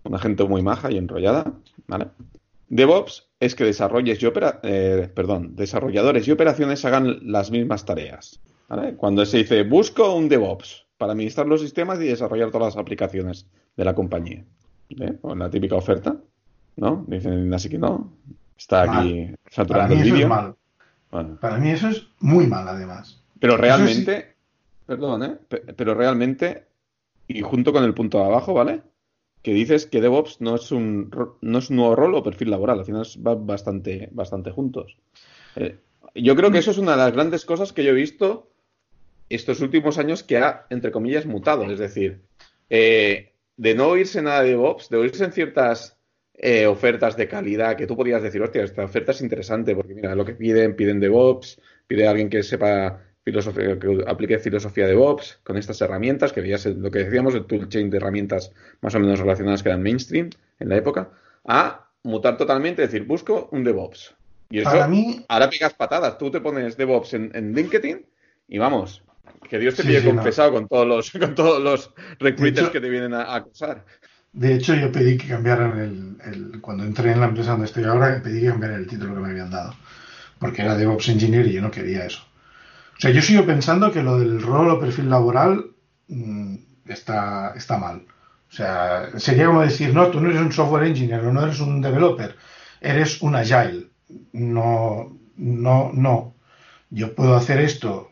una 0.04 0.20
gente 0.20 0.44
muy 0.44 0.62
maja 0.62 0.92
y 0.92 0.98
enrollada. 0.98 1.54
¿vale? 1.88 2.08
DevOps 2.68 3.28
es 3.40 3.56
que 3.56 3.64
desarrolles 3.64 4.22
y 4.22 4.26
opera, 4.26 4.60
eh, 4.64 5.10
perdón, 5.14 5.56
desarrolladores 5.56 6.28
y 6.28 6.32
operaciones 6.32 6.84
hagan 6.84 7.32
las 7.32 7.52
mismas 7.52 7.86
tareas. 7.86 8.40
¿vale? 8.68 8.96
Cuando 8.96 9.26
se 9.26 9.38
dice 9.38 9.64
busco 9.64 10.14
un 10.16 10.30
DevOps 10.30 10.86
para 10.98 11.12
administrar 11.14 11.48
los 11.48 11.62
sistemas 11.62 12.00
y 12.02 12.06
desarrollar 12.06 12.50
todas 12.50 12.76
las 12.76 12.82
aplicaciones 12.82 13.46
de 13.76 13.86
la 13.86 13.94
compañía. 13.94 14.44
¿Eh? 14.90 15.18
O 15.22 15.36
la 15.36 15.50
típica 15.50 15.76
oferta, 15.76 16.18
¿no? 16.78 17.06
Dicen 17.08 17.54
así 17.54 17.70
que 17.70 17.78
no. 17.78 18.14
Está 18.58 19.00
aquí 19.00 19.36
saturando 19.52 19.94
el 19.94 20.04
vídeo. 20.04 20.58
Para 21.40 21.58
mí 21.58 21.70
eso 21.70 21.90
es 21.90 22.08
muy 22.20 22.48
mal, 22.48 22.68
además. 22.68 23.22
Pero 23.40 23.58
realmente, 23.58 24.36
perdón, 24.86 25.24
¿eh? 25.24 25.38
Pero 25.76 25.94
realmente, 25.94 26.66
y 27.28 27.42
junto 27.42 27.74
con 27.74 27.84
el 27.84 27.94
punto 27.94 28.20
de 28.20 28.26
abajo, 28.26 28.54
¿vale? 28.54 28.82
Que 29.42 29.54
dices 29.54 29.86
que 29.86 30.02
DevOps 30.02 30.42
no 30.42 30.56
es 30.56 30.72
un, 30.72 31.12
no 31.42 31.60
es 31.60 31.70
un 31.70 31.76
nuevo 31.76 31.96
rol 31.96 32.16
o 32.16 32.24
perfil 32.24 32.52
laboral, 32.52 32.80
al 32.80 32.86
final 32.86 33.06
va 33.26 33.36
bastante, 33.36 34.10
bastante 34.12 34.52
juntos. 34.52 34.98
Eh, 35.56 35.78
yo 36.16 36.36
creo 36.36 36.52
que 36.52 36.60
eso 36.60 36.72
es 36.72 36.78
una 36.78 36.92
de 36.92 36.98
las 36.98 37.14
grandes 37.14 37.46
cosas 37.46 37.74
que 37.74 37.84
yo 37.84 37.92
he 37.92 37.96
visto 37.96 38.50
estos 39.30 39.62
últimos 39.62 39.98
años 39.98 40.24
que 40.24 40.38
ha, 40.38 40.66
entre 40.70 40.92
comillas, 40.92 41.26
mutado. 41.26 41.70
Es 41.70 41.80
decir, 41.80 42.22
eh, 42.70 43.34
de 43.58 43.76
no 43.76 43.88
oírse 43.88 44.22
nada 44.22 44.44
de 44.44 44.50
DevOps, 44.50 44.90
de 44.90 44.98
oírse 44.98 45.24
en 45.26 45.32
ciertas 45.32 45.98
eh, 46.34 46.68
ofertas 46.68 47.18
de 47.18 47.28
calidad 47.28 47.76
que 47.76 47.88
tú 47.88 47.96
podías 47.96 48.22
decir, 48.22 48.42
hostia, 48.42 48.64
esta 48.64 48.84
oferta 48.84 49.12
es 49.12 49.22
interesante 49.22 49.76
porque 49.76 49.96
mira 49.96 50.16
lo 50.16 50.26
que 50.26 50.36
piden, 50.36 50.76
piden 50.76 51.00
DevOps, 51.00 51.60
pide 51.88 52.08
a 52.08 52.12
alguien 52.12 52.30
que 52.30 52.44
sepa 52.44 53.02
filosofía, 53.28 53.78
que 53.78 54.06
aplique 54.08 54.40
filosofía 54.40 54.86
de 54.86 54.92
DevOps 54.92 55.40
con 55.44 55.58
estas 55.58 55.82
herramientas, 55.82 56.32
que 56.32 56.40
veías 56.40 56.66
lo 56.66 56.90
que 56.90 57.00
decíamos, 57.00 57.36
el 57.36 57.44
toolchain 57.44 57.90
de 57.90 57.98
herramientas 57.98 58.54
más 58.80 58.96
o 58.96 59.00
menos 59.02 59.20
relacionadas 59.20 59.62
que 59.64 59.68
eran 59.68 59.84
mainstream 59.84 60.30
en 60.60 60.70
la 60.70 60.78
época, 60.78 61.10
a 61.46 61.90
mutar 62.04 62.38
totalmente, 62.38 62.82
decir, 62.84 63.04
busco 63.04 63.50
un 63.52 63.66
DevOps. 63.66 64.16
Y 64.50 64.60
eso, 64.60 64.70
ahora 65.28 65.50
pegas 65.50 65.74
patadas. 65.74 66.18
Tú 66.18 66.32
te 66.32 66.40
pones 66.40 66.78
DevOps 66.78 67.16
en, 67.16 67.32
en 67.34 67.54
LinkedIn 67.54 68.06
y 68.48 68.58
vamos, 68.60 69.04
que 69.50 69.60
Dios 69.60 69.76
te 69.76 69.84
pide 69.84 70.06
confesado 70.06 70.54
con 70.54 70.70
todos 70.70 70.88
los 70.88 71.12
con 71.20 71.36
todos 71.36 71.62
los 71.62 71.92
recruiters 72.20 72.70
que 72.70 72.80
te 72.80 72.90
vienen 72.90 73.14
a, 73.14 73.36
acosar. 73.36 73.84
De 74.32 74.54
hecho, 74.54 74.74
yo 74.74 74.90
pedí 74.90 75.18
que 75.18 75.28
cambiaran 75.28 76.18
el, 76.24 76.62
Cuando 76.62 76.86
entré 76.86 77.12
en 77.12 77.20
la 77.20 77.28
empresa 77.28 77.52
donde 77.52 77.66
estoy 77.66 77.84
ahora, 77.84 78.22
pedí 78.24 78.40
que 78.40 78.48
cambiaran 78.48 78.80
el 78.80 78.88
título 78.88 79.16
que 79.16 79.20
me 79.20 79.30
habían 79.32 79.52
dado. 79.52 79.74
Porque 80.40 80.62
era 80.62 80.78
DevOps 80.78 81.10
Engineer 81.10 81.48
y 81.48 81.54
yo 81.54 81.62
no 81.62 81.72
quería 81.72 82.06
eso. 82.06 82.27
O 82.98 83.00
sea, 83.00 83.12
yo 83.12 83.22
sigo 83.22 83.46
pensando 83.46 83.92
que 83.92 84.02
lo 84.02 84.18
del 84.20 84.42
rol 84.42 84.70
o 84.72 84.80
perfil 84.80 85.10
laboral 85.10 85.72
mm, 86.08 86.56
está, 86.88 87.54
está 87.56 87.78
mal. 87.78 88.06
O 88.50 88.54
sea, 88.54 89.20
sería 89.20 89.48
como 89.48 89.62
decir, 89.62 89.94
no, 89.94 90.08
tú 90.08 90.20
no 90.20 90.30
eres 90.30 90.42
un 90.42 90.52
software 90.52 90.86
engineer 90.88 91.26
o 91.26 91.34
no 91.34 91.44
eres 91.44 91.60
un 91.60 91.82
developer, 91.82 92.36
eres 92.82 93.22
un 93.22 93.36
agile. 93.36 93.90
No, 94.34 95.18
no, 95.36 95.92
no. 95.94 96.34
Yo 96.90 97.14
puedo 97.14 97.36
hacer 97.36 97.60
esto 97.60 98.12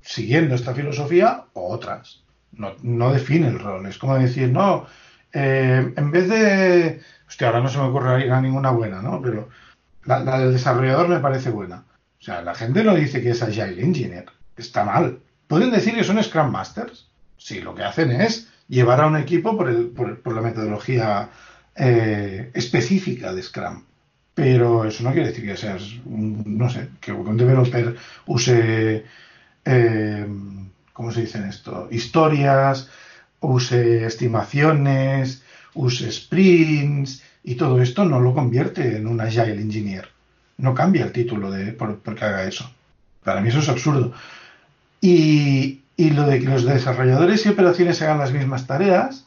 siguiendo 0.00 0.54
esta 0.54 0.74
filosofía 0.74 1.44
o 1.54 1.68
otras. 1.72 2.22
No, 2.52 2.74
no 2.82 3.12
define 3.12 3.48
el 3.48 3.58
rol. 3.58 3.86
Es 3.86 3.98
como 3.98 4.16
decir, 4.18 4.50
no, 4.50 4.86
eh, 5.32 5.92
en 5.96 6.10
vez 6.10 6.28
de. 6.28 7.00
Hostia, 7.28 7.48
ahora 7.48 7.60
no 7.60 7.68
se 7.68 7.78
me 7.78 7.84
ocurre 7.84 8.30
a 8.30 8.40
ninguna 8.40 8.70
buena, 8.70 9.02
¿no? 9.02 9.20
Pero 9.22 9.48
la, 10.04 10.38
del 10.38 10.52
desarrollador 10.52 11.08
me 11.08 11.20
parece 11.20 11.50
buena. 11.50 11.84
O 12.20 12.22
sea, 12.24 12.42
la 12.42 12.54
gente 12.54 12.84
no 12.84 12.94
dice 12.94 13.22
que 13.22 13.30
es 13.30 13.42
Agile 13.42 13.82
Engineer. 13.82 14.26
Está 14.56 14.84
mal. 14.84 15.20
¿Pueden 15.46 15.70
decir 15.70 15.94
que 15.94 16.04
son 16.04 16.22
Scrum 16.22 16.50
Masters? 16.50 17.08
Sí, 17.38 17.60
lo 17.60 17.74
que 17.74 17.82
hacen 17.82 18.10
es 18.10 18.48
llevar 18.68 19.00
a 19.00 19.06
un 19.06 19.16
equipo 19.16 19.56
por, 19.56 19.70
el, 19.70 19.86
por, 19.86 20.34
la 20.34 20.42
metodología 20.42 21.30
eh, 21.74 22.50
específica 22.52 23.32
de 23.32 23.42
Scrum. 23.42 23.84
Pero 24.34 24.84
eso 24.84 25.02
no 25.02 25.12
quiere 25.12 25.28
decir 25.28 25.46
que 25.46 25.56
seas, 25.56 25.82
no 26.04 26.68
sé, 26.68 26.90
que 27.00 27.12
un 27.12 27.36
developer 27.36 27.96
use, 28.26 29.04
eh, 29.64 30.26
¿cómo 30.92 31.12
se 31.12 31.22
dice 31.22 31.42
esto? 31.48 31.88
Historias, 31.90 32.88
use 33.40 34.04
estimaciones, 34.04 35.42
use 35.74 36.12
sprints 36.12 37.22
y 37.42 37.54
todo 37.54 37.80
esto 37.80 38.04
no 38.04 38.20
lo 38.20 38.34
convierte 38.34 38.98
en 38.98 39.06
un 39.06 39.20
agile 39.20 39.60
engineer. 39.60 40.19
No 40.60 40.74
cambia 40.74 41.04
el 41.04 41.12
título 41.12 41.50
de 41.50 41.72
por, 41.72 41.98
porque 42.00 42.24
haga 42.24 42.44
eso. 42.44 42.70
Para 43.24 43.40
mí 43.40 43.48
eso 43.48 43.60
es 43.60 43.68
absurdo. 43.68 44.12
Y, 45.00 45.80
y 45.96 46.10
lo 46.10 46.26
de 46.26 46.40
que 46.40 46.46
los 46.46 46.64
desarrolladores 46.64 47.44
y 47.44 47.48
operaciones 47.48 48.00
hagan 48.02 48.18
las 48.18 48.32
mismas 48.32 48.66
tareas, 48.66 49.26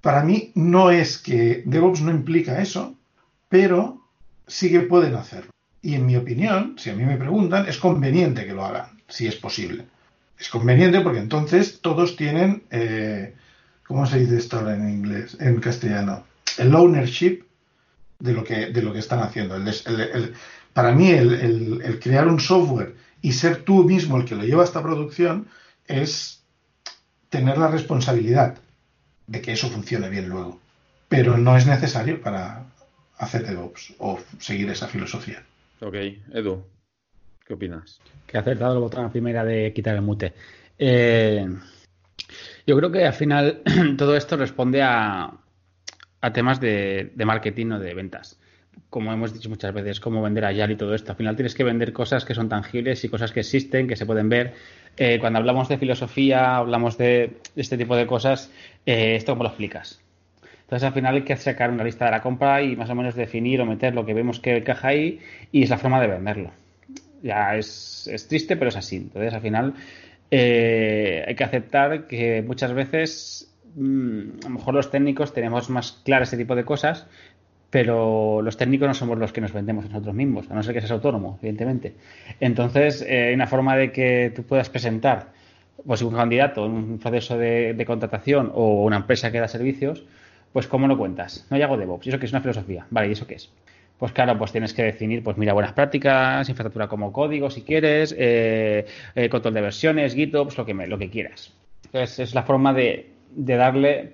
para 0.00 0.22
mí 0.22 0.52
no 0.54 0.90
es 0.90 1.18
que 1.18 1.62
DevOps 1.66 2.00
no 2.00 2.10
implica 2.10 2.60
eso, 2.60 2.94
pero 3.48 4.00
sí 4.46 4.70
que 4.70 4.80
pueden 4.80 5.14
hacerlo. 5.14 5.50
Y 5.82 5.94
en 5.94 6.06
mi 6.06 6.16
opinión, 6.16 6.74
si 6.78 6.90
a 6.90 6.94
mí 6.94 7.04
me 7.04 7.16
preguntan, 7.16 7.66
es 7.68 7.78
conveniente 7.78 8.46
que 8.46 8.54
lo 8.54 8.64
hagan, 8.64 9.00
si 9.08 9.26
es 9.26 9.36
posible. 9.36 9.86
Es 10.38 10.48
conveniente 10.48 11.00
porque 11.00 11.18
entonces 11.18 11.80
todos 11.80 12.16
tienen, 12.16 12.62
eh, 12.70 13.34
¿cómo 13.86 14.06
se 14.06 14.20
dice 14.20 14.36
esto 14.36 14.58
ahora 14.58 14.74
en 14.74 14.88
inglés, 14.88 15.36
en 15.40 15.60
castellano? 15.60 16.24
El 16.58 16.74
ownership 16.74 17.44
de 18.20 18.32
lo 18.32 18.44
que, 18.44 18.66
de 18.66 18.82
lo 18.82 18.92
que 18.92 19.00
están 19.00 19.20
haciendo. 19.20 19.56
para 20.72 20.92
mí, 20.92 21.10
el 21.10 21.98
crear 22.00 22.28
un 22.28 22.38
software 22.38 22.94
y 23.22 23.32
ser 23.32 23.64
tú 23.64 23.84
mismo 23.84 24.16
el 24.16 24.24
que 24.24 24.34
lo 24.34 24.44
lleva 24.44 24.62
a 24.62 24.64
esta 24.64 24.82
producción 24.82 25.48
es 25.86 26.42
tener 27.28 27.58
la 27.58 27.68
responsabilidad 27.68 28.58
de 29.26 29.40
que 29.40 29.52
eso 29.52 29.68
funcione 29.68 30.08
bien 30.08 30.28
luego. 30.28 30.60
Pero 31.08 31.36
no 31.36 31.56
es 31.56 31.66
necesario 31.66 32.20
para 32.20 32.64
hacer 33.18 33.46
DevOps 33.46 33.94
o 33.98 34.18
seguir 34.38 34.70
esa 34.70 34.88
filosofía. 34.88 35.42
Ok, 35.80 35.94
Edu, 36.32 36.64
¿qué 37.46 37.54
opinas? 37.54 38.00
Que 38.26 38.36
ha 38.36 38.40
acertado 38.40 38.74
el 38.74 38.80
botón 38.80 39.04
a 39.04 39.12
primera 39.12 39.44
de 39.44 39.72
quitar 39.72 39.94
el 39.94 40.02
mute. 40.02 40.34
Eh, 40.78 41.46
yo 42.66 42.76
creo 42.76 42.90
que 42.90 43.04
al 43.04 43.12
final 43.12 43.62
todo 43.96 44.16
esto 44.16 44.36
responde 44.36 44.82
a, 44.82 45.32
a 46.20 46.32
temas 46.32 46.60
de, 46.60 47.12
de 47.14 47.24
marketing 47.24 47.72
o 47.72 47.78
de 47.78 47.94
ventas 47.94 48.38
como 48.88 49.12
hemos 49.12 49.32
dicho 49.32 49.48
muchas 49.48 49.72
veces, 49.72 50.00
cómo 50.00 50.20
vender 50.20 50.44
a 50.44 50.52
y 50.52 50.76
todo 50.76 50.94
esto. 50.94 51.12
Al 51.12 51.16
final 51.16 51.36
tienes 51.36 51.54
que 51.54 51.64
vender 51.64 51.92
cosas 51.92 52.24
que 52.24 52.34
son 52.34 52.48
tangibles 52.48 53.04
y 53.04 53.08
cosas 53.08 53.32
que 53.32 53.40
existen, 53.40 53.86
que 53.86 53.96
se 53.96 54.04
pueden 54.04 54.28
ver. 54.28 54.54
Eh, 54.96 55.18
cuando 55.20 55.38
hablamos 55.38 55.68
de 55.68 55.78
filosofía, 55.78 56.56
hablamos 56.56 56.98
de 56.98 57.38
este 57.54 57.78
tipo 57.78 57.94
de 57.96 58.06
cosas, 58.06 58.50
eh, 58.84 59.14
¿esto 59.14 59.32
cómo 59.32 59.44
lo 59.44 59.50
explicas? 59.50 60.00
Entonces 60.62 60.86
al 60.86 60.92
final 60.92 61.14
hay 61.14 61.22
que 61.22 61.36
sacar 61.36 61.70
una 61.70 61.84
lista 61.84 62.04
de 62.04 62.10
la 62.10 62.20
compra 62.20 62.62
y 62.62 62.76
más 62.76 62.90
o 62.90 62.94
menos 62.94 63.14
definir 63.14 63.60
o 63.60 63.66
meter 63.66 63.94
lo 63.94 64.04
que 64.04 64.14
vemos 64.14 64.40
que 64.40 64.56
encaja 64.56 64.88
ahí 64.88 65.20
y 65.52 65.62
es 65.62 65.70
la 65.70 65.78
forma 65.78 66.00
de 66.00 66.08
venderlo. 66.08 66.50
Ya 67.22 67.56
es, 67.56 68.08
es 68.12 68.28
triste, 68.28 68.56
pero 68.56 68.70
es 68.70 68.76
así. 68.76 68.96
Entonces 68.96 69.34
al 69.34 69.40
final 69.40 69.74
eh, 70.30 71.24
hay 71.26 71.34
que 71.34 71.44
aceptar 71.44 72.06
que 72.06 72.42
muchas 72.42 72.72
veces 72.72 73.49
a 73.76 74.48
lo 74.48 74.50
mejor 74.50 74.74
los 74.74 74.90
técnicos 74.90 75.32
tenemos 75.32 75.70
más 75.70 76.00
claro 76.04 76.24
este 76.24 76.36
tipo 76.36 76.54
de 76.54 76.64
cosas, 76.64 77.06
pero 77.70 78.42
los 78.42 78.56
técnicos 78.56 78.88
no 78.88 78.94
somos 78.94 79.18
los 79.18 79.32
que 79.32 79.40
nos 79.40 79.52
vendemos 79.52 79.84
nosotros 79.84 80.14
mismos, 80.14 80.50
a 80.50 80.54
no 80.54 80.62
ser 80.62 80.74
que 80.74 80.80
seas 80.80 80.90
autónomo, 80.90 81.38
evidentemente. 81.40 81.94
Entonces, 82.40 83.04
eh, 83.08 83.30
una 83.32 83.46
forma 83.46 83.76
de 83.76 83.92
que 83.92 84.32
tú 84.34 84.42
puedas 84.42 84.68
presentar 84.68 85.28
pues, 85.86 86.02
un 86.02 86.14
candidato 86.14 86.64
un 86.64 86.98
proceso 86.98 87.38
de, 87.38 87.82
contratación 87.86 88.50
o 88.54 88.84
una 88.84 88.96
empresa 88.96 89.30
que 89.30 89.38
da 89.38 89.48
servicios, 89.48 90.04
pues 90.52 90.66
¿cómo 90.66 90.88
lo 90.88 90.98
cuentas? 90.98 91.46
No, 91.48 91.56
yo 91.56 91.64
hago 91.64 91.76
DevOps, 91.76 92.06
¿y 92.06 92.08
eso 92.10 92.18
que 92.18 92.26
es 92.26 92.32
una 92.32 92.40
filosofía? 92.40 92.86
Vale, 92.90 93.08
¿y 93.08 93.12
eso 93.12 93.26
qué 93.26 93.34
es? 93.34 93.50
Pues 93.98 94.12
claro, 94.12 94.36
pues 94.36 94.50
tienes 94.50 94.74
que 94.74 94.82
definir, 94.82 95.22
pues 95.22 95.36
mira, 95.36 95.52
buenas 95.52 95.72
prácticas, 95.74 96.48
infraestructura 96.48 96.88
como 96.88 97.12
código, 97.12 97.50
si 97.50 97.62
quieres, 97.62 98.14
eh, 98.18 98.86
eh, 99.14 99.28
control 99.28 99.54
de 99.54 99.60
versiones, 99.60 100.14
GitOps, 100.14 100.56
lo 100.56 100.64
que, 100.64 100.74
lo 100.74 100.98
que 100.98 101.10
quieras. 101.10 101.52
Entonces, 101.84 102.18
es 102.18 102.34
la 102.34 102.42
forma 102.42 102.72
de, 102.72 103.10
de 103.34 103.56
darle 103.56 104.12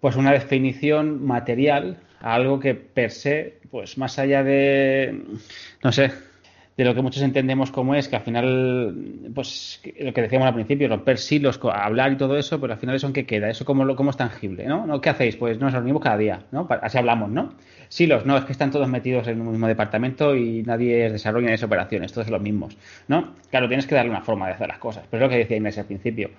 pues 0.00 0.16
una 0.16 0.32
definición 0.32 1.24
material 1.24 1.98
algo 2.20 2.60
que 2.60 2.74
per 2.74 3.10
se, 3.10 3.58
pues 3.70 3.98
más 3.98 4.18
allá 4.18 4.42
de, 4.44 5.22
no 5.82 5.92
sé, 5.92 6.12
de 6.76 6.84
lo 6.84 6.94
que 6.94 7.02
muchos 7.02 7.22
entendemos 7.22 7.70
como 7.70 7.94
es, 7.94 8.08
que 8.08 8.16
al 8.16 8.22
final, 8.22 9.30
pues 9.34 9.80
lo 10.00 10.12
que 10.12 10.22
decíamos 10.22 10.48
al 10.48 10.54
principio, 10.54 10.88
romper 10.88 11.18
silos, 11.18 11.60
hablar 11.72 12.12
y 12.12 12.16
todo 12.16 12.36
eso, 12.38 12.60
pero 12.60 12.72
al 12.72 12.78
final 12.78 12.96
eso 12.96 13.06
en 13.06 13.12
qué 13.12 13.26
queda, 13.26 13.50
eso 13.50 13.64
como, 13.64 13.94
como 13.94 14.10
es 14.10 14.16
tangible, 14.16 14.66
¿no? 14.66 14.86
¿no? 14.86 15.00
¿Qué 15.00 15.10
hacéis? 15.10 15.36
Pues 15.36 15.58
nos 15.58 15.72
reunimos 15.72 16.02
cada 16.02 16.16
día, 16.16 16.44
¿no? 16.50 16.66
Así 16.82 16.96
hablamos, 16.96 17.30
¿no? 17.30 17.54
Silos, 17.88 18.24
no, 18.24 18.38
es 18.38 18.44
que 18.44 18.52
están 18.52 18.70
todos 18.70 18.88
metidos 18.88 19.28
en 19.28 19.40
un 19.40 19.50
mismo 19.50 19.66
departamento 19.66 20.34
y 20.34 20.62
nadie 20.62 21.10
desarrolla 21.10 21.52
esas 21.52 21.66
operaciones, 21.66 22.12
todos 22.12 22.30
los 22.30 22.40
mismos, 22.40 22.76
¿no? 23.06 23.34
Claro, 23.50 23.68
tienes 23.68 23.86
que 23.86 23.94
darle 23.94 24.10
una 24.10 24.22
forma 24.22 24.46
de 24.46 24.54
hacer 24.54 24.68
las 24.68 24.78
cosas, 24.78 25.04
pero 25.10 25.24
es 25.24 25.28
lo 25.28 25.30
que 25.30 25.38
decía 25.38 25.58
Inés 25.58 25.76
al 25.76 25.86
principio. 25.86 26.30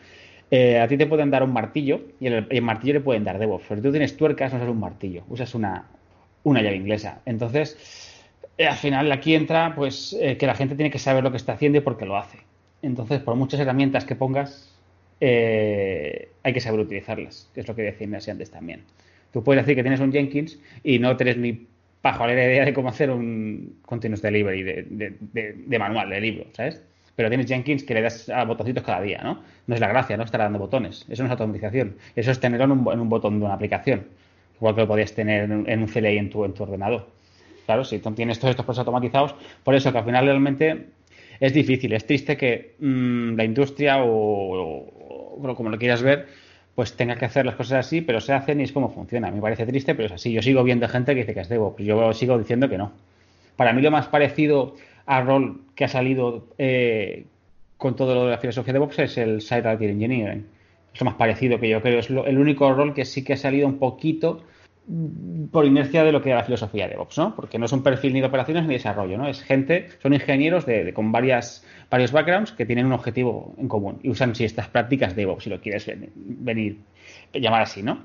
Eh, 0.56 0.80
a 0.80 0.88
ti 0.88 0.98
te 0.98 1.08
pueden 1.08 1.32
dar 1.32 1.42
un 1.42 1.52
martillo 1.52 2.02
y 2.20 2.28
el, 2.28 2.62
martillo 2.62 2.94
le 2.94 3.00
pueden 3.00 3.24
dar 3.24 3.39
DevOps, 3.39 3.66
pero 3.68 3.82
tú 3.82 3.89
tienes 3.89 4.16
tuercas, 4.16 4.54
no 4.54 4.60
usas 4.60 4.70
un 4.70 4.80
martillo, 4.80 5.24
usas 5.28 5.56
una, 5.56 5.88
una 6.44 6.62
llave 6.62 6.76
inglesa. 6.76 7.24
Entonces, 7.26 8.22
eh, 8.60 8.68
al 8.68 8.76
final 8.76 9.12
aquí 9.12 9.34
entra 9.34 9.74
pues 9.74 10.16
eh, 10.22 10.38
que 10.38 10.46
la 10.46 10.54
gente 10.54 10.76
tiene 10.76 10.92
que 10.92 11.00
saber 11.00 11.24
lo 11.24 11.32
que 11.32 11.38
está 11.38 11.54
haciendo 11.54 11.80
y 11.80 11.82
por 11.82 11.98
qué 11.98 12.06
lo 12.06 12.18
hace. 12.18 12.38
Entonces, 12.84 13.20
por 13.22 13.36
muchas 13.36 13.62
herramientas 13.62 14.06
que 14.06 14.13
pongas, 14.13 14.70
hay 15.20 16.54
que 16.54 16.62
saber 16.62 16.82
utilizarlas, 16.82 17.50
que 17.56 17.62
es 17.62 17.68
lo 17.68 17.76
que 17.76 17.82
decía 17.82 18.08
antes 18.32 18.52
también. 18.52 18.84
Tú 19.32 19.44
puedes 19.44 19.63
decir 19.63 19.76
que 19.76 19.82
tienes 19.82 20.02
un 20.02 20.12
Jenkins 20.12 20.60
y 20.84 21.00
no 21.00 21.18
tienes 21.18 21.38
ni 21.38 21.66
pajolera 22.04 22.46
idea 22.46 22.66
de 22.66 22.74
cómo 22.74 22.89
hacer 22.89 23.10
un 23.10 23.80
continuous 23.88 24.22
delivery 24.22 24.62
de, 24.62 25.16
de 25.66 25.80
manual, 25.80 26.12
de 26.12 26.22
libro, 26.22 26.46
¿sabes? 26.52 26.84
Pero 27.15 27.30
tienes 27.30 27.47
Jenkins 27.47 27.84
que 27.84 27.93
le 27.93 28.02
das 28.02 28.30
a 28.30 28.43
botoncitos 28.43 28.84
cada 28.84 29.02
día, 29.02 29.21
¿no? 29.23 29.41
No 29.67 29.76
es 29.76 29.82
la 29.82 29.88
gracia, 29.88 30.17
¿no? 30.17 30.23
Estar 30.23 30.41
dando 30.41 30.60
botones. 30.60 31.06
Eso 31.10 31.23
no 31.23 31.28
es 31.28 31.32
automatización. 31.32 31.95
Eso 32.15 32.32
es 32.32 32.39
tenerlo 32.39 32.65
en 32.65 32.99
un, 32.99 33.10
botón 33.10 33.39
de 33.39 33.45
una 33.45 33.54
aplicación. 33.54 34.08
Igual 34.56 34.76
que 34.76 34.82
lo 34.82 34.88
podías 34.88 35.13
tener 35.13 35.43
en 35.43 35.82
un 35.82 35.88
CLI 35.88 36.17
en 36.17 36.30
tu, 36.30 36.47
tu 36.49 36.63
ordenador. 36.63 37.08
Claro, 37.65 37.84
si 37.86 37.99
tienes 37.99 38.39
todos 38.39 38.52
estos 38.52 38.65
procesos 38.65 38.80
automatizados, 38.80 39.36
por 39.63 39.76
eso 39.76 39.91
que 39.91 39.97
al 39.97 40.06
final 40.06 40.26
realmente 40.26 40.88
es 41.39 41.54
difícil, 41.54 41.93
es 41.93 42.06
triste 42.06 42.36
que 42.36 42.76
mm, 42.80 43.36
la 43.36 43.43
industria 43.45 44.04
o, 44.04 45.38
como 45.56 45.69
lo 45.69 45.78
quieras 45.78 46.02
ver, 46.02 46.28
pues 46.76 46.95
tenga 46.95 47.15
que 47.15 47.26
hacer 47.26 47.45
las 47.45 47.56
cosas 47.56 47.86
así, 47.86 48.02
pero 48.02 48.19
se 48.19 48.34
hacen 48.34 48.60
y 48.60 48.63
es 48.63 48.71
como 48.71 48.89
funciona. 48.89 49.32
Me 49.32 49.41
parece 49.41 49.65
triste, 49.65 49.95
pero 49.95 50.08
es 50.08 50.13
así. 50.13 50.32
Yo 50.34 50.41
sigo 50.41 50.63
viendo 50.63 50.88
gente 50.88 51.13
que 51.13 51.21
dice 51.21 51.34
que 51.34 51.41
es 51.41 51.49
DevOps, 51.49 51.84
yo 51.84 52.13
sigo 52.13 52.38
diciendo 52.38 52.67
que 52.69 52.78
no. 52.78 52.91
Para 53.56 53.74
mí 53.74 53.82
lo 53.82 53.92
más 53.92 54.08
parecido 54.08 54.76
a 55.06 55.22
rol 55.22 55.62
que 55.76 55.86
ha 55.86 55.88
salido 55.88 56.48
eh, 56.58 57.26
con 57.78 57.96
todo 57.96 58.16
lo 58.16 58.26
de 58.26 58.32
la 58.32 58.38
filosofía 58.38 58.74
de 58.74 58.80
DevOps 58.80 59.00
es 59.00 59.18
el 59.18 59.42
Site 59.42 59.62
Routing 59.62 59.89
Engineering. 59.89 60.48
Es 60.94 61.02
lo 61.02 61.06
más 61.06 61.16
parecido 61.16 61.60
que 61.60 61.70
yo 61.70 61.82
creo. 61.82 62.00
Es 62.00 62.10
el 62.10 62.38
único 62.38 62.74
rol 62.74 62.94
que 62.94 63.06
sí 63.06 63.24
que 63.24 63.34
ha 63.34 63.38
salido 63.38 63.68
un 63.68 63.80
poquito 63.80 64.44
por 65.52 65.66
inercia 65.66 66.04
de 66.04 66.12
lo 66.12 66.22
que 66.22 66.30
era 66.30 66.39
la 66.39 66.44
filosofía 66.44 66.86
de 66.86 66.92
DevOps, 66.92 67.18
¿no? 67.18 67.36
Porque 67.36 67.58
no 67.58 67.66
es 67.66 67.72
un 67.72 67.84
perfil 67.84 68.13
ni 68.13 68.20
de 68.20 68.28
operaciones 68.28 68.63
ni 68.63 68.70
de 68.70 68.74
desarrollo, 68.74 69.18
¿no? 69.18 69.28
Es 69.28 69.42
gente, 69.42 69.88
son 70.02 70.13
ingenieros 70.13 70.66
de, 70.66 70.94
con 70.94 71.12
varias, 71.12 71.66
varios 71.89 72.12
backgrounds 72.12 72.52
que 72.52 72.66
tienen 72.66 72.88
un 72.88 72.94
objetivo 72.94 73.56
en 73.58 73.70
común 73.70 74.00
y 74.04 74.10
usan 74.10 74.36
si 74.36 74.44
estas 74.44 74.68
prácticas 74.68 75.16
de 75.16 75.22
DevOps, 75.22 75.46
si 75.46 75.50
lo 75.50 75.62
quieres 75.62 75.89
venir, 76.16 76.80
llamar 77.34 77.62
así, 77.62 77.82
¿no? 77.82 78.04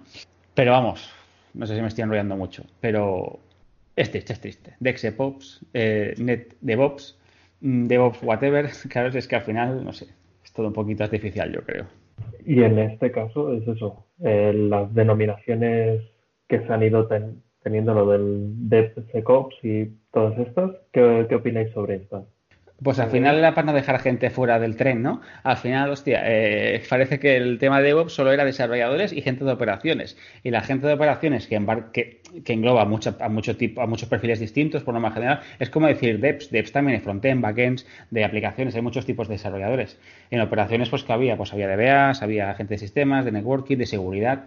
Pero 0.55 0.71
vamos, 0.71 1.11
no 1.55 1.67
sé 1.67 1.75
si 1.75 1.81
me 1.81 1.89
estoy 1.89 2.05
enrollando 2.05 2.37
mucho, 2.37 2.63
pero 2.81 3.41
es 3.99 4.11
triste, 4.11 4.33
es 4.33 4.41
triste. 4.41 4.75
DexEPOps, 4.81 5.67
eh, 5.75 6.15
Net 6.19 6.55
DevOps, 6.61 7.19
mm, 7.61 7.87
DevOps 7.87 8.23
whatever, 8.23 8.69
claro, 8.89 9.09
es 9.17 9.27
que 9.27 9.37
al 9.37 9.43
final, 9.43 9.85
no 9.85 9.93
sé, 9.93 10.07
es 10.45 10.53
todo 10.53 10.69
un 10.69 10.73
poquito 10.73 11.05
artificial, 11.05 11.53
yo 11.53 11.63
creo. 11.63 11.87
Y 12.45 12.63
en 12.63 12.79
este 12.79 13.11
caso 13.11 13.53
es 13.53 13.67
eso, 13.67 14.07
eh, 14.25 14.53
las 14.55 14.95
denominaciones 14.95 16.03
que 16.49 16.61
se 16.61 16.73
han 16.73 16.83
ido 16.83 17.09
teniendo, 17.63 17.93
lo 17.93 18.07
del 18.07 18.69
DevSecOps 18.69 19.57
y 19.63 19.93
todas 20.13 20.39
estas, 20.39 20.71
¿qué, 20.93 21.27
qué 21.29 21.35
opináis 21.35 21.71
sobre 21.73 21.97
estas? 21.97 22.25
Pues 22.81 23.01
al 23.01 23.11
final 23.11 23.37
era 23.37 23.55
para 23.55 23.67
no 23.67 23.73
dejar 23.73 23.99
gente 23.99 24.31
fuera 24.31 24.61
del 24.61 24.77
tren, 24.77 25.03
¿no? 25.03 25.21
Al 25.43 25.57
final, 25.57 25.91
hostia, 25.91 26.23
eh, 26.25 26.81
parece 26.89 27.19
que 27.19 27.37
el 27.37 27.59
tema 27.59 27.81
de 27.81 27.89
DevOps 27.89 28.13
solo 28.13 28.31
era 28.31 28.45
desarrolladores 28.45 29.13
y 29.13 29.21
gente 29.21 29.45
de 29.45 29.51
operaciones. 29.51 30.17
Y 30.45 30.51
la 30.53 30.61
gente 30.61 30.87
de 30.87 30.93
operaciones 30.93 31.49
que, 31.49 31.61
que, 31.93 32.23
que 32.45 32.53
engloba 32.53 32.85
mucho, 32.85 33.17
a, 33.19 33.29
mucho 33.29 33.57
tipo, 33.57 33.81
a 33.81 33.89
muchos 33.89 34.09
perfiles 34.09 34.39
distintos, 34.39 34.85
por 34.85 34.95
norma 34.95 35.11
general, 35.11 35.41
es 35.59 35.71
como 35.71 35.89
decir 35.89 36.21
Devs. 36.21 36.53
Devs 36.53 36.71
también 36.71 36.99
hay 36.99 37.03
frontend, 37.03 37.43
backends, 37.43 37.85
de 38.13 38.25
aplicaciones, 38.25 38.77
hay 38.77 38.83
muchos 38.83 39.05
tipos 39.05 39.27
de 39.27 39.35
desarrolladores. 39.35 39.99
En 40.31 40.41
operaciones, 40.41 40.89
pues 40.89 41.03
que 41.03 41.13
había, 41.13 41.37
pues 41.37 41.53
había 41.53 41.67
DBAs, 41.67 42.23
había 42.23 42.55
gente 42.55 42.75
de 42.75 42.79
sistemas, 42.79 43.25
de 43.25 43.33
networking, 43.33 43.77
de 43.77 43.87
seguridad. 43.87 44.45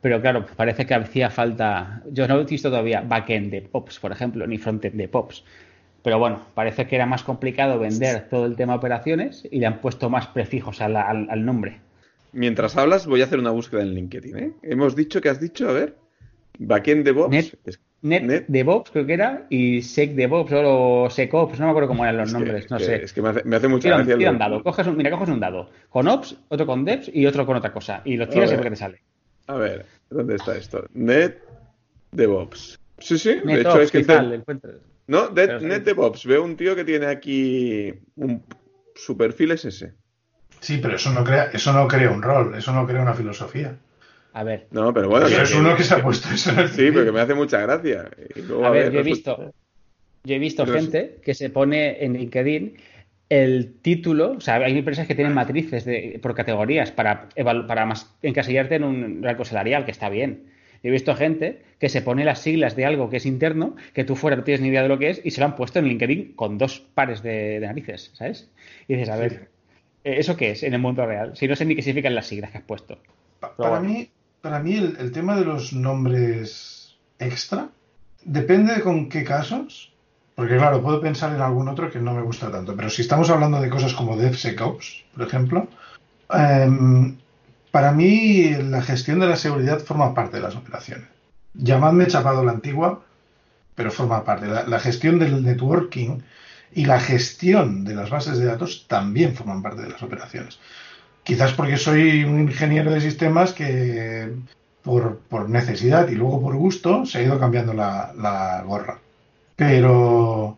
Pero 0.00 0.20
claro, 0.20 0.46
parece 0.54 0.86
que 0.86 0.94
hacía 0.94 1.30
falta. 1.30 2.02
Yo 2.12 2.28
no 2.28 2.38
he 2.40 2.44
visto 2.44 2.70
todavía 2.70 3.00
backend 3.00 3.50
de 3.50 3.62
POPs, 3.62 3.98
por 3.98 4.12
ejemplo, 4.12 4.46
ni 4.46 4.56
frontend 4.56 4.94
de 4.94 5.08
POPs. 5.08 5.42
Pero 6.06 6.20
bueno, 6.20 6.40
parece 6.54 6.86
que 6.86 6.94
era 6.94 7.04
más 7.04 7.24
complicado 7.24 7.80
vender 7.80 8.28
todo 8.30 8.46
el 8.46 8.54
tema 8.54 8.76
operaciones 8.76 9.42
y 9.50 9.58
le 9.58 9.66
han 9.66 9.80
puesto 9.80 10.08
más 10.08 10.28
prefijos 10.28 10.80
al, 10.80 11.44
nombre. 11.44 11.80
mientras 12.30 12.76
hablas, 12.76 13.08
voy 13.08 13.22
a 13.22 13.24
hacer 13.24 13.40
una 13.40 13.50
búsqueda 13.50 13.82
en 13.82 13.92
LinkedIn. 13.92 14.38
¿eh? 14.38 14.52
Hemos 14.62 14.94
dicho 14.94 15.20
que 15.20 15.30
has 15.30 15.40
dicho, 15.40 15.68
a 15.68 15.72
ver, 15.72 15.96
backend 16.60 17.04
DevOps. 17.04 17.30
Net, 17.32 17.54
Es- 17.64 17.80
Net, 18.02 18.22
Net. 18.22 18.44
DevOps 18.46 18.92
creo 18.92 19.04
que 19.04 19.14
era 19.14 19.46
y 19.50 19.82
Sec 19.82 20.12
DevOps 20.12 20.52
o 20.54 21.08
SecOps, 21.10 21.58
no 21.58 21.64
me 21.66 21.70
acuerdo 21.70 21.88
cómo 21.88 22.04
eran 22.04 22.18
los 22.18 22.28
es 22.28 22.34
que- 22.34 22.38
nombres, 22.38 22.64
es 22.66 22.70
no 22.70 22.78
que- 22.78 22.84
sé. 22.84 23.02
Es 23.02 23.12
que 23.12 23.22
me 23.22 23.28
hace, 23.30 23.42
me 23.42 23.56
hace 23.56 23.66
mucha 23.66 23.82
Tira, 23.82 23.96
gracia. 23.96 24.16
tira 24.16 24.30
un 24.30 24.38
dado, 24.38 24.62
coges 24.62 24.86
un, 24.86 24.96
mira, 24.96 25.10
coges 25.10 25.28
un 25.28 25.40
dado 25.40 25.70
con 25.90 26.06
Ops, 26.06 26.36
otro 26.50 26.66
con 26.66 26.84
Devs 26.84 27.10
y 27.12 27.26
otro 27.26 27.44
con 27.46 27.56
otra 27.56 27.72
cosa. 27.72 28.02
Y 28.04 28.16
lo 28.16 28.28
tiras 28.28 28.52
y 28.52 28.56
qué 28.58 28.70
te 28.70 28.76
sale. 28.76 29.00
A 29.48 29.56
ver, 29.56 29.84
¿dónde 30.08 30.36
está 30.36 30.56
esto? 30.56 30.84
Net 30.94 31.38
DevOps. 32.12 32.78
Sí, 32.98 33.18
sí, 33.18 33.40
de 33.44 33.60
hecho 33.60 33.72
Ops, 33.72 33.80
es 33.82 33.90
que... 33.90 33.98
te- 34.02 34.04
tal, 34.04 34.32
encuentras. 34.34 34.76
No, 35.08 35.28
de- 35.28 35.46
Pero 35.46 35.60
sí. 35.60 35.66
Net 35.66 35.84
DevOps. 35.84 36.26
Veo 36.26 36.42
un 36.44 36.56
tío 36.56 36.74
que 36.74 36.84
tiene 36.84 37.06
aquí 37.06 37.92
un... 38.16 38.42
Su 38.94 39.16
perfil 39.16 39.52
es 39.52 39.64
ese. 39.64 39.92
Sí, 40.60 40.78
pero 40.82 40.96
eso 40.96 41.12
no 41.12 41.22
crea, 41.22 41.50
eso 41.52 41.72
no 41.72 41.86
crea 41.86 42.10
un 42.10 42.22
rol, 42.22 42.54
eso 42.56 42.72
no 42.72 42.86
crea 42.86 43.02
una 43.02 43.14
filosofía. 43.14 43.76
A 44.32 44.42
ver, 44.42 44.66
No, 44.70 44.92
pero 44.92 45.08
bueno... 45.08 45.26
Pero 45.26 45.38
que- 45.38 45.42
es 45.44 45.54
uno 45.54 45.76
que 45.76 45.82
se 45.84 45.94
ha 45.94 46.02
puesto 46.02 46.28
eso 46.34 46.50
en 46.50 46.58
el 46.60 46.68
Sí, 46.68 46.90
pero 46.92 47.04
que 47.04 47.12
me 47.12 47.20
hace 47.20 47.34
mucha 47.34 47.60
gracia. 47.60 48.10
Y 48.34 48.42
luego, 48.42 48.64
a 48.66 48.70
ver, 48.70 48.90
yo 48.92 49.00
he 49.00 49.02
visto, 49.02 49.52
yo 50.24 50.34
he 50.34 50.38
visto 50.38 50.64
Pero 50.64 50.78
gente 50.78 51.18
que 51.22 51.34
se 51.34 51.50
pone 51.50 52.04
en 52.04 52.14
LinkedIn 52.14 52.76
el 53.28 53.74
título, 53.82 54.32
o 54.32 54.40
sea, 54.40 54.56
hay 54.56 54.78
empresas 54.78 55.06
que 55.06 55.14
tienen 55.14 55.34
matrices 55.34 55.84
de, 55.84 56.18
por 56.22 56.34
categorías 56.34 56.92
para, 56.92 57.28
para 57.66 57.84
más, 57.86 58.14
encasillarte 58.22 58.76
en 58.76 58.84
un 58.84 59.22
rango 59.22 59.44
salarial, 59.44 59.84
que 59.84 59.90
está 59.90 60.08
bien. 60.08 60.52
He 60.88 60.90
visto 60.90 61.14
gente 61.16 61.62
que 61.78 61.88
se 61.88 62.02
pone 62.02 62.24
las 62.24 62.40
siglas 62.40 62.76
de 62.76 62.86
algo 62.86 63.10
que 63.10 63.16
es 63.18 63.26
interno, 63.26 63.76
que 63.92 64.04
tú 64.04 64.16
fuera 64.16 64.36
no 64.36 64.44
tienes 64.44 64.60
ni 64.60 64.68
idea 64.68 64.82
de 64.82 64.88
lo 64.88 64.98
que 64.98 65.10
es, 65.10 65.20
y 65.24 65.30
se 65.30 65.40
lo 65.40 65.46
han 65.46 65.56
puesto 65.56 65.78
en 65.78 65.86
LinkedIn 65.86 66.32
con 66.34 66.58
dos 66.58 66.80
pares 66.94 67.22
de, 67.22 67.60
de 67.60 67.66
narices, 67.66 68.10
¿sabes? 68.14 68.48
Y 68.88 68.94
dices, 68.94 69.08
a 69.10 69.16
ver, 69.16 69.48
eh, 70.04 70.16
¿eso 70.18 70.36
qué 70.36 70.52
es 70.52 70.62
en 70.62 70.74
el 70.74 70.80
mundo 70.80 71.04
real? 71.06 71.36
Si 71.36 71.46
no 71.48 71.56
sé 71.56 71.64
ni 71.64 71.74
qué 71.76 71.82
significan 71.82 72.14
las 72.14 72.26
siglas 72.26 72.50
que 72.50 72.58
has 72.58 72.64
puesto. 72.64 72.98
Pa- 73.40 73.52
Pero 73.56 73.68
Para 73.70 73.80
bueno. 73.80 73.88
mí, 73.94 74.10
para 74.40 74.58
mí 74.60 74.74
el, 74.76 74.96
el 74.98 75.12
tema 75.12 75.36
de 75.36 75.44
los 75.44 75.72
nombres 75.72 76.96
extra 77.18 77.68
depende 78.24 78.74
de 78.74 78.80
con 78.82 79.08
qué 79.08 79.24
casos. 79.24 79.92
Porque 80.34 80.56
claro, 80.58 80.82
puedo 80.82 81.00
pensar 81.00 81.34
en 81.34 81.40
algún 81.40 81.66
otro 81.66 81.90
que 81.90 81.98
no 81.98 82.12
me 82.12 82.20
gusta 82.20 82.50
tanto. 82.50 82.76
Pero 82.76 82.90
si 82.90 83.00
estamos 83.02 83.30
hablando 83.30 83.58
de 83.60 83.70
cosas 83.70 83.94
como 83.94 84.18
DevSecOps, 84.18 85.04
por 85.16 85.26
ejemplo, 85.26 85.66
em, 86.30 87.16
para 87.76 87.92
mí 87.92 88.54
la 88.70 88.80
gestión 88.80 89.20
de 89.20 89.26
la 89.26 89.36
seguridad 89.36 89.80
forma 89.80 90.14
parte 90.14 90.38
de 90.38 90.42
las 90.42 90.56
operaciones. 90.56 91.08
Llamadme 91.52 92.06
chapado 92.06 92.42
la 92.42 92.52
antigua, 92.52 93.02
pero 93.74 93.90
forma 93.90 94.24
parte. 94.24 94.46
La, 94.46 94.80
gestión 94.80 95.18
del 95.18 95.44
networking 95.44 96.20
y 96.72 96.86
la 96.86 96.98
gestión 96.98 97.84
de 97.84 97.94
las 97.94 98.08
bases 98.08 98.38
de 98.38 98.46
datos 98.46 98.86
también 98.88 99.34
forman 99.34 99.60
parte 99.60 99.82
de 99.82 99.90
las 99.90 100.02
operaciones. 100.02 100.58
Quizás 101.22 101.52
porque 101.52 101.76
soy 101.76 102.24
un 102.24 102.40
ingeniero 102.40 102.90
de 102.90 103.02
sistemas 103.02 103.52
que 103.52 104.32
por, 104.82 105.18
por 105.28 105.50
necesidad 105.50 106.08
y 106.08 106.14
luego 106.14 106.40
por 106.40 106.56
gusto 106.56 107.04
se 107.04 107.18
ha 107.18 107.24
ido 107.24 107.38
cambiando 107.38 107.74
la, 107.74 108.14
la 108.16 108.62
gorra. 108.62 109.00
Pero, 109.54 110.56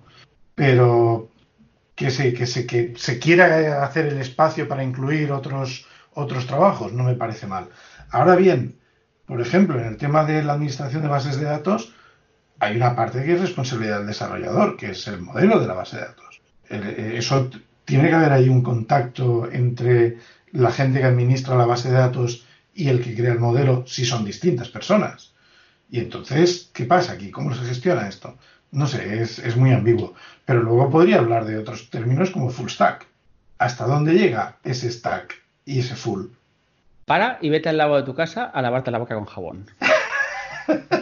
pero 0.55 1.29
que 1.97 2.13
se, 2.13 2.33
que, 2.33 2.47
se, 2.47 2.65
que 2.65 2.95
se 2.97 3.19
quiera 3.19 3.83
hacer 3.83 4.07
el 4.07 4.21
espacio 4.21 4.69
para 4.69 4.85
incluir 4.85 5.33
otros, 5.33 5.89
otros 6.19 6.47
trabajos 6.47 6.93
no 6.93 7.05
me 7.05 7.15
parece 7.15 7.47
mal. 7.47 7.69
Ahora 8.11 8.37
bien, 8.37 8.77
por 9.27 9.41
ejemplo, 9.41 9.79
en 9.79 9.87
el 9.87 9.97
tema 9.97 10.25
de 10.25 10.43
la 10.43 10.55
administración 10.55 11.03
de 11.03 11.09
bases 11.09 11.39
de 11.39 11.45
datos, 11.45 11.93
hay 12.59 12.77
una 12.77 12.97
parte 12.97 13.23
que 13.25 13.35
es 13.35 13.41
responsabilidad 13.41 13.99
del 13.99 14.09
desarrollador, 14.09 14.77
que 14.77 14.91
es 14.91 15.07
el 15.07 15.21
modelo 15.21 15.61
de 15.61 15.67
la 15.67 15.75
base 15.75 15.97
de 15.97 16.03
datos. 16.03 16.41
Eh, 16.71 17.15
Eso 17.17 17.51
tiene 17.85 18.09
que 18.09 18.15
haber 18.15 18.33
ahí 18.33 18.49
un 18.49 18.63
contacto 18.63 19.49
entre 19.51 20.19
la 20.53 20.71
gente 20.73 20.99
que 21.01 21.07
administra 21.07 21.57
la 21.57 21.67
base 21.67 21.89
de 21.91 21.99
datos 21.99 22.45
y 22.75 22.89
el 22.89 23.03
que 23.03 23.15
crea 23.15 23.33
el 23.33 23.39
modelo, 23.39 23.85
si 23.87 24.05
son 24.05 24.25
distintas 24.25 24.69
personas. 24.69 25.33
Y 25.91 26.01
entonces, 26.01 26.71
¿qué 26.73 26.85
pasa 26.85 27.13
aquí? 27.13 27.31
¿Cómo 27.31 27.55
se 27.55 27.65
gestiona 27.65 28.09
esto? 28.09 28.37
No 28.73 28.87
sé, 28.87 29.23
es, 29.23 29.39
es 29.39 29.57
muy 29.57 29.73
ambiguo. 29.73 30.15
Pero 30.45 30.63
luego 30.63 30.91
podría 30.91 31.19
hablar 31.19 31.45
de 31.45 31.57
otros 31.59 31.91
términos 31.91 32.31
como 32.31 32.51
full 32.51 32.69
stack. 32.69 33.07
¿Hasta 33.59 33.87
dónde 33.87 34.15
llega 34.15 34.57
ese 34.65 34.91
stack 34.91 35.35
y 35.69 35.81
ese 35.81 35.95
full? 35.97 36.27
Para 37.05 37.39
y 37.41 37.49
vete 37.51 37.69
al 37.69 37.77
lavabo 37.77 37.97
de 37.99 38.03
tu 38.05 38.15
casa 38.15 38.45
a 38.45 38.63
lavarte 38.63 38.91
la 38.91 38.99
boca 38.99 39.15
con 39.15 39.25
jabón. 39.27 39.67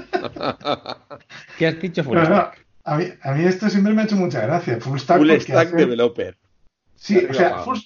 ¿Qué 1.59 1.66
has 1.66 1.81
dicho, 1.81 2.05
full 2.05 2.14
No, 2.16 2.22
no, 2.22 2.26
stack? 2.29 2.66
a, 2.85 2.96
mí, 2.96 3.05
a 3.22 3.33
mí 3.33 3.44
esto 3.44 3.68
siempre 3.70 3.92
me 3.92 4.02
ha 4.02 4.05
hecho 4.05 4.16
mucha 4.16 4.40
gracia. 4.40 4.79
Full 4.81 4.98
stack, 4.98 5.18
Full 5.18 5.31
Stack 5.40 5.66
hace- 5.68 5.76
Developer. 5.76 6.37
Sí, 6.98 7.16
Arriba, 7.16 7.31
o 7.31 7.35
sea, 7.35 7.59
full- 7.59 7.79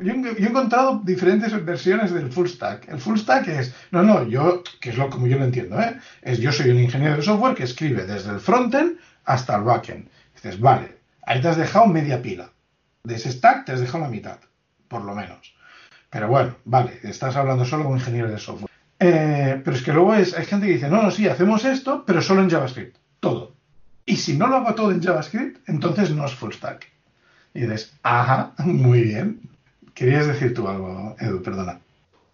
yo, 0.00 0.12
he- 0.12 0.22
yo 0.40 0.46
he 0.46 0.50
encontrado 0.50 1.00
diferentes 1.02 1.64
versiones 1.64 2.12
del 2.12 2.30
full 2.30 2.46
stack. 2.48 2.88
El 2.88 2.98
full 3.00 3.16
stack 3.18 3.48
es, 3.48 3.74
no, 3.90 4.02
no, 4.02 4.26
yo, 4.28 4.62
que 4.80 4.90
es 4.90 4.98
lo 4.98 5.08
como 5.08 5.26
yo 5.26 5.38
lo 5.38 5.44
entiendo, 5.44 5.80
¿eh? 5.80 5.98
es 6.22 6.38
yo 6.38 6.52
soy 6.52 6.70
un 6.70 6.78
ingeniero 6.78 7.16
de 7.16 7.22
software 7.22 7.54
que 7.54 7.62
escribe 7.64 8.04
desde 8.04 8.30
el 8.30 8.40
frontend 8.40 8.98
hasta 9.24 9.56
el 9.56 9.62
backend. 9.62 10.08
Dices, 10.34 10.60
vale, 10.60 10.98
ahí 11.26 11.40
te 11.40 11.48
has 11.48 11.56
dejado 11.56 11.86
media 11.86 12.20
pila. 12.20 12.50
De 13.04 13.14
ese 13.14 13.32
stack 13.32 13.64
te 13.64 13.72
has 13.72 13.80
dejado 13.80 14.04
la 14.04 14.10
mitad, 14.10 14.38
por 14.88 15.02
lo 15.02 15.14
menos. 15.14 15.54
Pero 16.10 16.28
bueno, 16.28 16.56
vale, 16.64 16.98
estás 17.02 17.36
hablando 17.36 17.64
solo 17.64 17.84
con 17.84 17.92
un 17.92 17.98
ingeniero 17.98 18.30
de 18.30 18.38
software. 18.38 18.70
Eh, 19.00 19.60
pero 19.64 19.76
es 19.76 19.82
que 19.82 19.92
luego 19.92 20.14
es, 20.14 20.36
hay 20.36 20.44
gente 20.44 20.66
que 20.66 20.72
dice, 20.72 20.88
no, 20.88 21.02
no, 21.02 21.10
sí, 21.10 21.28
hacemos 21.28 21.64
esto, 21.64 22.04
pero 22.06 22.20
solo 22.20 22.42
en 22.42 22.50
JavaScript, 22.50 22.96
todo. 23.20 23.54
Y 24.04 24.16
si 24.16 24.36
no 24.36 24.46
lo 24.46 24.56
hago 24.56 24.74
todo 24.74 24.90
en 24.90 25.02
JavaScript, 25.02 25.68
entonces 25.68 26.10
no 26.10 26.24
es 26.24 26.34
full 26.34 26.52
stack. 26.52 26.90
Y 27.54 27.60
dices, 27.60 27.94
ajá, 28.02 28.52
muy 28.64 29.02
bien. 29.02 29.40
Querías 29.94 30.26
decir 30.26 30.54
tú 30.54 30.66
algo, 30.68 31.16
Edu, 31.20 31.42
perdona. 31.42 31.80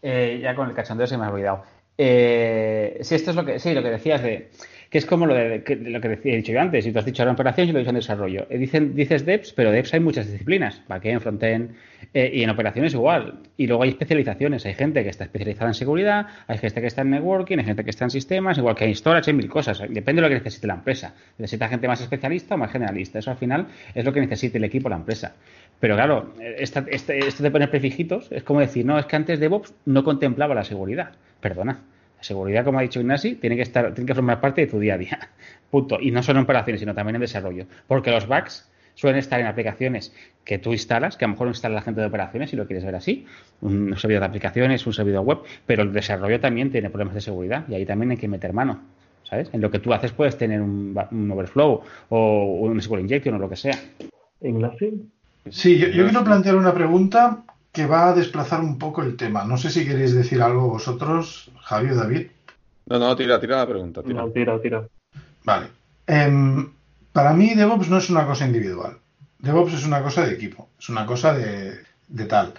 Eh, 0.02 0.38
ya 0.42 0.54
con 0.54 0.68
el 0.68 0.74
cachondeo 0.74 1.06
se 1.06 1.16
me 1.16 1.24
ha 1.24 1.30
olvidado. 1.30 1.64
Eh, 1.96 2.98
sí, 3.02 3.14
esto 3.14 3.30
es 3.30 3.36
lo 3.36 3.44
que, 3.44 3.58
sí, 3.58 3.72
lo 3.72 3.82
que 3.82 3.90
decías 3.90 4.22
de 4.22 4.50
que 4.94 4.98
es 4.98 5.06
como 5.06 5.26
lo, 5.26 5.34
de, 5.34 5.64
que- 5.64 5.74
lo 5.74 6.00
que 6.00 6.20
he 6.22 6.36
dicho 6.36 6.52
yo 6.52 6.60
antes, 6.60 6.86
y 6.86 6.92
tú 6.92 7.00
has 7.00 7.04
dicho 7.04 7.20
ahora 7.24 7.30
en 7.32 7.34
operaciones 7.34 7.70
y 7.70 7.72
lo 7.72 7.78
he 7.80 7.82
dicho 7.82 7.90
en 7.90 7.96
desarrollo. 7.96 8.46
Eh, 8.48 8.58
dicen, 8.58 8.94
dices 8.94 9.26
devs, 9.26 9.52
pero 9.52 9.72
devs 9.72 9.92
hay 9.92 9.98
muchas 9.98 10.30
disciplinas, 10.30 10.82
backend, 10.86 11.20
frontend, 11.20 11.70
eh, 12.12 12.30
y 12.32 12.44
en 12.44 12.50
operaciones 12.50 12.94
igual. 12.94 13.40
Y 13.56 13.66
luego 13.66 13.82
hay 13.82 13.88
especializaciones, 13.88 14.64
hay 14.66 14.74
gente 14.74 15.02
que 15.02 15.08
está 15.08 15.24
especializada 15.24 15.68
en 15.70 15.74
seguridad, 15.74 16.26
hay 16.46 16.58
gente 16.58 16.80
que 16.80 16.86
está 16.86 17.02
en 17.02 17.10
networking, 17.10 17.58
hay 17.58 17.64
gente 17.64 17.82
que 17.82 17.90
está 17.90 18.04
en 18.04 18.10
sistemas, 18.10 18.56
igual 18.56 18.76
que 18.76 18.84
hay 18.84 18.94
storage, 18.94 19.32
hay 19.32 19.36
mil 19.36 19.48
cosas. 19.48 19.80
Depende 19.80 20.22
de 20.22 20.22
lo 20.22 20.28
que 20.28 20.34
necesite 20.34 20.68
la 20.68 20.74
empresa. 20.74 21.12
Necesita 21.38 21.66
gente 21.68 21.88
más 21.88 22.00
especialista 22.00 22.54
o 22.54 22.58
más 22.58 22.70
generalista. 22.70 23.18
Eso 23.18 23.32
al 23.32 23.36
final 23.36 23.66
es 23.96 24.04
lo 24.04 24.12
que 24.12 24.20
necesite 24.20 24.58
el 24.58 24.64
equipo 24.64 24.86
o 24.86 24.90
la 24.90 24.96
empresa. 24.96 25.34
Pero 25.80 25.96
claro, 25.96 26.34
esta- 26.56 26.84
este- 26.88 27.18
esto 27.18 27.42
de 27.42 27.50
poner 27.50 27.68
prefijitos 27.68 28.30
es 28.30 28.44
como 28.44 28.60
decir, 28.60 28.86
no, 28.86 28.96
es 28.96 29.06
que 29.06 29.16
antes 29.16 29.40
DevOps 29.40 29.74
no 29.86 30.04
contemplaba 30.04 30.54
la 30.54 30.62
seguridad. 30.62 31.10
Perdona. 31.40 31.80
La 32.24 32.28
seguridad, 32.28 32.64
como 32.64 32.78
ha 32.78 32.82
dicho 32.82 33.00
Ignasi, 33.00 33.34
tiene 33.34 33.54
que 33.54 33.60
estar, 33.60 33.92
tiene 33.92 34.08
que 34.08 34.14
formar 34.14 34.40
parte 34.40 34.62
de 34.62 34.66
tu 34.66 34.78
día 34.78 34.94
a 34.94 34.98
día. 34.98 35.28
Punto. 35.70 35.98
Y 36.00 36.10
no 36.10 36.22
solo 36.22 36.38
en 36.38 36.44
operaciones, 36.44 36.80
sino 36.80 36.94
también 36.94 37.16
en 37.16 37.20
desarrollo. 37.20 37.66
Porque 37.86 38.10
los 38.10 38.26
bugs 38.26 38.66
suelen 38.94 39.18
estar 39.18 39.40
en 39.40 39.46
aplicaciones 39.46 40.14
que 40.42 40.56
tú 40.56 40.72
instalas, 40.72 41.18
que 41.18 41.26
a 41.26 41.28
lo 41.28 41.32
mejor 41.32 41.48
instala 41.48 41.74
la 41.74 41.82
gente 41.82 42.00
de 42.00 42.06
operaciones, 42.06 42.48
si 42.48 42.56
lo 42.56 42.66
quieres 42.66 42.82
ver 42.82 42.94
así, 42.94 43.26
un 43.60 43.94
servidor 43.98 44.22
de 44.22 44.28
aplicaciones, 44.28 44.86
un 44.86 44.94
servidor 44.94 45.22
web, 45.22 45.40
pero 45.66 45.82
el 45.82 45.92
desarrollo 45.92 46.40
también 46.40 46.70
tiene 46.70 46.88
problemas 46.88 47.14
de 47.14 47.20
seguridad 47.20 47.68
y 47.68 47.74
ahí 47.74 47.84
también 47.84 48.12
hay 48.12 48.16
que 48.16 48.28
meter 48.28 48.54
mano. 48.54 48.80
¿Sabes? 49.24 49.50
En 49.52 49.60
lo 49.60 49.70
que 49.70 49.78
tú 49.78 49.92
haces 49.92 50.12
puedes 50.12 50.38
tener 50.38 50.62
un, 50.62 50.98
un 51.10 51.30
overflow 51.30 51.82
o 52.08 52.58
un 52.60 52.80
SQL 52.80 53.00
injection 53.00 53.34
o 53.34 53.38
lo 53.38 53.50
que 53.50 53.56
sea. 53.56 53.78
Ignacio, 54.40 54.92
Sí, 55.50 55.76
yo, 55.76 55.88
yo 55.88 56.04
quiero 56.04 56.24
plantear 56.24 56.56
una 56.56 56.72
pregunta 56.72 57.44
que 57.74 57.86
va 57.86 58.08
a 58.08 58.14
desplazar 58.14 58.60
un 58.60 58.78
poco 58.78 59.02
el 59.02 59.16
tema. 59.16 59.44
No 59.44 59.58
sé 59.58 59.68
si 59.68 59.84
queréis 59.84 60.14
decir 60.14 60.40
algo 60.40 60.68
vosotros, 60.68 61.50
Javi 61.60 61.90
o 61.90 61.96
David. 61.96 62.28
No, 62.86 63.00
no, 63.00 63.16
tira, 63.16 63.40
tira 63.40 63.56
la 63.56 63.66
pregunta. 63.66 64.00
Tira. 64.00 64.22
no, 64.22 64.30
tira, 64.30 64.62
tira. 64.62 64.88
Vale. 65.42 65.66
Em, 66.06 66.70
para 67.12 67.32
mí 67.32 67.54
DevOps 67.54 67.88
no 67.88 67.98
es 67.98 68.08
una 68.10 68.26
cosa 68.26 68.46
individual. 68.46 68.96
DevOps 69.40 69.74
es 69.74 69.84
una 69.84 70.02
cosa 70.04 70.24
de 70.24 70.34
equipo, 70.34 70.68
es 70.78 70.88
una 70.88 71.04
cosa 71.04 71.34
de, 71.34 71.80
de 72.06 72.24
tal. 72.26 72.54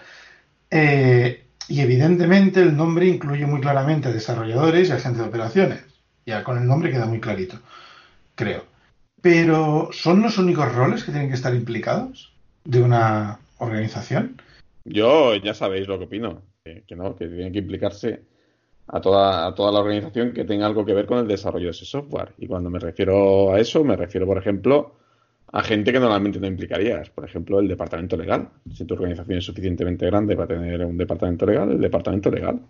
Eh, 0.69 1.45
y 1.69 1.79
evidentemente 1.79 2.61
el 2.61 2.75
nombre 2.75 3.07
incluye 3.07 3.45
muy 3.45 3.61
claramente 3.61 4.09
a 4.09 4.11
desarrolladores 4.11 4.89
y 4.89 4.91
a 4.91 4.99
gente 4.99 5.21
de 5.21 5.29
operaciones. 5.29 5.81
Ya 6.25 6.43
con 6.43 6.57
el 6.57 6.67
nombre 6.67 6.91
queda 6.91 7.05
muy 7.05 7.21
clarito, 7.21 7.57
creo. 8.35 8.65
Pero 9.21 9.89
¿son 9.93 10.21
los 10.21 10.37
únicos 10.37 10.75
roles 10.75 11.05
que 11.05 11.13
tienen 11.13 11.29
que 11.29 11.35
estar 11.35 11.55
implicados 11.55 12.33
de 12.65 12.81
una 12.81 13.39
organización? 13.59 14.41
Yo 14.85 15.35
ya 15.35 15.53
sabéis 15.53 15.87
lo 15.87 15.97
que 15.97 16.05
opino. 16.05 16.43
Que, 16.63 16.95
no, 16.95 17.15
que 17.15 17.27
tiene 17.27 17.51
que 17.51 17.59
implicarse 17.59 18.23
a 18.87 19.01
toda, 19.01 19.47
a 19.47 19.53
toda 19.53 19.71
la 19.71 19.79
organización 19.79 20.31
que 20.33 20.45
tenga 20.45 20.65
algo 20.65 20.85
que 20.85 20.93
ver 20.93 21.05
con 21.05 21.19
el 21.19 21.27
desarrollo 21.27 21.65
de 21.65 21.71
ese 21.71 21.85
software. 21.85 22.33
Y 22.37 22.47
cuando 22.47 22.69
me 22.69 22.79
refiero 22.79 23.53
a 23.53 23.59
eso, 23.59 23.83
me 23.83 23.95
refiero, 23.95 24.25
por 24.25 24.37
ejemplo, 24.37 24.95
a 25.51 25.63
gente 25.63 25.91
que 25.91 25.99
normalmente 25.99 26.39
no 26.39 26.47
implicarías. 26.47 27.09
Por 27.09 27.25
ejemplo, 27.25 27.59
el 27.59 27.67
departamento 27.67 28.17
legal. 28.17 28.49
Si 28.73 28.85
tu 28.85 28.93
organización 28.93 29.37
es 29.37 29.45
suficientemente 29.45 30.05
grande 30.05 30.35
para 30.35 30.47
tener 30.47 30.83
un 30.85 30.97
departamento 30.97 31.45
legal, 31.45 31.71
el 31.71 31.81
departamento 31.81 32.29
legal. 32.31 32.61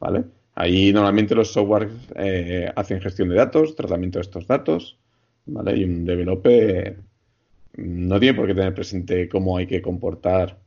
¿Vale? 0.00 0.24
Ahí 0.54 0.92
normalmente 0.92 1.34
los 1.34 1.52
softwares 1.52 1.90
eh, 2.16 2.70
hacen 2.74 3.00
gestión 3.00 3.28
de 3.28 3.36
datos, 3.36 3.76
tratamiento 3.76 4.18
de 4.18 4.22
estos 4.22 4.46
datos. 4.46 4.98
¿Vale? 5.46 5.76
Y 5.76 5.84
un 5.84 6.04
developer 6.04 6.98
no 7.76 8.20
tiene 8.20 8.36
por 8.36 8.46
qué 8.46 8.54
tener 8.54 8.74
presente 8.74 9.28
cómo 9.28 9.56
hay 9.56 9.66
que 9.66 9.80
comportar, 9.80 10.58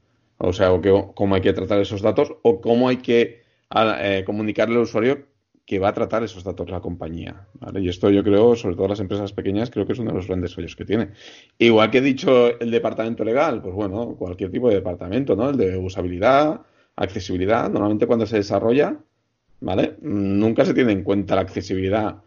o 0.43 0.54
sea, 0.54 0.73
o 0.73 0.82
que- 0.82 1.06
cómo 1.15 1.36
hay 1.36 1.41
que 1.41 1.54
tratar 1.54 1.80
esos 1.80 2.01
datos 2.01 2.34
o 2.41 2.62
cómo 2.62 2.89
hay 2.89 2.97
que 2.97 3.41
a 3.69 4.23
comunicarle 4.25 4.75
al 4.75 4.82
usuario 4.82 5.25
que 5.65 5.80
va 5.80 5.89
a 5.89 5.93
tratar 5.93 6.23
esos 6.23 6.43
datos 6.43 6.69
la 6.69 6.82
compañía. 6.82 7.47
Y 7.75 7.88
esto 7.88 8.10
yo 8.10 8.23
creo, 8.23 8.56
sobre 8.56 8.75
todo 8.75 8.89
las 8.89 8.99
empresas 8.99 9.32
pequeñas, 9.32 9.69
creo 9.69 9.86
que 9.86 9.93
es 9.93 9.99
uno 9.99 10.12
de 10.12 10.17
los 10.17 10.27
grandes 10.27 10.54
fallos 10.54 10.75
que 10.75 10.84
tiene. 10.84 11.12
Igual 11.58 11.89
que 11.89 11.99
he 11.99 12.01
dicho 12.01 12.60
el 12.60 12.69
departamento 12.69 13.23
legal, 13.23 13.62
pues 13.62 13.73
bueno, 13.73 14.15
cualquier 14.17 14.51
tipo 14.51 14.67
de 14.67 14.75
departamento, 14.75 15.36
¿no? 15.36 15.51
El 15.51 15.58
de 15.58 15.77
usabilidad, 15.77 16.60
accesibilidad, 16.97 17.69
normalmente 17.69 18.08
cuando 18.08 18.25
se 18.25 18.38
desarrolla, 18.38 18.97
¿vale? 19.62 19.95
Nunca 20.01 20.65
se 20.65 20.73
tiene 20.73 20.91
en 20.91 21.04
cuenta 21.04 21.36
la 21.36 21.41
accesibilidad 21.41 22.17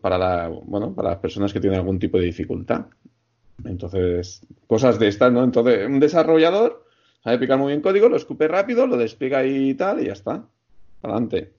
para, 0.00 0.16
la, 0.16 0.48
bueno, 0.48 0.94
para 0.94 1.10
las 1.10 1.18
personas 1.18 1.52
que 1.52 1.60
tienen 1.60 1.78
algún 1.78 1.98
tipo 1.98 2.16
de 2.16 2.24
dificultad. 2.24 2.86
Entonces, 3.64 4.40
cosas 4.66 4.98
de 4.98 5.08
estas, 5.08 5.30
¿no? 5.30 5.44
Entonces, 5.44 5.86
un 5.86 6.00
desarrollador 6.00 6.87
sabe 7.28 7.34
explicar 7.34 7.58
muy 7.58 7.72
bien 7.72 7.82
código, 7.82 8.08
lo 8.08 8.16
escupe 8.16 8.48
rápido, 8.48 8.86
lo 8.86 8.96
despliega 8.96 9.44
y 9.44 9.74
tal, 9.74 10.00
y 10.00 10.06
ya 10.06 10.14
está. 10.14 10.44
Adelante. 11.02 11.52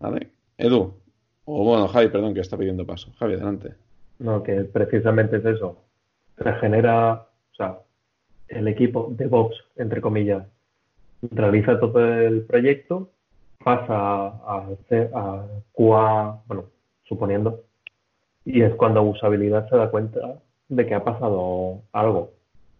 ¿Vale? 0.00 0.30
Edu. 0.58 0.94
O 1.44 1.64
bueno, 1.64 1.86
Javi, 1.86 2.08
perdón, 2.08 2.34
que 2.34 2.40
está 2.40 2.56
pidiendo 2.56 2.84
paso. 2.84 3.12
Javi, 3.20 3.34
adelante. 3.34 3.74
No, 4.18 4.42
que 4.42 4.64
precisamente 4.64 5.36
es 5.36 5.44
eso. 5.44 5.78
Se 6.42 6.52
genera, 6.54 7.12
o 7.12 7.54
sea, 7.54 7.78
el 8.48 8.66
equipo 8.66 9.12
de 9.16 9.28
Vox, 9.28 9.54
entre 9.76 10.00
comillas, 10.00 10.44
realiza 11.30 11.78
todo 11.78 12.04
el 12.04 12.42
proyecto, 12.42 13.10
pasa 13.62 14.26
a, 14.26 14.66
a 15.14 15.46
QA, 15.72 16.42
bueno, 16.46 16.64
suponiendo, 17.04 17.62
y 18.44 18.62
es 18.62 18.74
cuando 18.74 19.02
usabilidad 19.04 19.68
se 19.68 19.76
da 19.76 19.88
cuenta 19.88 20.40
de 20.68 20.84
que 20.84 20.94
ha 20.96 21.04
pasado 21.04 21.82
algo. 21.92 22.32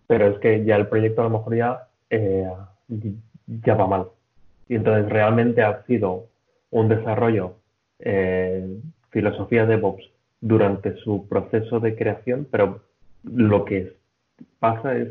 Pero 0.09 0.27
es 0.27 0.39
que 0.41 0.65
ya 0.65 0.75
el 0.75 0.89
proyecto 0.89 1.21
a 1.21 1.25
lo 1.25 1.39
mejor 1.39 1.55
ya, 1.55 1.89
eh, 2.13 2.47
ya 3.47 3.75
va 3.75 3.87
mal. 3.87 4.07
Y 4.69 4.77
entonces 4.77 5.11
realmente 5.11 5.63
ha 5.63 5.83
sido 5.87 6.29
un 6.71 6.89
desarrollo 6.89 7.57
eh, 7.99 8.79
filosofía 9.11 9.67
de 9.67 9.77
DevOps 9.77 10.05
durante 10.41 10.97
su 10.99 11.27
proceso 11.29 11.81
de 11.81 11.97
creación, 11.97 12.47
pero 12.51 12.83
lo 13.25 13.65
que 13.65 13.95
pasa 14.59 14.97
es 14.97 15.09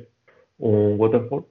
un 0.58 0.96
waterfall, 0.98 1.46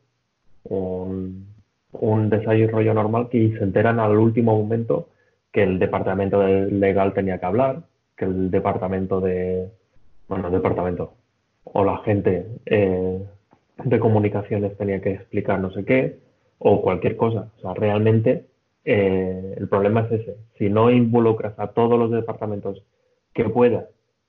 un, 0.65 1.47
un 1.93 2.31
desarrollo 2.31 2.95
normal 2.95 3.29
que 3.29 3.57
se 3.57 3.65
enteran 3.65 3.99
al 3.99 4.17
último 4.17 4.57
momento 4.57 5.09
que 5.53 5.63
el 5.65 5.79
departamento 5.79 6.43
legal 6.47 7.13
tenía 7.13 7.39
que 7.39 7.47
hablar, 7.47 7.83
que 8.17 8.25
el 8.25 8.51
departamento 8.51 9.21
de, 9.21 9.69
bueno, 10.29 10.51
departamento, 10.51 11.15
o 11.65 11.85
la 11.85 11.99
gente 11.99 12.47
eh, 12.67 13.25
de 13.85 13.99
comunicaciones 13.99 14.77
tenía 14.77 15.01
que 15.01 15.13
explicar 15.13 15.61
no 15.61 15.71
sé 15.71 15.85
qué, 15.85 16.19
o 16.59 16.83
cualquier 16.83 17.17
cosa. 17.17 17.51
O 17.59 17.61
sea, 17.61 17.75
realmente 17.75 18.47
eh, 18.85 19.55
el 19.57 19.69
problema 19.69 20.03
es 20.03 20.21
ese. 20.21 20.37
Si 20.59 20.69
no 20.69 20.91
involucras 20.91 21.59
a 21.59 21.69
todos 21.69 21.99
los 21.99 22.11
departamentos 22.11 22.83
que 23.33 23.45
puedas, 23.45 23.87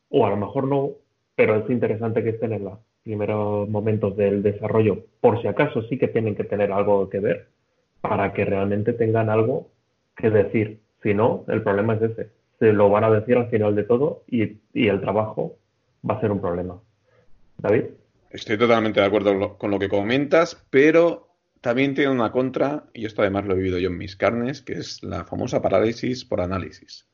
o 0.10 0.26
a 0.26 0.30
lo 0.30 0.38
mejor 0.38 0.68
no, 0.68 0.92
pero 1.36 1.56
es 1.56 1.70
interesante 1.70 2.24
que 2.24 2.30
estén 2.30 2.54
en 2.54 2.66
los 2.66 2.80
primeros 3.04 3.68
momentos 3.70 4.16
del 4.16 4.44
desarrollo, 4.44 5.06
por 5.22 5.42
si 5.42 5.48
acaso 5.48 5.82
sí 5.84 5.98
que 5.98 6.08
tienen 6.08 6.36
que 6.36 6.44
tener 6.44 6.72
algo 6.72 7.10
que 7.10 7.20
ver, 7.20 7.48
para 8.02 8.34
que 8.34 8.46
realmente 8.46 8.94
tengan 8.94 9.30
algo 9.30 9.68
que 10.16 10.30
decir. 10.30 10.80
Si 11.04 11.14
no, 11.14 11.46
el 11.48 11.64
problema 11.64 11.96
es 11.96 12.04
ese. 12.04 12.30
Se 12.60 12.74
lo 12.74 12.90
van 12.90 13.04
a 13.04 13.10
decir 13.10 13.38
al 13.38 13.50
final 13.50 13.76
de 13.76 13.84
todo 13.84 14.24
y, 14.28 14.58
y 14.74 14.88
el 14.88 15.02
trabajo 15.02 15.56
va 16.08 16.16
a 16.16 16.22
ser 16.22 16.32
un 16.32 16.42
problema. 16.42 16.80
David. 17.58 17.86
Estoy 18.34 18.58
totalmente 18.58 19.02
de 19.02 19.06
acuerdo 19.06 19.58
con 19.58 19.72
lo 19.72 19.80
que 19.80 19.90
comentas, 19.90 20.58
pero 20.70 21.36
también 21.60 21.94
tiene 21.94 22.12
una 22.12 22.32
contra, 22.32 22.86
y 22.94 23.06
esto 23.06 23.22
además 23.22 23.46
lo 23.46 23.54
he 23.54 23.58
vivido 23.58 23.78
yo 23.78 23.90
en 23.90 23.98
mis 23.98 24.16
carnes, 24.16 24.62
que 24.62 24.74
es 24.74 25.04
la 25.04 25.26
famosa 25.26 25.62
parálisis 25.62 26.24
por 26.24 26.42
análisis. 26.42 27.08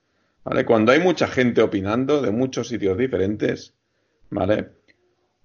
¿Vale? 0.44 0.64
Cuando 0.64 0.92
hay 0.92 1.00
mucha 1.00 1.28
gente 1.28 1.62
opinando 1.62 2.22
de 2.22 2.32
muchos 2.32 2.70
sitios 2.70 2.98
diferentes, 2.98 3.74
¿vale? 4.30 4.70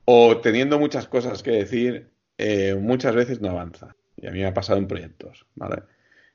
O 0.05 0.41
teniendo 0.41 0.79
muchas 0.79 1.09
cosas 1.09 1.43
que 1.43 1.51
decir, 1.53 2.11
eh, 2.39 2.77
muchas 2.79 3.15
veces 3.15 3.41
no 3.41 3.51
avanza. 3.51 3.97
Y 4.17 4.27
a 4.27 4.31
mí 4.31 4.41
me 4.41 4.47
ha 4.47 4.55
pasado 4.55 4.79
en 4.79 4.87
proyectos, 4.87 5.47
¿vale? 5.57 5.83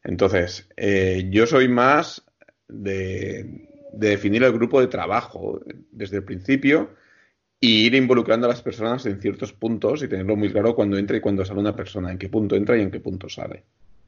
Entonces, 0.04 0.68
eh, 0.76 1.28
yo 1.30 1.46
soy 1.46 1.70
más 1.70 2.26
de, 2.68 3.70
de 3.94 4.10
definir 4.10 4.44
el 4.44 4.52
grupo 4.52 4.82
de 4.82 4.88
trabajo 4.88 5.62
desde 5.92 6.18
el 6.18 6.24
principio 6.24 6.90
y 7.60 7.86
ir 7.86 7.96
involucrando 7.96 8.46
a 8.48 8.50
las 8.50 8.62
personas 8.62 9.06
en 9.06 9.20
ciertos 9.20 9.54
puntos 9.54 10.04
y 10.04 10.08
tenerlo 10.08 10.36
muy 10.36 10.52
claro 10.52 10.76
cuando 10.76 10.98
entra 10.98 11.18
y 11.18 11.22
cuando 11.22 11.44
sale 11.44 11.60
una 11.60 11.76
persona, 11.76 12.12
en 12.12 12.18
qué 12.18 12.30
punto 12.30 12.56
entra 12.56 12.78
y 12.78 12.82
en 12.82 12.92
qué 12.92 13.00
punto 13.00 13.30
sale. 13.30 13.64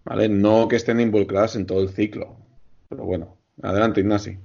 ¿Vale? 0.06 0.30
No 0.30 0.68
que 0.68 0.76
estén 0.76 1.00
involucradas 1.00 1.56
en 1.56 1.66
todo 1.66 1.82
el 1.82 1.90
ciclo. 1.90 2.38
Pero 2.88 3.04
bueno, 3.04 3.38
adelante, 3.62 4.02
Ignasi. 4.02 4.38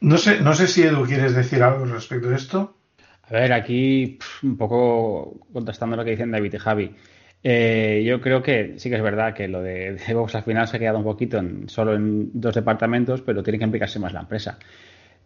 No 0.00 0.18
sé, 0.18 0.40
no 0.40 0.54
sé 0.54 0.66
si 0.66 0.82
Edu 0.82 1.04
quieres 1.04 1.34
decir 1.34 1.62
algo 1.62 1.84
respecto 1.84 2.30
a 2.30 2.36
esto. 2.36 2.76
A 3.22 3.32
ver, 3.32 3.52
aquí 3.52 4.18
un 4.42 4.56
poco 4.56 5.46
contestando 5.52 5.96
lo 5.96 6.04
que 6.04 6.10
dicen 6.10 6.30
David 6.30 6.54
y 6.54 6.58
Javi. 6.58 6.94
Eh, 7.42 8.02
yo 8.06 8.20
creo 8.20 8.42
que 8.42 8.74
sí 8.78 8.88
que 8.88 8.96
es 8.96 9.02
verdad 9.02 9.34
que 9.34 9.48
lo 9.48 9.62
de 9.62 9.94
DevOps 10.06 10.34
al 10.34 10.44
final 10.44 10.66
se 10.66 10.76
ha 10.76 10.80
quedado 10.80 10.98
un 10.98 11.04
poquito 11.04 11.38
en, 11.38 11.68
solo 11.68 11.94
en 11.94 12.30
dos 12.32 12.54
departamentos, 12.54 13.20
pero 13.20 13.42
tiene 13.42 13.58
que 13.58 13.64
implicarse 13.64 13.98
más 13.98 14.12
la 14.12 14.20
empresa. 14.20 14.58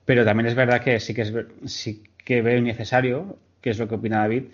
Pero 0.05 0.25
también 0.25 0.47
es 0.47 0.55
verdad 0.55 0.81
que 0.81 1.01
sí 1.01 1.15
que 1.15 1.23
es 1.23 1.33
sí 1.67 2.03
que 2.29 2.43
veo 2.43 2.61
necesario, 2.61 3.39
que 3.63 3.71
es 3.71 3.79
lo 3.79 3.89
que 3.89 3.95
opina 3.95 4.19
David, 4.19 4.49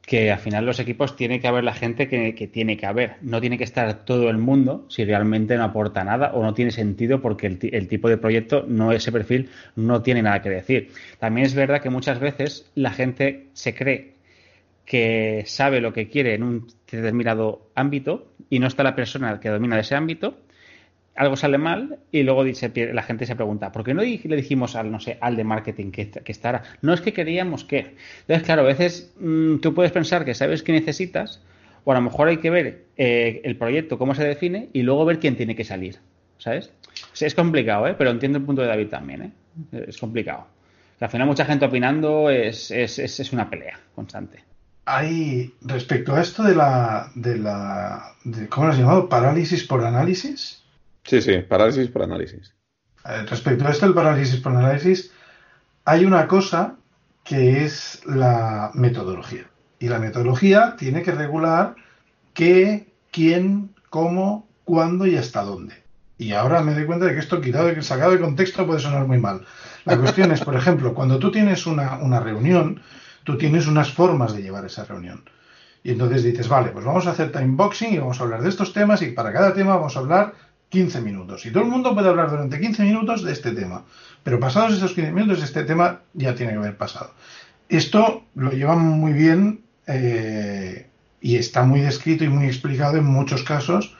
que 0.00 0.32
al 0.32 0.38
final 0.38 0.64
los 0.64 0.80
equipos 0.80 1.16
tiene 1.16 1.38
que 1.38 1.48
haber 1.48 1.64
la 1.64 1.74
gente 1.74 2.08
que, 2.08 2.32
tiene 2.50 2.78
que 2.78 2.86
haber. 2.86 3.16
No 3.20 3.42
tiene 3.42 3.58
que 3.58 3.64
estar 3.64 4.06
todo 4.06 4.30
el 4.30 4.38
mundo 4.38 4.86
si 4.88 5.04
realmente 5.04 5.54
no 5.58 5.64
aporta 5.64 6.02
nada 6.02 6.32
o 6.32 6.42
no 6.42 6.54
tiene 6.54 6.70
sentido 6.70 7.20
porque 7.20 7.46
el, 7.46 7.88
tipo 7.88 8.08
de 8.08 8.16
proyecto, 8.16 8.64
no 8.66 8.90
ese 8.92 9.12
perfil, 9.12 9.50
no 9.76 10.00
tiene 10.00 10.22
nada 10.22 10.40
que 10.40 10.48
decir. 10.48 10.92
También 11.18 11.46
es 11.46 11.54
verdad 11.54 11.82
que 11.82 11.90
muchas 11.90 12.20
veces 12.20 12.70
la 12.74 12.90
gente 12.90 13.48
se 13.52 13.74
cree 13.74 14.14
que 14.86 15.44
sabe 15.44 15.82
lo 15.82 15.92
que 15.92 16.08
quiere 16.08 16.32
en 16.32 16.42
un 16.42 16.68
determinado 16.90 17.70
ámbito 17.74 18.32
y 18.48 18.60
no 18.60 18.66
está 18.66 18.82
la 18.82 18.96
persona 18.96 19.40
que 19.40 19.50
domina 19.50 19.78
ese 19.78 19.94
ámbito 19.94 20.38
algo 21.20 21.36
sale 21.36 21.58
mal 21.58 21.98
y 22.10 22.22
luego 22.22 22.44
dice, 22.44 22.72
la 22.94 23.02
gente 23.02 23.26
se 23.26 23.36
pregunta, 23.36 23.72
¿por 23.72 23.84
qué 23.84 23.92
no 23.92 24.00
le 24.00 24.36
dijimos 24.36 24.74
al, 24.74 24.90
no 24.90 25.00
sé, 25.00 25.18
al 25.20 25.36
de 25.36 25.44
marketing 25.44 25.90
que, 25.90 26.10
que 26.10 26.32
estará? 26.32 26.62
No 26.80 26.94
es 26.94 27.02
que 27.02 27.12
queríamos 27.12 27.64
que. 27.64 27.94
Entonces, 28.22 28.42
claro, 28.46 28.62
a 28.62 28.64
veces 28.64 29.12
mm, 29.20 29.58
tú 29.58 29.74
puedes 29.74 29.92
pensar 29.92 30.24
que 30.24 30.32
sabes 30.32 30.62
qué 30.62 30.72
necesitas, 30.72 31.42
o 31.84 31.92
a 31.92 31.94
lo 31.94 32.00
mejor 32.00 32.28
hay 32.28 32.38
que 32.38 32.48
ver 32.48 32.86
eh, 32.96 33.42
el 33.44 33.58
proyecto, 33.58 33.98
cómo 33.98 34.14
se 34.14 34.24
define, 34.24 34.70
y 34.72 34.80
luego 34.80 35.04
ver 35.04 35.18
quién 35.18 35.36
tiene 35.36 35.54
que 35.54 35.64
salir. 35.64 35.98
¿Sabes? 36.38 36.72
Es 37.20 37.34
complicado, 37.34 37.86
¿eh? 37.86 37.94
pero 37.98 38.08
entiendo 38.08 38.38
el 38.38 38.44
punto 38.44 38.62
de 38.62 38.68
David 38.68 38.88
también. 38.88 39.22
¿eh? 39.22 39.84
Es 39.88 39.98
complicado. 39.98 40.46
al 41.00 41.10
final 41.10 41.26
mucha 41.26 41.44
gente 41.44 41.66
opinando 41.66 42.30
es, 42.30 42.70
es, 42.70 42.98
es, 42.98 43.32
una 43.34 43.50
pelea 43.50 43.78
constante. 43.94 44.42
Hay, 44.86 45.52
respecto 45.60 46.14
a 46.14 46.22
esto 46.22 46.44
de 46.44 46.54
la, 46.54 47.10
de 47.14 47.36
la 47.36 48.14
¿cómo 48.48 48.68
lo 48.68 48.72
has 48.72 48.78
llamado? 48.78 49.06
Parálisis 49.10 49.64
por 49.64 49.84
análisis. 49.84 50.60
Sí, 51.04 51.22
sí, 51.22 51.38
parálisis 51.38 51.88
por 51.88 52.02
análisis. 52.02 52.54
Eh, 53.04 53.22
respecto 53.28 53.66
a 53.66 53.70
esto, 53.70 53.86
el 53.86 53.94
parálisis 53.94 54.40
por 54.40 54.52
análisis, 54.52 55.12
hay 55.84 56.04
una 56.04 56.26
cosa 56.28 56.76
que 57.24 57.64
es 57.64 58.00
la 58.06 58.70
metodología. 58.74 59.46
Y 59.78 59.88
la 59.88 59.98
metodología 59.98 60.76
tiene 60.76 61.02
que 61.02 61.12
regular 61.12 61.74
qué, 62.34 62.92
quién, 63.10 63.74
cómo, 63.88 64.48
cuándo 64.64 65.06
y 65.06 65.16
hasta 65.16 65.42
dónde. 65.42 65.74
Y 66.18 66.32
ahora 66.32 66.60
me 66.62 66.74
doy 66.74 66.84
cuenta 66.84 67.06
de 67.06 67.14
que 67.14 67.20
esto 67.20 67.40
quitado 67.40 67.68
de 67.68 67.82
sacado 67.82 68.12
de 68.12 68.20
contexto 68.20 68.66
puede 68.66 68.80
sonar 68.80 69.06
muy 69.06 69.18
mal. 69.18 69.46
La 69.86 69.96
cuestión 69.96 70.30
es, 70.32 70.42
por 70.42 70.54
ejemplo, 70.54 70.92
cuando 70.92 71.18
tú 71.18 71.30
tienes 71.30 71.66
una, 71.66 71.96
una 71.96 72.20
reunión, 72.20 72.82
tú 73.24 73.38
tienes 73.38 73.66
unas 73.66 73.90
formas 73.90 74.34
de 74.34 74.42
llevar 74.42 74.66
esa 74.66 74.84
reunión. 74.84 75.24
Y 75.82 75.92
entonces 75.92 76.22
dices, 76.22 76.46
vale, 76.46 76.70
pues 76.70 76.84
vamos 76.84 77.06
a 77.06 77.12
hacer 77.12 77.32
timeboxing 77.32 77.94
y 77.94 77.98
vamos 77.98 78.20
a 78.20 78.24
hablar 78.24 78.42
de 78.42 78.50
estos 78.50 78.74
temas 78.74 79.00
y 79.00 79.12
para 79.12 79.32
cada 79.32 79.54
tema 79.54 79.76
vamos 79.76 79.96
a 79.96 80.00
hablar 80.00 80.34
15 80.70 81.00
minutos. 81.02 81.44
Y 81.44 81.50
todo 81.50 81.64
el 81.64 81.68
mundo 81.68 81.94
puede 81.94 82.08
hablar 82.08 82.30
durante 82.30 82.58
15 82.58 82.84
minutos 82.84 83.22
de 83.22 83.32
este 83.32 83.52
tema. 83.52 83.84
Pero 84.22 84.40
pasados 84.40 84.74
esos 84.74 84.92
15 84.92 85.12
minutos, 85.12 85.42
este 85.42 85.64
tema 85.64 86.00
ya 86.14 86.34
tiene 86.34 86.52
que 86.52 86.58
haber 86.58 86.76
pasado. 86.76 87.12
Esto 87.68 88.24
lo 88.34 88.50
llevan 88.50 88.78
muy 88.78 89.12
bien 89.12 89.60
eh, 89.86 90.86
y 91.20 91.36
está 91.36 91.62
muy 91.64 91.80
descrito 91.80 92.24
y 92.24 92.28
muy 92.28 92.46
explicado 92.46 92.96
en 92.96 93.04
muchos 93.04 93.42
casos 93.42 93.96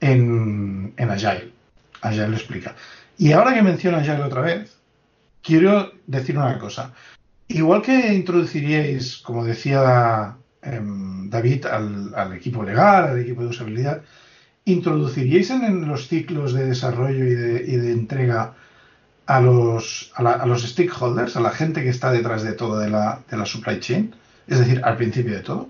en, 0.00 0.94
en 0.96 1.10
Agile. 1.10 1.52
Agile 2.00 2.28
lo 2.28 2.36
explica. 2.36 2.74
Y 3.18 3.32
ahora 3.32 3.54
que 3.54 3.62
menciona 3.62 3.98
Agile 3.98 4.22
otra 4.22 4.40
vez, 4.40 4.76
quiero 5.42 5.92
decir 6.06 6.38
una 6.38 6.58
cosa. 6.58 6.92
Igual 7.48 7.82
que 7.82 8.14
introduciríais, 8.14 9.18
como 9.18 9.44
decía 9.44 10.36
em, 10.62 11.28
David, 11.28 11.66
al 11.66 12.32
equipo 12.32 12.62
legal, 12.62 13.10
al 13.10 13.20
equipo 13.20 13.42
de 13.42 13.48
usabilidad, 13.48 14.02
¿Introduciríais 14.64 15.50
en, 15.50 15.88
los 15.88 16.08
ciclos 16.08 16.52
de 16.52 16.66
desarrollo 16.66 17.24
y 17.24 17.34
de, 17.34 17.92
entrega 17.92 18.54
a 19.26 19.40
los, 19.40 20.12
a, 20.14 20.46
los 20.46 20.62
stakeholders, 20.62 21.36
a 21.36 21.40
la 21.40 21.50
gente 21.50 21.82
que 21.82 21.88
está 21.88 22.12
detrás 22.12 22.42
de 22.42 22.52
todo 22.52 22.78
de 22.78 22.88
la, 22.88 23.20
de 23.28 23.36
la 23.36 23.46
supply 23.46 23.80
chain? 23.80 24.14
Es 24.46 24.58
decir, 24.58 24.80
al 24.84 24.96
principio 24.96 25.34
de 25.34 25.40
todo. 25.40 25.68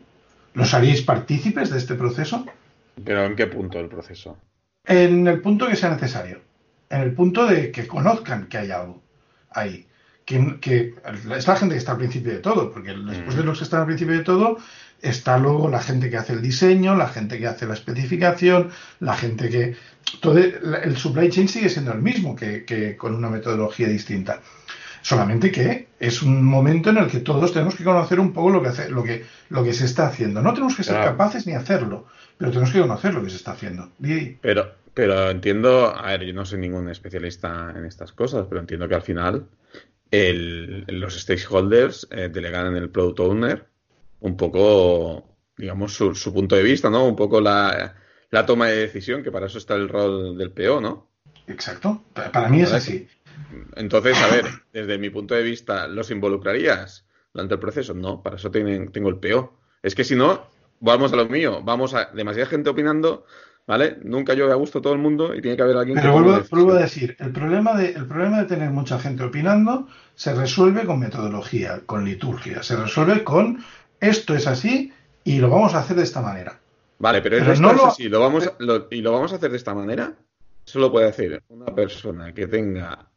¿Los 0.55 0.75
haríais 0.75 1.03
partícipes 1.03 1.71
de 1.71 1.79
este 1.79 1.95
proceso? 1.95 2.45
¿Pero 3.03 3.25
en 3.25 3.37
qué 3.37 3.47
punto 3.47 3.79
del 3.79 3.89
proceso? 3.89 4.37
En 4.85 5.27
el 5.27 5.41
punto 5.41 5.69
que 5.69 5.77
sea 5.77 5.91
necesario. 5.91 6.41
En 6.91 7.01
el 7.01 7.15
punto 7.15 7.47
de 7.47 7.71
que 7.71 7.87
conozcan 7.87 8.49
que 8.49 8.59
hay 8.59 8.71
algo 8.71 9.01
ahí. 9.51 9.87
Que, 10.25 10.59
que 10.61 10.95
es 11.35 11.47
la 11.47 11.57
gente 11.57 11.75
que 11.75 11.79
está 11.79 11.93
al 11.93 11.99
principio 11.99 12.33
de 12.33 12.39
todo, 12.39 12.73
porque 12.73 12.95
después 12.95 13.37
de 13.37 13.43
los 13.43 13.59
que 13.59 13.65
están 13.65 13.81
al 13.81 13.87
principio 13.87 14.17
de 14.17 14.23
todo, 14.23 14.59
está 15.01 15.37
luego 15.37 15.69
la 15.69 15.81
gente 15.81 16.11
que 16.11 16.17
hace 16.17 16.33
el 16.33 16.43
diseño, 16.43 16.95
la 16.95 17.09
gente 17.09 17.39
que 17.39 17.49
hace 17.49 17.67
la 17.67 17.75
especificación, 17.75 18.71
la 19.01 19.17
gente 19.17 19.51
que... 19.51 19.77
Todo 20.21 20.39
el 20.39 20.97
supply 20.97 21.29
chain 21.31 21.49
sigue 21.49 21.69
siendo 21.69 21.93
el 21.93 22.03
mismo 22.03 22.37
que, 22.37 22.65
que 22.65 22.97
con 22.97 23.15
una 23.15 23.31
metodología 23.31 23.89
distinta. 23.89 24.41
Solamente 25.03 25.51
que 25.51 25.89
es 25.99 26.23
un 26.23 26.45
momento 26.45 26.91
en 26.91 26.99
el 26.99 27.09
que 27.09 27.21
todos 27.21 27.53
tenemos 27.53 27.75
que 27.75 27.83
conocer 27.83 28.21
un 28.21 28.33
poco 28.33 28.51
lo 28.51 28.63
que, 28.63 28.69
hace, 28.69 28.89
lo 28.89 29.03
que, 29.03 29.25
lo 29.49 29.65
que 29.65 29.73
se 29.73 29.85
está 29.85 30.07
haciendo. 30.07 30.41
No 30.43 30.53
tenemos 30.53 30.77
que 30.77 30.85
ser 30.85 30.95
capaces 30.97 31.47
ni 31.47 31.55
hacerlo, 31.55 32.07
pero 32.39 32.53
tenemos 32.53 32.73
que 32.73 32.81
conocer 32.81 33.13
lo 33.13 33.23
que 33.23 33.31
se 33.31 33.37
está 33.37 33.53
haciendo. 33.53 33.91
Pero, 34.41 34.73
pero 34.95 35.31
entiendo, 35.31 35.95
a 35.97 36.07
ver, 36.07 36.25
yo 36.25 36.33
no 36.33 36.45
soy 36.45 36.61
ningún 36.61 36.89
especialista 36.89 37.73
en 37.77 37.85
estas 37.85 38.13
cosas, 38.13 38.47
pero 38.49 38.61
entiendo 38.61 38.89
que 38.89 38.95
al 38.95 39.03
final 39.03 39.47
el, 40.13 40.85
los 40.87 41.19
stakeholders 41.19 42.07
eh, 42.11 42.29
delegan 42.29 42.69
en 42.69 42.77
el 42.77 42.91
product 42.91 43.21
owner 43.21 43.67
un 44.21 44.37
poco, 44.37 45.37
digamos, 45.57 45.95
su, 45.95 46.15
su, 46.15 46.33
punto 46.33 46.55
de 46.55 46.63
vista, 46.63 46.89
¿no? 46.89 47.05
Un 47.07 47.17
poco 47.17 47.41
la, 47.41 47.97
la 48.31 48.47
toma 48.47 48.69
de 48.69 48.77
decisión, 48.77 49.25
que 49.25 49.33
para 49.33 49.47
eso 49.47 49.59
está 49.59 49.75
el 49.75 49.89
rol 49.89 50.39
del 50.39 50.53
PO, 50.53 50.81
¿no? 50.81 51.09
Exacto. 51.49 52.05
Para 52.13 52.49
mí 52.49 52.63
es 52.63 52.73
así. 52.73 53.09
Entonces, 53.75 54.17
a 54.19 54.29
ver, 54.29 54.45
desde 54.73 54.99
mi 54.99 55.11
punto 55.11 55.35
de 55.35 55.43
vista, 55.43 55.89
¿los 55.89 56.11
involucrarías 56.11 57.05
durante 57.33 57.55
el 57.55 57.61
proceso? 57.61 57.95
No, 57.95 58.23
para 58.23 58.37
eso 58.37 58.51
tengo 58.51 59.09
el 59.09 59.19
PO. 59.19 59.59
Es 59.83 59.95
que 59.95 60.05
si 60.05 60.15
no, 60.15 60.47
vamos 60.79 61.13
a 61.13 61.17
lo 61.17 61.27
mío, 61.27 61.63
vamos 61.65 61.95
a 61.95 62.11
demasiada 62.15 62.49
gente 62.49 62.71
opinando, 62.71 63.27
¿vale? 63.67 63.99
Nunca 64.03 64.35
yo 64.35 64.51
a 64.51 64.55
gusto 64.55 64.81
todo 64.81 64.93
el 64.93 64.99
mundo 64.99 65.35
y 65.35 65.41
tiene 65.41 65.57
que 65.57 65.63
haber 65.63 65.77
alguien 65.77 65.97
Pero 65.97 66.15
que... 66.15 66.21
vuelvo, 66.51 66.73
a 66.73 66.81
decir, 66.81 67.17
el 67.19 67.33
problema, 67.33 67.75
de, 67.77 67.91
el 67.93 68.07
problema 68.07 68.41
de 68.41 68.47
tener 68.47 68.71
mucha 68.71 68.99
gente 68.99 69.25
opinando 69.25 69.89
se 70.15 70.35
resuelve 70.35 70.85
con 70.85 70.99
metodología, 70.99 71.81
con 71.87 72.05
liturgia, 72.05 72.63
se 72.63 72.77
resuelve 72.77 73.25
con 73.25 73.65
esto 74.01 74.35
es 74.35 74.47
así 74.47 74.93
y 75.25 75.39
lo 75.39 75.49
vamos 75.49 75.75
a 75.75 75.79
hacer 75.79 75.97
de 75.97 76.03
esta 76.03 76.21
manera. 76.21 76.59
Vale, 76.99 77.21
pero, 77.21 77.39
no 77.57 77.73
es 77.73 77.83
así, 77.85 78.09
lo 78.09 78.21
vamos, 78.21 78.51
y 78.91 79.01
lo 79.01 79.13
vamos 79.13 79.33
a 79.33 79.37
hacer 79.37 79.51
de 79.51 79.57
esta 79.57 79.75
manera. 79.75 80.15
Solo 80.65 80.93
puede 80.93 81.09
hacer 81.09 81.43
una 81.49 81.67
persona 81.67 82.33
que 82.33 82.47
tenga 82.47 83.13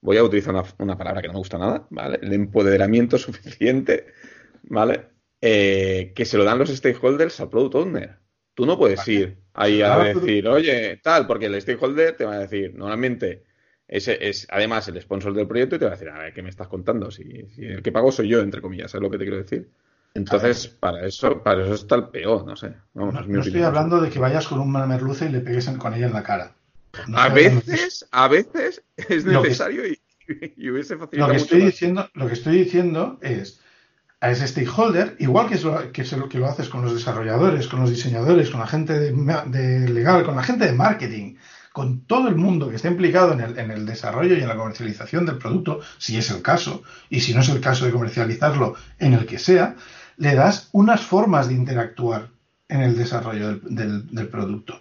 voy 0.00 0.16
a 0.16 0.24
utilizar 0.24 0.54
una, 0.78 0.96
palabra 0.96 1.20
que 1.20 1.28
no 1.28 1.34
me 1.34 1.38
gusta 1.38 1.58
nada, 1.58 1.86
¿vale? 1.90 2.18
El 2.22 2.32
empoderamiento 2.32 3.18
suficiente, 3.18 4.06
¿vale? 4.64 5.08
Eh, 5.40 6.12
que 6.14 6.24
se 6.24 6.36
lo 6.36 6.44
dan 6.44 6.58
los 6.58 6.70
stakeholders 6.70 7.40
al 7.40 7.48
product 7.48 7.74
owner. 7.74 8.18
Tú 8.58 8.66
no 8.66 8.76
puedes 8.76 9.06
ir 9.06 9.38
ahí 9.54 9.82
a 9.82 9.98
decir, 9.98 10.48
oye, 10.48 10.96
tal, 11.00 11.28
porque 11.28 11.46
el 11.46 11.62
stakeholder 11.62 12.16
te 12.16 12.24
va 12.24 12.34
a 12.34 12.38
decir, 12.40 12.74
normalmente 12.74 13.44
ese 13.86 14.18
es 14.28 14.48
además 14.50 14.88
el 14.88 15.00
sponsor 15.00 15.32
del 15.32 15.46
proyecto 15.46 15.76
y 15.76 15.78
te 15.78 15.84
va 15.84 15.92
a 15.92 15.94
decir, 15.94 16.08
a 16.08 16.18
ver, 16.18 16.34
¿qué 16.34 16.42
me 16.42 16.50
estás 16.50 16.66
contando? 16.66 17.08
Si, 17.12 17.46
el 17.58 17.80
que 17.84 17.92
pago 17.92 18.10
soy 18.10 18.26
yo, 18.26 18.40
entre 18.40 18.60
comillas, 18.60 18.90
¿sabes 18.90 19.04
lo 19.04 19.10
que 19.10 19.18
te 19.18 19.24
quiero 19.24 19.38
decir? 19.38 19.70
Entonces, 20.14 20.66
para 20.66 21.06
eso, 21.06 21.40
para 21.40 21.62
eso 21.62 21.74
está 21.74 21.94
el 21.94 22.08
PO, 22.08 22.42
no 22.44 22.56
sé. 22.56 22.74
no, 22.94 23.40
estoy 23.40 23.62
hablando 23.62 24.00
de 24.00 24.10
que 24.10 24.18
vayas 24.18 24.48
con 24.48 24.58
un 24.58 24.72
merluce 24.72 25.26
y 25.26 25.28
le 25.28 25.38
pegues 25.38 25.68
con 25.78 25.94
ella 25.94 26.08
en 26.08 26.14
la 26.14 26.24
cara 26.24 26.52
a 27.14 27.28
veces, 27.28 28.08
a 28.10 28.26
veces 28.28 28.82
es 28.96 29.24
necesario 29.24 29.86
y, 29.86 30.00
hubiese 30.68 30.96
facilitado 30.96 31.28
lo 31.28 31.32
que 31.32 31.36
estoy 31.36 31.60
diciendo, 31.62 32.10
Lo 32.14 32.26
que 32.26 32.34
estoy 32.34 32.58
diciendo 32.58 33.18
es 33.22 33.60
a 34.20 34.30
ese 34.30 34.48
stakeholder, 34.48 35.16
igual 35.20 35.48
que, 35.48 35.58
lo, 35.58 35.92
que, 35.92 36.04
lo, 36.16 36.28
que 36.28 36.38
lo 36.38 36.48
haces 36.48 36.68
con 36.68 36.82
los 36.82 36.92
desarrolladores, 36.92 37.68
con 37.68 37.80
los 37.80 37.90
diseñadores, 37.90 38.50
con 38.50 38.60
la 38.60 38.66
gente 38.66 38.98
de, 38.98 39.88
legal, 39.88 40.24
con 40.24 40.36
la 40.36 40.42
gente 40.42 40.66
de 40.66 40.72
marketing, 40.72 41.36
con 41.72 42.00
todo 42.00 42.26
el 42.28 42.34
mundo 42.34 42.68
que 42.68 42.76
está 42.76 42.88
implicado 42.88 43.32
en 43.32 43.40
el, 43.40 43.58
en 43.58 43.70
el, 43.70 43.86
desarrollo 43.86 44.36
y 44.36 44.40
en 44.40 44.48
la 44.48 44.56
comercialización 44.56 45.24
del 45.24 45.38
producto, 45.38 45.80
si 45.98 46.16
es 46.16 46.30
el 46.30 46.42
caso, 46.42 46.82
y 47.08 47.20
si 47.20 47.32
no 47.32 47.40
es 47.40 47.48
el 47.48 47.60
caso 47.60 47.84
de 47.84 47.92
comercializarlo 47.92 48.74
en 48.98 49.14
el 49.14 49.24
que 49.26 49.38
sea, 49.38 49.76
le 50.16 50.34
das 50.34 50.68
unas 50.72 51.00
formas 51.02 51.46
de 51.46 51.54
interactuar 51.54 52.30
en 52.68 52.80
el 52.80 52.96
desarrollo 52.96 53.60
del, 53.60 54.12
del 54.12 54.28
producto. 54.28 54.80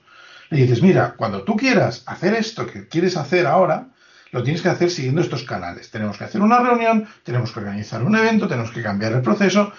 Le 0.50 0.62
dices, 0.62 0.82
mira, 0.82 1.14
cuando 1.16 1.44
tú 1.44 1.56
quieras 1.56 2.02
hacer 2.08 2.34
esto 2.34 2.66
que 2.66 2.88
quieres 2.88 3.18
hacer 3.18 3.46
ahora, 3.46 3.90
lo 4.38 4.44
tienes 4.44 4.62
que 4.62 4.70
hacer 4.70 4.92
siguiendo 4.92 5.22
estos 5.22 5.44
canales. 5.44 5.90
Tenemos 5.90 6.16
que 6.16 6.26
hacer 6.26 6.42
una 6.42 6.60
reunión, 6.60 7.08
tenemos 7.24 7.52
que 7.52 7.60
organizar 7.60 8.04
un 8.04 8.16
evento, 8.16 8.48
tenemos 8.48 8.70
que 8.70 8.84
cambiar 8.84 9.14
el 9.14 9.22
proceso, 9.22 9.74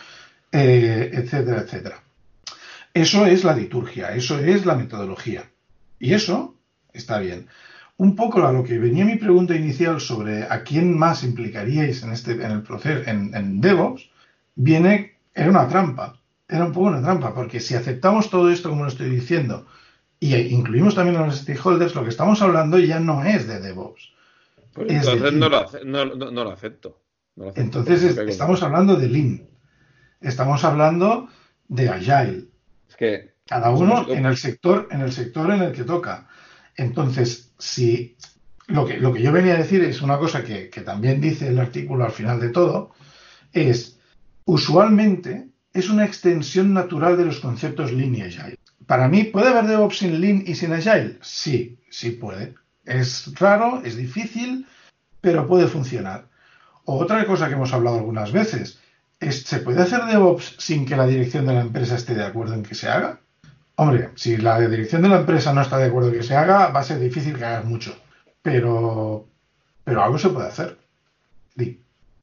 eh, 0.50 1.10
etcétera, 1.12 1.60
etcétera. 1.60 2.02
Eso 2.92 3.24
es 3.26 3.44
la 3.44 3.54
liturgia, 3.54 4.12
eso 4.14 4.36
es 4.40 4.66
la 4.66 4.74
metodología. 4.74 5.44
Y 6.00 6.12
eso 6.12 6.56
está 6.92 7.20
bien. 7.20 7.46
Un 7.98 8.16
poco 8.16 8.44
a 8.44 8.50
lo 8.50 8.64
que 8.64 8.78
venía 8.78 9.04
mi 9.04 9.14
pregunta 9.14 9.54
inicial 9.54 10.00
sobre 10.00 10.42
a 10.42 10.64
quién 10.64 10.98
más 10.98 11.22
implicaríais 11.22 12.02
en, 12.02 12.10
este, 12.10 12.32
en 12.32 12.50
el 12.50 12.62
proceso, 12.62 13.08
en, 13.08 13.32
en 13.36 13.60
DevOps, 13.60 14.10
viene, 14.56 15.18
era 15.34 15.50
una 15.50 15.68
trampa. 15.68 16.18
Era 16.48 16.64
un 16.64 16.72
poco 16.72 16.88
una 16.88 17.02
trampa, 17.02 17.32
porque 17.32 17.60
si 17.60 17.76
aceptamos 17.76 18.28
todo 18.28 18.50
esto 18.50 18.70
como 18.70 18.82
lo 18.82 18.88
estoy 18.88 19.10
diciendo, 19.10 19.66
y 20.18 20.34
incluimos 20.34 20.96
también 20.96 21.16
a 21.16 21.26
los 21.26 21.38
stakeholders, 21.38 21.94
lo 21.94 22.02
que 22.02 22.10
estamos 22.10 22.42
hablando 22.42 22.80
ya 22.80 22.98
no 22.98 23.22
es 23.22 23.46
de 23.46 23.60
DevOps. 23.60 24.17
Pues 24.78 24.90
entonces 24.90 25.32
no, 25.32 25.48
lo, 26.44 26.50
acepto. 26.50 27.00
entonces 27.56 28.16
estamos 28.16 28.62
hablando 28.62 28.96
de 28.96 29.08
Lean. 29.08 29.48
Estamos 30.20 30.64
hablando 30.64 31.28
de 31.68 31.88
Agile. 31.88 32.44
Es 32.88 32.96
que 32.96 33.34
cada 33.46 33.70
uno 33.70 34.06
en 34.08 34.26
el 34.26 34.36
sector, 34.36 34.88
en 34.90 35.00
el 35.00 35.12
sector 35.12 35.50
en 35.50 35.62
el 35.62 35.72
que 35.72 35.84
toca. 35.84 36.28
Entonces, 36.76 37.52
si 37.58 38.16
lo 38.68 38.86
que, 38.86 38.98
lo 38.98 39.12
que 39.12 39.22
yo 39.22 39.32
venía 39.32 39.54
a 39.54 39.58
decir 39.58 39.82
es 39.82 40.02
una 40.02 40.18
cosa 40.18 40.44
que, 40.44 40.70
que 40.70 40.82
también 40.82 41.20
dice 41.20 41.48
el 41.48 41.58
artículo 41.58 42.04
al 42.04 42.12
final 42.12 42.40
de 42.40 42.50
todo, 42.50 42.92
es 43.52 43.98
usualmente 44.44 45.48
es 45.72 45.90
una 45.90 46.04
extensión 46.04 46.72
natural 46.72 47.16
de 47.16 47.24
los 47.24 47.40
conceptos 47.40 47.92
Lean 47.92 48.14
y 48.14 48.22
Agile. 48.22 48.58
Para 48.86 49.08
mí, 49.08 49.24
¿puede 49.24 49.48
haber 49.48 49.66
DevOps 49.66 49.98
sin 49.98 50.20
Lean 50.20 50.44
y 50.46 50.54
sin 50.54 50.72
Agile? 50.72 51.18
Sí, 51.20 51.78
sí 51.90 52.12
puede. 52.12 52.54
Es 52.88 53.34
raro, 53.38 53.82
es 53.84 53.96
difícil, 53.96 54.66
pero 55.20 55.46
puede 55.46 55.66
funcionar. 55.66 56.26
otra 56.84 57.26
cosa 57.26 57.48
que 57.48 57.54
hemos 57.54 57.72
hablado 57.74 57.98
algunas 57.98 58.32
veces, 58.32 58.80
es, 59.20 59.42
¿se 59.42 59.58
puede 59.58 59.82
hacer 59.82 60.04
DevOps 60.06 60.56
sin 60.58 60.86
que 60.86 60.96
la 60.96 61.06
dirección 61.06 61.46
de 61.46 61.52
la 61.54 61.60
empresa 61.60 61.96
esté 61.96 62.14
de 62.14 62.24
acuerdo 62.24 62.54
en 62.54 62.62
que 62.62 62.74
se 62.74 62.88
haga? 62.88 63.20
Hombre, 63.76 64.10
si 64.14 64.38
la 64.38 64.58
dirección 64.58 65.02
de 65.02 65.10
la 65.10 65.18
empresa 65.18 65.52
no 65.52 65.60
está 65.60 65.76
de 65.76 65.86
acuerdo 65.86 66.08
en 66.08 66.14
que 66.14 66.22
se 66.22 66.34
haga, 66.34 66.68
va 66.68 66.80
a 66.80 66.84
ser 66.84 66.98
difícil 66.98 67.36
que 67.36 67.60
mucho. 67.64 67.94
Pero, 68.42 69.28
pero 69.84 70.02
algo 70.02 70.18
se 70.18 70.30
puede 70.30 70.48
hacer. 70.48 70.78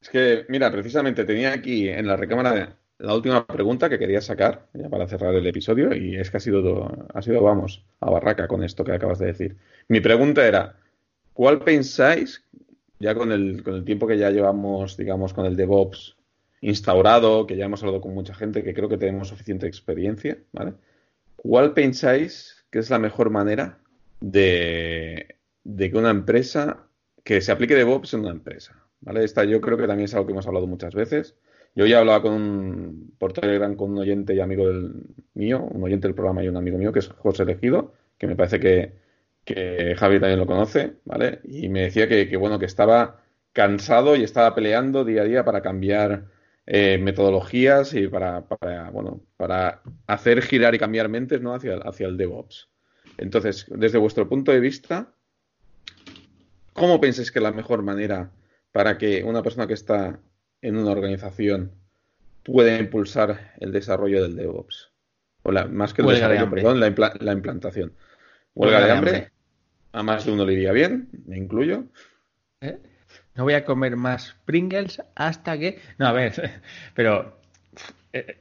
Es 0.01 0.09
que, 0.09 0.45
mira, 0.49 0.71
precisamente 0.71 1.25
tenía 1.25 1.53
aquí 1.53 1.89
en 1.89 2.07
la 2.07 2.15
recámara 2.15 2.75
la 2.97 3.13
última 3.13 3.45
pregunta 3.45 3.89
que 3.89 3.99
quería 3.99 4.21
sacar, 4.21 4.67
ya 4.73 4.89
para 4.89 5.07
cerrar 5.07 5.35
el 5.35 5.45
episodio, 5.47 5.93
y 5.95 6.15
es 6.15 6.31
que 6.31 6.37
ha 6.37 6.39
sido, 6.39 6.91
ha 7.13 7.21
sido, 7.21 7.41
vamos, 7.41 7.85
a 7.99 8.09
barraca 8.09 8.47
con 8.47 8.63
esto 8.63 8.83
que 8.83 8.93
acabas 8.93 9.19
de 9.19 9.27
decir. 9.27 9.57
Mi 9.87 9.99
pregunta 9.99 10.47
era, 10.47 10.77
¿cuál 11.33 11.63
pensáis, 11.63 12.43
ya 12.99 13.13
con 13.13 13.31
el, 13.31 13.63
con 13.63 13.75
el 13.75 13.83
tiempo 13.83 14.07
que 14.07 14.17
ya 14.17 14.31
llevamos, 14.31 14.95
digamos, 14.95 15.33
con 15.33 15.45
el 15.45 15.55
DevOps 15.55 16.15
instaurado, 16.61 17.45
que 17.45 17.57
ya 17.57 17.65
hemos 17.65 17.83
hablado 17.83 18.01
con 18.01 18.13
mucha 18.13 18.33
gente, 18.33 18.63
que 18.63 18.73
creo 18.73 18.89
que 18.89 18.97
tenemos 18.97 19.27
suficiente 19.27 19.67
experiencia, 19.67 20.37
¿vale? 20.53 20.73
¿Cuál 21.35 21.73
pensáis 21.73 22.65
que 22.71 22.79
es 22.79 22.89
la 22.89 22.97
mejor 22.97 23.29
manera 23.29 23.79
de, 24.21 25.35
de 25.63 25.91
que 25.91 25.97
una 25.97 26.09
empresa, 26.09 26.87
que 27.23 27.41
se 27.41 27.51
aplique 27.51 27.75
DevOps 27.75 28.13
en 28.13 28.21
una 28.21 28.31
empresa? 28.31 28.81
¿Vale? 29.01 29.23
Esta 29.23 29.43
yo 29.43 29.61
creo 29.61 29.77
que 29.77 29.85
también 29.85 30.05
es 30.05 30.15
algo 30.15 30.25
que 30.25 30.31
hemos 30.31 30.47
hablado 30.47 30.65
muchas 30.65 30.95
veces 30.95 31.35
yo 31.75 31.85
ya 31.85 31.99
hablaba 31.99 32.21
con 32.21 32.33
un, 32.33 33.15
por 33.19 33.33
Telegram 33.33 33.75
con 33.75 33.91
un 33.91 33.99
oyente 33.99 34.33
y 34.33 34.39
amigo 34.39 34.67
del 34.67 34.93
mío, 35.33 35.61
un 35.69 35.83
oyente 35.83 36.07
del 36.07 36.15
programa 36.15 36.43
y 36.43 36.47
un 36.47 36.55
amigo 36.55 36.77
mío, 36.77 36.93
que 36.93 36.99
es 36.99 37.09
José 37.09 37.43
Elegido, 37.43 37.93
que 38.17 38.27
me 38.27 38.35
parece 38.37 38.61
que, 38.61 38.93
que 39.43 39.93
Javi 39.97 40.19
también 40.19 40.39
lo 40.39 40.47
conoce, 40.47 40.93
¿vale? 41.03 41.41
Y 41.43 41.67
me 41.67 41.83
decía 41.83 42.07
que, 42.07 42.35
bueno, 42.37 42.59
que 42.59 42.65
estaba 42.65 43.21
cansado 43.51 44.15
y 44.15 44.23
estaba 44.23 44.55
peleando 44.55 45.03
día 45.03 45.23
a 45.23 45.25
día 45.25 45.45
para 45.45 45.61
cambiar 45.61 46.25
eh, 46.65 46.97
metodologías 46.97 47.93
y 47.93 48.07
para, 48.07 48.45
bueno, 48.91 49.21
para 49.35 49.81
hacer 50.07 50.41
girar 50.41 50.75
y 50.75 50.79
cambiar 50.79 51.09
mentes, 51.09 51.41
¿no? 51.41 51.53
Hacia, 51.53 51.75
hacia 51.77 52.07
el 52.07 52.15
DevOps. 52.15 52.69
Entonces, 53.17 53.65
desde 53.69 53.97
vuestro 53.97 54.29
punto 54.29 54.53
de 54.53 54.61
vista, 54.61 55.13
¿cómo 56.73 57.01
pensáis 57.01 57.31
que 57.31 57.41
la 57.41 57.51
mejor 57.51 57.83
manera 57.83 58.31
para 58.71 58.97
que 58.97 59.23
una 59.23 59.43
persona 59.43 59.67
que 59.67 59.73
está 59.73 60.19
en 60.67 60.77
una 60.77 60.91
organización 60.91 61.71
puede 62.43 62.77
impulsar 62.79 63.53
el 63.59 63.71
desarrollo 63.71 64.21
del 64.23 64.35
DevOps? 64.35 64.91
O 65.43 65.51
la, 65.51 65.65
más 65.65 65.93
que 65.93 66.01
el 66.01 66.07
desarrollo, 66.07 66.49
perdón, 66.49 66.79
la, 66.79 66.87
implantación. 67.33 67.93
Huelga, 68.55 68.85
de, 68.85 68.91
hambre. 68.91 69.31
A 69.91 70.01
más 70.03 70.25
de 70.25 70.31
uno 70.31 70.45
le 70.45 70.53
iría 70.53 70.71
bien, 70.71 71.09
me 71.25 71.37
incluyo. 71.37 71.85
¿Eh? 72.61 72.77
No 73.35 73.43
voy 73.43 73.53
a 73.53 73.63
comer 73.65 73.95
más 73.95 74.35
Pringles 74.45 75.01
hasta 75.15 75.57
que. 75.59 75.79
No, 75.97 76.07
a 76.07 76.11
ver, 76.13 76.61
pero. 76.95 77.39
Eh, 78.13 78.37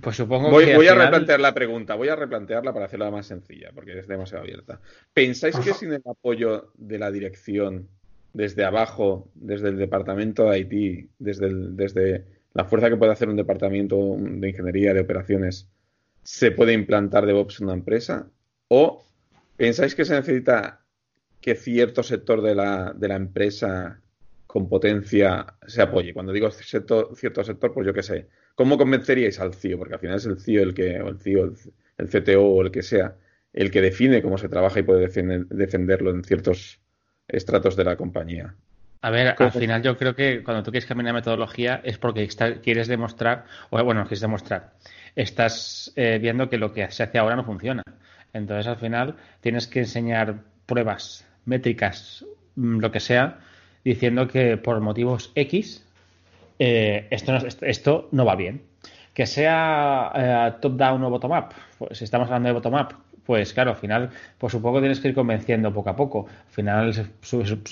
Pues 0.00 0.16
supongo 0.16 0.50
Voy, 0.50 0.66
que. 0.66 0.76
voy 0.76 0.86
a 0.86 0.92
final- 0.92 1.06
replantear 1.06 1.40
la 1.40 1.54
pregunta, 1.54 1.94
voy 1.96 2.08
a 2.08 2.14
replantearla 2.14 2.72
para 2.72 2.84
hacerla 2.86 3.10
más 3.10 3.26
sencilla, 3.26 3.70
porque 3.74 3.98
es 3.98 4.06
demasiado 4.06 4.44
abierta. 4.44 4.80
¿Pensáis 5.12 5.56
que 5.58 5.74
sin 5.74 5.92
el 5.92 6.02
apoyo 6.04 6.70
de 6.76 6.98
la 7.00 7.10
dirección, 7.10 7.88
desde 8.32 8.64
abajo, 8.64 9.30
desde 9.34 9.68
el 9.68 9.78
departamento 9.78 10.50
de 10.50 10.58
IT, 10.60 11.10
desde, 11.18 12.24
la 12.54 12.64
fuerza 12.64 12.88
que 12.88 12.96
puede 12.96 13.12
hacer 13.12 13.28
un 13.28 13.36
departamento 13.36 14.16
de 14.18 14.48
ingeniería 14.48 14.94
de 14.94 15.00
operaciones, 15.00 15.68
se 16.22 16.50
puede 16.50 16.72
implantar 16.72 17.26
DevOps 17.26 17.60
en 17.60 17.66
una 17.66 17.74
empresa? 17.74 18.30
¿O 18.68 19.04
pensáis 19.56 19.94
que 19.94 20.04
se 20.04 20.14
necesita 20.14 20.84
que 21.40 21.54
cierto 21.54 22.02
sector 22.02 22.42
de 22.42 22.54
la, 22.54 22.94
empresa 23.00 24.00
con 24.46 24.68
potencia 24.68 25.46
se 25.66 25.82
apoye? 25.82 26.12
Cuando 26.12 26.32
digo 26.32 26.50
cierto 26.50 27.44
sector, 27.44 27.72
pues 27.72 27.86
yo 27.86 27.94
qué 27.94 28.02
sé. 28.02 28.28
¿Cómo 28.54 28.76
convenceríais 28.76 29.38
al 29.40 29.54
CIO? 29.54 29.78
Porque 29.78 29.94
al 29.94 30.00
final 30.00 30.16
es 30.16 30.26
el 30.26 30.40
CIO 30.40 30.62
el 30.62 30.74
que, 30.74 31.00
o 31.00 31.08
el 31.08 31.18
CIO, 31.18 31.44
el, 31.44 31.54
el 31.96 32.08
CTO 32.08 32.44
o 32.44 32.62
el 32.62 32.70
que 32.70 32.82
sea, 32.82 33.16
el 33.52 33.70
que 33.70 33.80
define 33.80 34.20
cómo 34.20 34.36
se 34.36 34.48
trabaja 34.48 34.80
y 34.80 34.82
puede 34.82 35.06
defender- 35.08 35.46
defenderlo 35.46 36.10
en 36.10 36.24
ciertos 36.24 36.80
estratos 37.28 37.76
de 37.76 37.84
la 37.84 37.96
compañía. 37.96 38.54
A 39.02 39.10
ver, 39.10 39.28
al 39.38 39.52
final 39.52 39.82
yo 39.82 39.96
creo 39.96 40.14
que 40.16 40.42
cuando 40.42 40.62
tú 40.64 40.70
quieres 40.72 40.86
cambiar 40.86 41.06
la 41.06 41.12
metodología 41.12 41.80
es 41.84 41.98
porque 41.98 42.24
está- 42.24 42.54
quieres 42.56 42.88
demostrar, 42.88 43.44
o 43.70 43.82
bueno, 43.84 44.02
quieres 44.02 44.20
demostrar, 44.20 44.72
estás 45.14 45.92
eh, 45.94 46.18
viendo 46.20 46.48
que 46.48 46.58
lo 46.58 46.72
que 46.72 46.90
se 46.90 47.04
hace 47.04 47.18
ahora 47.18 47.36
no 47.36 47.44
funciona. 47.44 47.82
Entonces 48.32 48.66
al 48.66 48.76
final 48.76 49.14
tienes 49.40 49.66
que 49.68 49.80
enseñar 49.80 50.36
pruebas, 50.66 51.24
métricas, 51.44 52.24
mm, 52.56 52.78
lo 52.80 52.90
que 52.90 53.00
sea, 53.00 53.38
diciendo 53.84 54.26
que 54.26 54.56
por 54.56 54.80
motivos 54.80 55.30
X 55.34 55.84
eh, 56.58 57.06
esto, 57.10 57.32
no, 57.32 57.38
esto- 57.38 57.66
esto 57.66 58.08
no 58.10 58.24
va 58.24 58.34
bien. 58.34 58.62
Que 59.14 59.26
sea 59.26 60.12
eh, 60.14 60.52
top-down 60.60 61.02
o 61.04 61.10
bottom-up, 61.10 61.54
pues 61.78 61.98
si 61.98 62.04
estamos 62.04 62.26
hablando 62.26 62.48
de 62.48 62.52
bottom-up, 62.54 62.94
pues 63.28 63.52
claro, 63.52 63.72
al 63.72 63.76
final, 63.76 64.08
pues 64.38 64.52
supongo 64.54 64.76
que 64.76 64.80
tienes 64.84 65.00
que 65.00 65.08
ir 65.08 65.14
convenciendo 65.14 65.70
poco 65.70 65.90
a 65.90 65.96
poco. 65.96 66.26
Al 66.46 66.50
final 66.50 66.94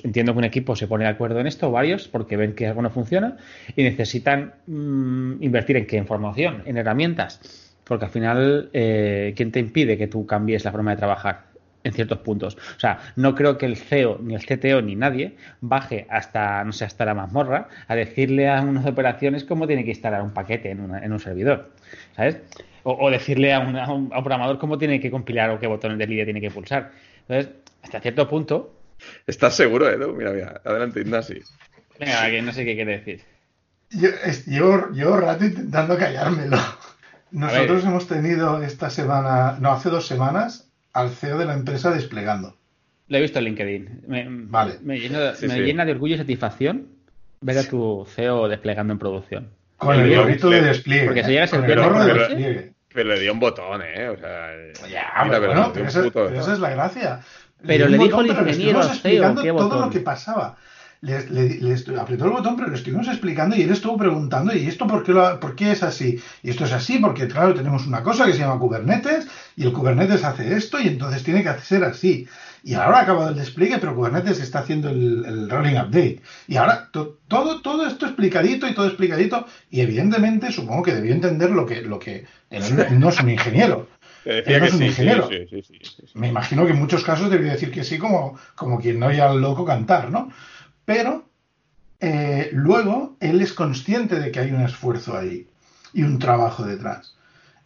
entiendo 0.04 0.32
que 0.34 0.38
un 0.38 0.44
equipo 0.44 0.76
se 0.76 0.86
pone 0.86 1.04
de 1.04 1.10
acuerdo 1.10 1.40
en 1.40 1.46
esto, 1.46 1.70
varios, 1.70 2.08
porque 2.08 2.36
ven 2.36 2.54
que 2.54 2.66
algo 2.66 2.82
no 2.82 2.90
funciona 2.90 3.38
y 3.74 3.82
necesitan 3.84 4.52
mm, 4.66 5.42
invertir 5.42 5.78
en 5.78 5.86
qué, 5.86 5.96
en 5.96 6.06
formación, 6.06 6.62
en 6.66 6.76
herramientas. 6.76 7.40
Porque 7.84 8.04
al 8.04 8.10
final, 8.10 8.68
eh, 8.74 9.32
¿quién 9.34 9.50
te 9.50 9.58
impide 9.60 9.96
que 9.96 10.08
tú 10.08 10.26
cambies 10.26 10.62
la 10.66 10.72
forma 10.72 10.90
de 10.90 10.98
trabajar? 10.98 11.46
en 11.84 11.92
ciertos 11.92 12.18
puntos. 12.18 12.56
O 12.76 12.80
sea, 12.80 12.98
no 13.14 13.36
creo 13.36 13.56
que 13.58 13.64
el 13.66 13.76
CEO, 13.76 14.18
ni 14.20 14.34
el 14.34 14.44
CTO, 14.44 14.82
ni 14.82 14.96
nadie 14.96 15.36
baje 15.60 16.04
hasta, 16.10 16.64
no 16.64 16.72
sé, 16.72 16.84
hasta 16.84 17.04
la 17.04 17.14
mazmorra 17.14 17.68
a 17.86 17.94
decirle 17.94 18.48
a 18.48 18.60
unas 18.60 18.84
operaciones 18.86 19.44
cómo 19.44 19.68
tiene 19.68 19.84
que 19.84 19.90
instalar 19.90 20.20
un 20.22 20.32
paquete 20.32 20.72
en, 20.72 20.80
una- 20.80 21.04
en 21.04 21.12
un 21.12 21.20
servidor. 21.20 21.70
¿Sabes? 22.16 22.40
O, 22.88 23.06
o 23.06 23.10
decirle 23.10 23.52
a, 23.52 23.58
una- 23.58 23.84
a 23.84 23.92
un, 23.92 24.12
a 24.12 24.18
un 24.18 24.22
programador 24.24 24.58
cómo 24.58 24.78
tiene 24.78 25.00
que 25.00 25.10
compilar 25.10 25.50
o 25.50 25.58
qué 25.58 25.66
botones 25.66 25.98
de 25.98 26.06
línea 26.06 26.24
tiene 26.24 26.40
que 26.40 26.52
pulsar. 26.52 26.92
Entonces, 27.26 27.52
hasta 27.82 28.00
cierto 28.00 28.28
punto, 28.28 28.72
¿Estás 29.26 29.54
seguro, 29.56 29.90
Edu? 29.90 30.14
Mira, 30.14 30.30
mira, 30.30 30.60
adelante, 30.64 31.00
Ignasi. 31.00 31.40
venga, 31.98 32.30
que 32.30 32.42
no 32.42 32.52
sé 32.52 32.64
qué 32.64 32.76
quiere 32.76 32.92
decir. 32.98 33.20
Yo, 33.90 34.08
es- 34.24 34.46
llevo, 34.46 34.88
llevo 34.92 35.16
rato 35.16 35.44
intentando 35.44 35.98
callármelo. 35.98 36.56
Nosotros 37.32 37.84
hemos 37.84 38.06
tenido 38.06 38.62
esta 38.62 38.88
semana, 38.88 39.58
no, 39.60 39.72
hace 39.72 39.90
dos 39.90 40.06
semanas, 40.06 40.70
al 40.92 41.10
CEO 41.10 41.38
de 41.38 41.44
la 41.46 41.54
empresa 41.54 41.90
desplegando. 41.90 42.56
Lo 43.08 43.18
he 43.18 43.20
visto 43.20 43.38
en 43.40 43.44
LinkedIn. 43.46 44.02
Me, 44.06 44.26
Vale. 44.28 44.74
me 44.82 44.98
llena, 44.98 45.34
Sí, 45.34 45.46
me 45.48 45.54
sí. 45.54 45.60
llena 45.60 45.84
de 45.84 45.92
orgullo 45.92 46.14
y 46.14 46.18
satisfacción 46.18 46.86
ver 47.40 47.58
a 47.58 47.64
tu 47.64 48.06
CEO 48.14 48.48
desplegando 48.48 48.92
en 48.92 48.98
producción. 48.98 49.50
Con 49.76 49.98
el 49.98 50.16
gorrito 50.16 50.48
de 50.50 50.62
despliegue. 50.62 51.04
porque 51.06 51.22
si 51.24 51.30
¿eh? 51.30 51.32
llegas 51.34 51.50
Con 51.50 51.64
el 51.64 51.70
el 51.70 51.76
viernes 51.76 51.92
gorro 51.92 52.06
por 52.06 52.14
de 52.14 52.18
despliegue. 52.20 52.72
Pero 52.96 53.10
le 53.10 53.20
dio 53.20 53.32
un 53.32 53.38
botón, 53.40 53.82
¿eh? 53.82 54.08
O 54.08 54.16
sea, 54.16 54.48
Ya, 54.90 55.12
mira, 55.24 55.38
pero 55.38 55.46
bueno, 55.52 55.66
le 55.68 55.72
pero 55.74 55.88
esa, 55.88 56.02
puto 56.02 56.24
pero 56.26 56.40
esa 56.40 56.52
es 56.54 56.58
la 56.58 56.70
gracia. 56.70 57.20
Pero 57.64 57.88
le 57.88 57.98
un 57.98 58.04
dijo 58.04 58.20
el 58.22 58.26
pero 58.28 58.42
le 58.42 58.50
ingeniero 58.52 58.82
explicando 58.82 59.42
¿qué 59.42 59.48
todo 59.50 59.62
botón? 59.64 59.80
lo 59.82 59.90
que 59.90 60.00
pasaba. 60.00 60.56
Le, 61.02 61.28
le- 61.28 61.60
le 61.60 62.00
apretó 62.00 62.24
el 62.24 62.30
botón, 62.30 62.56
pero 62.56 62.68
le 62.70 62.74
estuvimos 62.76 63.06
explicando 63.06 63.54
y 63.54 63.62
él 63.62 63.70
estuvo 63.70 63.98
preguntando, 63.98 64.54
¿y 64.56 64.66
esto 64.66 64.86
por 64.86 65.04
qué, 65.04 65.12
lo- 65.12 65.38
por 65.38 65.54
qué 65.54 65.72
es 65.72 65.82
así? 65.82 66.18
Y 66.42 66.48
esto 66.50 66.64
es 66.64 66.72
así 66.72 66.98
porque, 66.98 67.28
claro, 67.28 67.52
tenemos 67.54 67.86
una 67.86 68.02
cosa 68.02 68.24
que 68.24 68.32
se 68.32 68.38
llama 68.38 68.58
Kubernetes 68.58 69.28
y 69.56 69.64
el 69.66 69.72
Kubernetes 69.74 70.24
hace 70.24 70.54
esto 70.56 70.80
y 70.80 70.88
entonces 70.88 71.22
tiene 71.22 71.42
que 71.44 71.52
ser 71.60 71.84
así. 71.84 72.26
Y 72.66 72.74
ahora 72.74 72.98
ha 72.98 73.02
acabado 73.02 73.28
el 73.28 73.36
despliegue, 73.36 73.78
pero 73.78 73.94
Kubernetes 73.94 74.40
está 74.40 74.58
haciendo 74.58 74.88
el, 74.90 75.24
el 75.24 75.48
rolling 75.48 75.76
update. 75.76 76.20
Y 76.48 76.56
ahora 76.56 76.88
to- 76.90 77.20
todo, 77.28 77.60
todo 77.62 77.86
esto 77.86 78.06
explicadito 78.06 78.66
y 78.66 78.74
todo 78.74 78.88
explicadito. 78.88 79.46
Y 79.70 79.82
evidentemente 79.82 80.50
supongo 80.50 80.82
que 80.82 80.92
debió 80.92 81.12
entender 81.12 81.50
lo 81.50 81.64
que, 81.64 81.82
lo 81.82 82.00
que 82.00 82.26
él 82.50 82.62
no 82.98 83.08
es 83.08 83.20
un 83.20 83.30
ingeniero. 83.30 83.86
decía 84.24 84.56
Él 84.56 84.60
no 84.60 84.60
que 84.62 84.66
es 84.66 84.72
un 84.72 84.78
sí, 84.80 84.84
ingeniero. 84.86 85.28
sí, 85.28 85.62
sí. 85.62 85.78
Me 86.14 86.26
imagino 86.28 86.66
que 86.66 86.72
en 86.72 86.80
muchos 86.80 87.04
casos 87.04 87.30
debería 87.30 87.52
decir 87.52 87.70
que 87.70 87.84
sí, 87.84 87.98
como, 87.98 88.36
como 88.56 88.80
quien 88.80 88.98
no 88.98 89.06
oye 89.06 89.20
al 89.22 89.40
loco 89.40 89.64
cantar, 89.64 90.10
¿no? 90.10 90.32
Pero 90.84 91.24
eh, 92.00 92.50
luego 92.52 93.16
él 93.20 93.40
es 93.42 93.52
consciente 93.52 94.18
de 94.18 94.32
que 94.32 94.40
hay 94.40 94.50
un 94.50 94.62
esfuerzo 94.62 95.16
ahí 95.16 95.46
y 95.92 96.02
un 96.02 96.18
trabajo 96.18 96.64
detrás. 96.64 97.15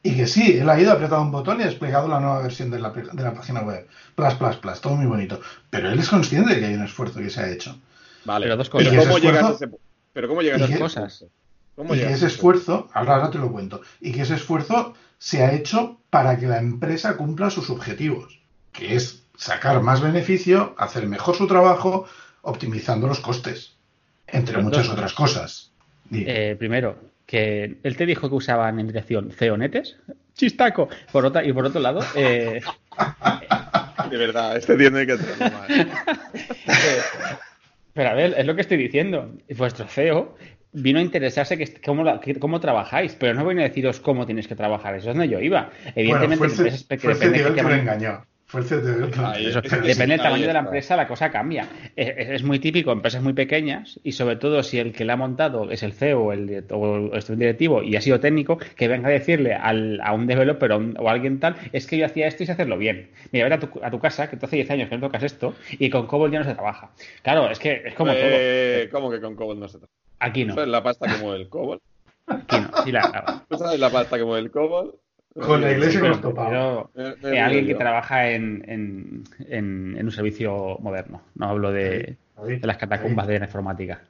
Y 0.02 0.16
que 0.16 0.26
sí, 0.26 0.58
él 0.58 0.68
ha 0.70 0.80
ido, 0.80 0.90
ha 0.90 0.94
apretado 0.94 1.20
un 1.22 1.30
botón 1.30 1.60
y 1.60 1.62
ha 1.62 1.66
desplegado 1.66 2.08
la 2.08 2.20
nueva 2.20 2.40
versión 2.42 2.70
de 2.70 2.78
la, 2.80 2.90
de 2.90 3.22
la 3.22 3.34
página 3.34 3.60
web. 3.60 3.86
Plus, 4.14 4.34
plus, 4.34 4.56
plus, 4.56 4.80
todo 4.80 4.94
muy 4.96 5.06
bonito. 5.06 5.40
Pero 5.68 5.90
él 5.90 5.98
es 5.98 6.08
consciente 6.08 6.54
de 6.54 6.60
que 6.60 6.66
hay 6.66 6.74
un 6.74 6.84
esfuerzo 6.84 7.20
que 7.20 7.28
se 7.28 7.40
ha 7.40 7.50
hecho. 7.50 7.78
Vale, 8.24 8.44
Pero 8.46 8.56
dos 8.56 8.70
pero 8.70 8.90
cosas. 8.90 9.04
¿cómo 9.06 9.18
¿Y 9.18 9.20
ese 9.20 9.26
llegas 9.26 9.44
a 9.44 9.48
esfuerzo? 9.50 9.64
ese 9.64 9.78
Pero 10.14 10.28
¿cómo 10.28 10.42
llegas 10.42 10.60
¿Y 10.60 10.62
a 10.62 10.66
qué 10.66 10.72
ese 10.72 10.82
cosas? 10.82 11.24
¿Cómo 11.76 11.94
Y 11.94 11.98
que 11.98 12.10
ese 12.12 12.24
a 12.24 12.28
esfuerzo, 12.28 12.88
ahora, 12.94 13.14
ahora 13.16 13.30
te 13.30 13.38
lo 13.38 13.52
cuento, 13.52 13.80
y 14.00 14.12
que 14.12 14.22
ese 14.22 14.34
esfuerzo 14.34 14.94
se 15.18 15.42
ha 15.44 15.52
hecho 15.52 15.98
para 16.10 16.38
que 16.38 16.46
la 16.46 16.58
empresa 16.58 17.16
cumpla 17.16 17.50
sus 17.50 17.68
objetivos, 17.70 18.40
que 18.72 18.94
es 18.96 19.22
sacar 19.36 19.82
más 19.82 20.00
beneficio, 20.00 20.74
hacer 20.78 21.06
mejor 21.06 21.36
su 21.36 21.46
trabajo, 21.46 22.06
optimizando 22.42 23.06
los 23.06 23.20
costes, 23.20 23.74
entre 24.26 24.54
Pero 24.54 24.64
muchas 24.64 24.86
dos- 24.86 24.94
otras 24.94 25.12
cosas. 25.14 25.70
Eh, 26.12 26.56
primero, 26.58 26.96
que 27.30 27.76
él 27.84 27.96
te 27.96 28.06
dijo 28.06 28.28
que 28.28 28.34
usaban 28.34 28.80
en 28.80 28.88
dirección 28.88 29.30
ceonetes. 29.30 29.96
Chistaco. 30.34 30.88
Por 31.12 31.24
otra, 31.26 31.44
y 31.44 31.52
por 31.52 31.64
otro 31.64 31.80
lado, 31.80 32.00
eh, 32.16 32.60
De 34.10 34.16
verdad, 34.16 34.56
este 34.56 34.76
tiene 34.76 35.06
que 35.06 35.16
tenerlo 35.16 35.58
más. 35.58 35.70
eh, 35.70 37.00
pero 37.92 38.08
a 38.10 38.14
ver, 38.14 38.34
es 38.36 38.46
lo 38.46 38.54
que 38.56 38.62
estoy 38.62 38.78
diciendo. 38.78 39.32
Vuestro 39.56 39.86
CEO 39.86 40.36
vino 40.72 40.98
a 40.98 41.02
interesarse 41.02 41.56
que, 41.56 41.72
cómo, 41.84 42.02
la- 42.02 42.20
que- 42.20 42.38
cómo 42.40 42.58
trabajáis, 42.58 43.14
pero 43.14 43.34
no 43.34 43.46
vino 43.46 43.60
a 43.60 43.64
deciros 43.64 44.00
cómo 44.00 44.26
tenéis 44.26 44.48
que 44.48 44.56
trabajar. 44.56 44.96
Eso 44.96 45.10
es 45.10 45.16
donde 45.16 45.28
yo 45.28 45.38
iba. 45.40 45.70
bueno, 45.70 45.92
Evidentemente, 45.94 46.46
empresas 46.46 46.82
pe- 46.84 46.98
que 46.98 47.08
que 47.08 47.54
que 47.54 47.60
engañó. 47.60 48.24
Fue 48.50 48.62
el 48.62 48.66
CTO 48.66 49.04
el 49.04 49.10
que 49.12 49.20
lo 49.20 49.26
Ahí, 49.28 49.46
engañó. 49.46 49.60
es 49.64 49.70
que 49.72 49.76
Depende 49.80 50.14
del 50.14 50.22
tamaño 50.22 50.46
de 50.48 50.52
la 50.52 50.58
empresa, 50.58 50.96
la 50.96 51.06
cosa 51.06 51.30
cambia. 51.30 51.68
Es, 51.94 52.42
muy 52.42 52.58
típico, 52.58 52.90
empresas 52.90 53.22
muy 53.22 53.32
pequeñas, 53.32 54.00
y 54.02 54.10
sobre 54.12 54.34
todo 54.36 54.62
si 54.64 54.78
el 54.80 54.92
que 54.92 55.04
la 55.04 55.12
ha 55.12 55.16
montado 55.16 55.70
es 55.70 55.84
el 55.84 55.92
CEO 55.92 56.20
o 56.24 56.32
el, 56.32 56.64
o 56.72 57.14
el 57.14 57.38
directivo 57.38 57.82
y 57.84 57.94
ha 57.94 58.00
sido 58.00 58.18
técnico, 58.18 58.58
que 58.76 58.88
venga 58.88 59.08
a 59.08 59.12
decirle 59.12 59.54
al- 59.54 60.00
a 60.02 60.12
un 60.14 60.26
developer 60.26 60.72
o, 60.72 60.78
un- 60.78 60.96
o 60.98 61.08
a 61.08 61.12
alguien 61.12 61.38
tal, 61.38 61.54
es 61.72 61.86
que 61.86 61.96
yo 61.96 62.06
hacía 62.06 62.26
esto 62.26 62.42
y 62.42 62.46
sé 62.46 62.52
hacerlo 62.52 62.76
bien. 62.76 63.10
Mira, 63.30 63.44
ver 63.44 63.52
a 63.52 63.60
tu, 63.60 63.68
a 63.82 63.90
tu 63.90 64.00
casa, 64.00 64.28
que 64.28 64.36
tú 64.36 64.46
hace 64.46 64.56
10 64.56 64.70
años 64.72 64.88
que 64.88 64.96
no 64.96 65.06
tocas 65.06 65.22
esto, 65.22 65.54
y 65.70 65.88
con 65.88 66.08
Cobol 66.08 66.32
ya 66.32 66.40
no 66.40 66.44
se 66.44 66.54
trabaja. 66.54 66.90
Claro, 67.22 67.48
es 67.50 67.58
que 67.60 67.82
es 67.86 67.94
como 67.94 68.12
Eh, 68.16 68.88
¿Cómo 68.90 69.10
que 69.12 69.20
con 69.20 69.36
Cobol 69.36 69.60
no 69.60 69.68
se 69.68 69.78
todo. 69.78 69.88
Aquí 70.18 70.44
no, 70.44 70.54
¿Sabes 70.54 70.68
la 70.68 70.82
pasta 70.82 71.06
que 71.08 71.16
mueve 71.22 71.40
el 71.42 71.48
Cobol? 71.48 71.78
aquí 72.26 72.56
no. 72.58 72.82
Sí 72.84 72.90
la 72.90 73.08
graba. 73.08 73.44
¿Tú 73.48 73.56
sabes 73.56 73.78
la 73.78 73.90
pasta 73.90 74.18
que 74.18 74.24
mueve 74.24 74.40
el 74.40 74.50
Cobol? 74.50 74.96
Con 75.34 75.60
la 75.60 75.70
iglesia 75.72 76.00
nos 76.00 76.22
me 76.22 76.30
eh, 76.30 77.14
río 77.22 77.44
alguien 77.44 77.66
que 77.66 77.74
trabaja 77.76 78.30
en, 78.30 78.64
en, 78.68 79.24
en- 79.48 79.96
en 79.96 80.04
un 80.04 80.10
servicio 80.12 80.76
moderno. 80.80 81.22
No 81.36 81.46
hablo 81.50 81.70
de, 81.70 82.16
Ahí, 82.36 82.58
de 82.58 82.66
las 82.66 82.76
catacumbas 82.76 83.26
de 83.28 83.38
la 83.38 83.44
informática. 83.46 84.00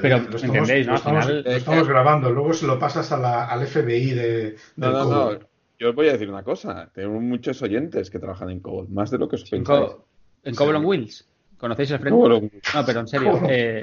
pero 0.00 0.16
Lo 0.18 0.24
estamos- 0.36 0.44
entendéis, 0.44 0.86
¿no? 0.86 0.92
Lo 0.92 0.96
Al 0.96 0.98
estamos, 0.98 1.24
final- 1.26 1.44
lo 1.44 1.50
estamos 1.50 1.88
grabando, 1.88 2.30
luego 2.30 2.54
se 2.54 2.66
lo 2.66 2.78
pasas 2.78 3.12
a 3.12 3.18
la- 3.18 3.44
al 3.46 3.66
FBI 3.66 4.10
de, 4.14 4.56
No, 4.76 4.86
del 4.86 4.96
no, 4.96 5.04
Cobol. 5.04 5.38
no. 5.40 5.46
Yo 5.78 5.90
os 5.90 5.94
voy 5.94 6.08
a 6.08 6.12
decir 6.12 6.30
una 6.30 6.42
cosa. 6.42 6.88
Tenemos 6.94 7.22
muchos 7.22 7.60
oyentes 7.60 8.08
que 8.08 8.18
trabajan 8.18 8.48
en 8.50 8.60
Cobol, 8.60 8.88
más 8.88 9.10
de 9.10 9.18
lo 9.18 9.28
que 9.28 9.36
os 9.36 9.42
En, 9.52 9.62
pensáis. 9.62 9.92
En 10.42 10.54
Cobble 10.54 10.78
on 10.78 10.84
Wheels. 10.86 11.28
¿Conocéis 11.58 11.90
el 11.90 11.98
frente? 11.98 12.16
Cobol 12.16 12.32
on- 12.32 12.50
No, 12.74 12.86
pero 12.86 13.00
en 13.00 13.08
serio. 13.08 13.40
eh, 13.48 13.82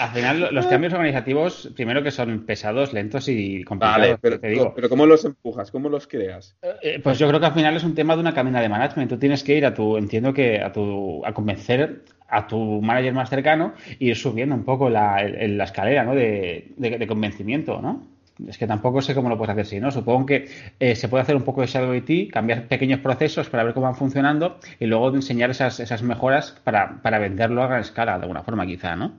al 0.00 0.10
final, 0.10 0.40
lo- 0.40 0.50
los 0.52 0.66
cambios 0.66 0.92
organizativos, 0.92 1.70
primero 1.74 2.02
que 2.02 2.10
son 2.10 2.44
pesados, 2.46 2.92
lentos 2.92 3.28
y 3.28 3.64
complicados. 3.64 4.00
Vale, 4.00 4.18
pero, 4.20 4.40
te 4.40 4.48
digo. 4.48 4.72
pero 4.74 4.88
¿cómo 4.88 5.06
los 5.06 5.24
empujas? 5.24 5.70
¿Cómo 5.70 5.88
los 5.88 6.06
creas? 6.06 6.56
Eh, 6.82 7.00
Pues 7.02 7.18
yo 7.18 7.28
creo 7.28 7.40
que 7.40 7.46
al 7.46 7.54
final 7.54 7.76
es 7.76 7.84
un 7.84 7.94
tema 7.94 8.14
de 8.14 8.20
una 8.20 8.34
cadena 8.34 8.60
de 8.60 8.68
management. 8.68 9.10
Tú 9.10 9.18
tienes 9.18 9.42
que 9.42 9.56
ir 9.56 9.66
a 9.66 9.74
tu, 9.74 9.96
entiendo 9.96 10.32
que 10.32 10.60
a 10.60 10.72
tu, 10.72 11.24
a 11.24 11.32
convencer 11.32 12.02
a 12.28 12.46
tu 12.48 12.80
manager 12.82 13.12
más 13.14 13.30
cercano 13.30 13.74
e 14.00 14.06
ir 14.06 14.16
subiendo 14.16 14.54
un 14.54 14.64
poco 14.64 14.90
la, 14.90 15.20
el- 15.22 15.56
la 15.56 15.64
escalera, 15.64 16.02
¿no? 16.04 16.14
De, 16.14 16.72
de- 16.76 16.98
de 16.98 17.06
convencimiento, 17.06 17.80
¿no? 17.80 18.06
Es 18.48 18.58
que 18.58 18.66
tampoco 18.66 19.00
sé 19.00 19.14
cómo 19.14 19.30
lo 19.30 19.38
puedes 19.38 19.52
hacer 19.52 19.64
si 19.64 19.80
no. 19.80 19.90
Supongo 19.90 20.26
que 20.26 20.46
eh, 20.78 20.94
se 20.94 21.08
puede 21.08 21.22
hacer 21.22 21.36
un 21.36 21.42
poco 21.42 21.62
de 21.62 21.68
Shadow 21.68 21.94
IT, 21.94 22.30
cambiar 22.30 22.68
pequeños 22.68 23.00
procesos 23.00 23.48
para 23.48 23.64
ver 23.64 23.72
cómo 23.72 23.86
van 23.86 23.94
funcionando 23.94 24.58
y 24.78 24.84
luego 24.86 25.14
enseñar 25.14 25.48
esas, 25.50 25.80
esas 25.80 26.02
mejoras 26.02 26.50
para, 26.62 27.00
para 27.00 27.18
venderlo 27.18 27.62
a 27.62 27.68
gran 27.68 27.80
escala, 27.80 28.16
de 28.18 28.22
alguna 28.24 28.42
forma, 28.42 28.66
quizá, 28.66 28.94
¿no? 28.94 29.12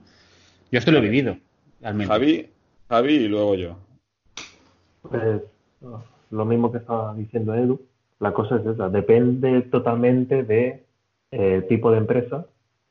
Yo 0.70 0.78
esto 0.78 0.90
lo 0.90 0.98
he 0.98 1.02
vivido, 1.02 1.36
realmente. 1.80 2.12
Javi, 2.12 2.50
Javi 2.88 3.14
y 3.14 3.28
luego 3.28 3.54
yo. 3.54 3.76
Pues 5.02 5.42
lo 6.30 6.44
mismo 6.44 6.70
que 6.70 6.78
estaba 6.78 7.14
diciendo 7.14 7.54
Edu, 7.54 7.80
la 8.20 8.32
cosa 8.32 8.56
es 8.56 8.66
esa, 8.66 8.88
depende 8.88 9.62
totalmente 9.62 10.42
de 10.42 10.84
eh, 11.30 11.64
tipo 11.68 11.90
de 11.90 11.98
empresa, 11.98 12.46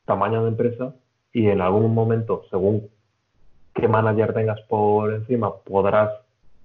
tamaño 0.05 0.43
de 0.43 0.49
empresa 0.49 0.95
y 1.33 1.47
en 1.47 1.61
algún 1.61 1.93
momento, 1.93 2.43
según 2.49 2.89
qué 3.75 3.87
manager 3.87 4.33
tengas 4.33 4.61
por 4.61 5.13
encima, 5.13 5.53
podrás 5.55 6.11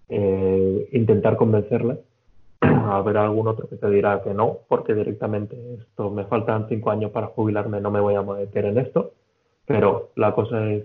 eh, 0.09 0.89
intentar 0.93 1.37
convencerle. 1.37 1.99
Habrá 2.61 3.25
algún 3.25 3.49
otro 3.49 3.69
que 3.69 3.77
te 3.77 3.91
dirá 3.91 4.23
que 4.23 4.33
no, 4.33 4.59
porque 4.69 4.95
directamente 4.95 5.57
esto 5.75 6.11
me 6.11 6.25
faltan 6.25 6.69
cinco 6.69 6.91
años 6.91 7.11
para 7.11 7.27
jubilarme, 7.27 7.81
no 7.81 7.91
me 7.91 8.01
voy 8.01 8.15
a 8.15 8.23
meter 8.23 8.65
en 8.65 8.79
esto. 8.79 9.13
Pero 9.67 10.11
la 10.17 10.35
cosa 10.35 10.65
es 10.71 10.85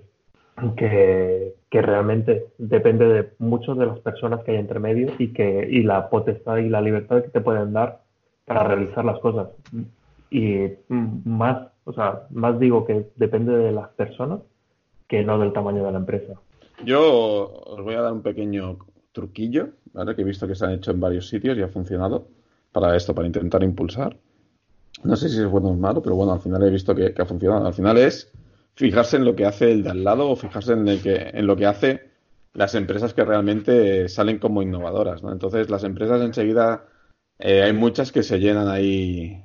que, 0.76 1.56
que 1.70 1.82
realmente 1.82 2.48
depende 2.58 3.08
de 3.08 3.30
muchas 3.40 3.78
de 3.78 3.86
las 3.86 4.00
personas 4.00 4.44
que 4.44 4.52
hay 4.52 4.58
entre 4.58 4.80
medio 4.80 5.12
y, 5.20 5.34
que, 5.34 5.68
y 5.70 5.84
la 5.84 6.10
potestad 6.10 6.58
y 6.58 6.70
la 6.70 6.82
libertad 6.82 7.22
que 7.22 7.30
te 7.30 7.42
pueden 7.42 7.74
dar 7.74 8.02
para 8.46 8.64
realizar 8.64 9.06
las 9.06 9.20
cosas. 9.20 9.50
Y 10.32 10.68
más, 10.90 11.68
o 11.86 11.94
sea, 11.94 12.24
más 12.32 12.60
digo 12.60 12.86
que 12.86 13.08
depende 13.16 13.56
de 13.56 13.72
las 13.72 13.90
personas 13.90 14.40
que 15.08 15.24
no 15.24 15.38
del 15.40 15.54
tamaño 15.54 15.86
de 15.86 15.92
la 15.92 16.00
empresa. 16.00 16.34
Yo 16.84 17.62
os 17.66 17.82
voy 17.84 17.96
a 17.96 18.02
dar 18.02 18.14
un 18.14 18.22
pequeño 18.22 18.78
truquillo, 19.12 19.70
¿vale? 19.94 20.16
Que 20.16 20.22
he 20.22 20.26
visto 20.26 20.48
que 20.48 20.56
se 20.56 20.66
han 20.66 20.72
hecho 20.72 20.92
en 20.92 21.00
varios 21.00 21.30
sitios 21.30 21.58
y 21.58 21.62
ha 21.62 21.68
funcionado 21.68 22.28
para 22.72 22.96
esto, 22.96 23.16
para 23.16 23.28
intentar 23.28 23.64
impulsar. 23.64 24.18
No 25.04 25.16
sé 25.16 25.30
si 25.30 25.40
es 25.40 25.48
bueno 25.48 25.70
o 25.70 25.76
malo, 25.76 26.02
pero 26.02 26.16
bueno, 26.16 26.34
al 26.34 26.40
final 26.40 26.64
he 26.64 26.70
visto 26.70 26.94
que, 26.96 27.14
que 27.14 27.22
ha 27.22 27.26
funcionado. 27.26 27.66
Al 27.66 27.74
final 27.74 27.98
es 27.98 28.32
fijarse 28.78 29.18
en 29.18 29.26
lo 29.26 29.36
que 29.36 29.46
hace 29.46 29.72
el 29.72 29.84
de 29.84 29.90
al 29.90 30.04
lado 30.04 30.30
o 30.30 30.36
fijarse 30.36 30.74
en, 30.74 30.88
el 30.88 31.02
que, 31.02 31.32
en 31.34 31.48
lo 31.48 31.56
que 31.58 31.66
hace 31.66 32.12
las 32.54 32.76
empresas 32.76 33.14
que 33.14 33.26
realmente 33.26 34.08
salen 34.08 34.38
como 34.38 34.62
innovadoras, 34.62 35.24
¿no? 35.24 35.32
Entonces, 35.32 35.70
las 35.70 35.84
empresas 35.84 36.22
enseguida, 36.22 36.86
eh, 37.40 37.64
hay 37.64 37.74
muchas 37.74 38.12
que 38.12 38.22
se 38.22 38.40
llenan 38.40 38.68
ahí, 38.68 39.44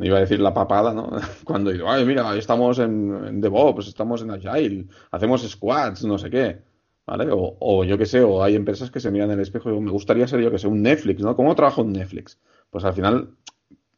iba 0.00 0.16
a 0.16 0.20
decir 0.20 0.38
la 0.40 0.54
papada, 0.54 0.94
¿no? 0.94 1.10
Cuando 1.44 1.72
digo, 1.72 1.90
ay, 1.90 2.04
mira, 2.04 2.34
estamos 2.36 2.78
en, 2.78 3.24
en 3.26 3.40
DevOps, 3.40 3.88
estamos 3.88 4.22
en 4.22 4.30
Agile, 4.30 4.86
hacemos 5.10 5.42
squads, 5.48 6.04
no 6.04 6.16
sé 6.16 6.30
qué, 6.30 6.60
¿vale? 7.06 7.30
O, 7.32 7.56
o 7.58 7.84
yo 7.84 7.98
qué 7.98 8.06
sé, 8.06 8.20
o 8.20 8.42
hay 8.42 8.54
empresas 8.54 8.90
que 8.90 9.00
se 9.00 9.10
miran 9.10 9.30
en 9.30 9.38
el 9.38 9.42
espejo 9.42 9.68
y 9.68 9.72
digo, 9.72 9.82
me 9.82 9.90
gustaría 9.90 10.28
ser 10.28 10.40
yo 10.40 10.52
que 10.52 10.58
sé, 10.58 10.68
un 10.68 10.82
Netflix, 10.82 11.22
¿no? 11.22 11.34
¿Cómo 11.34 11.56
trabajo 11.56 11.82
un 11.82 11.92
Netflix? 11.92 12.38
Pues 12.70 12.84
al 12.84 12.94
final 12.94 13.30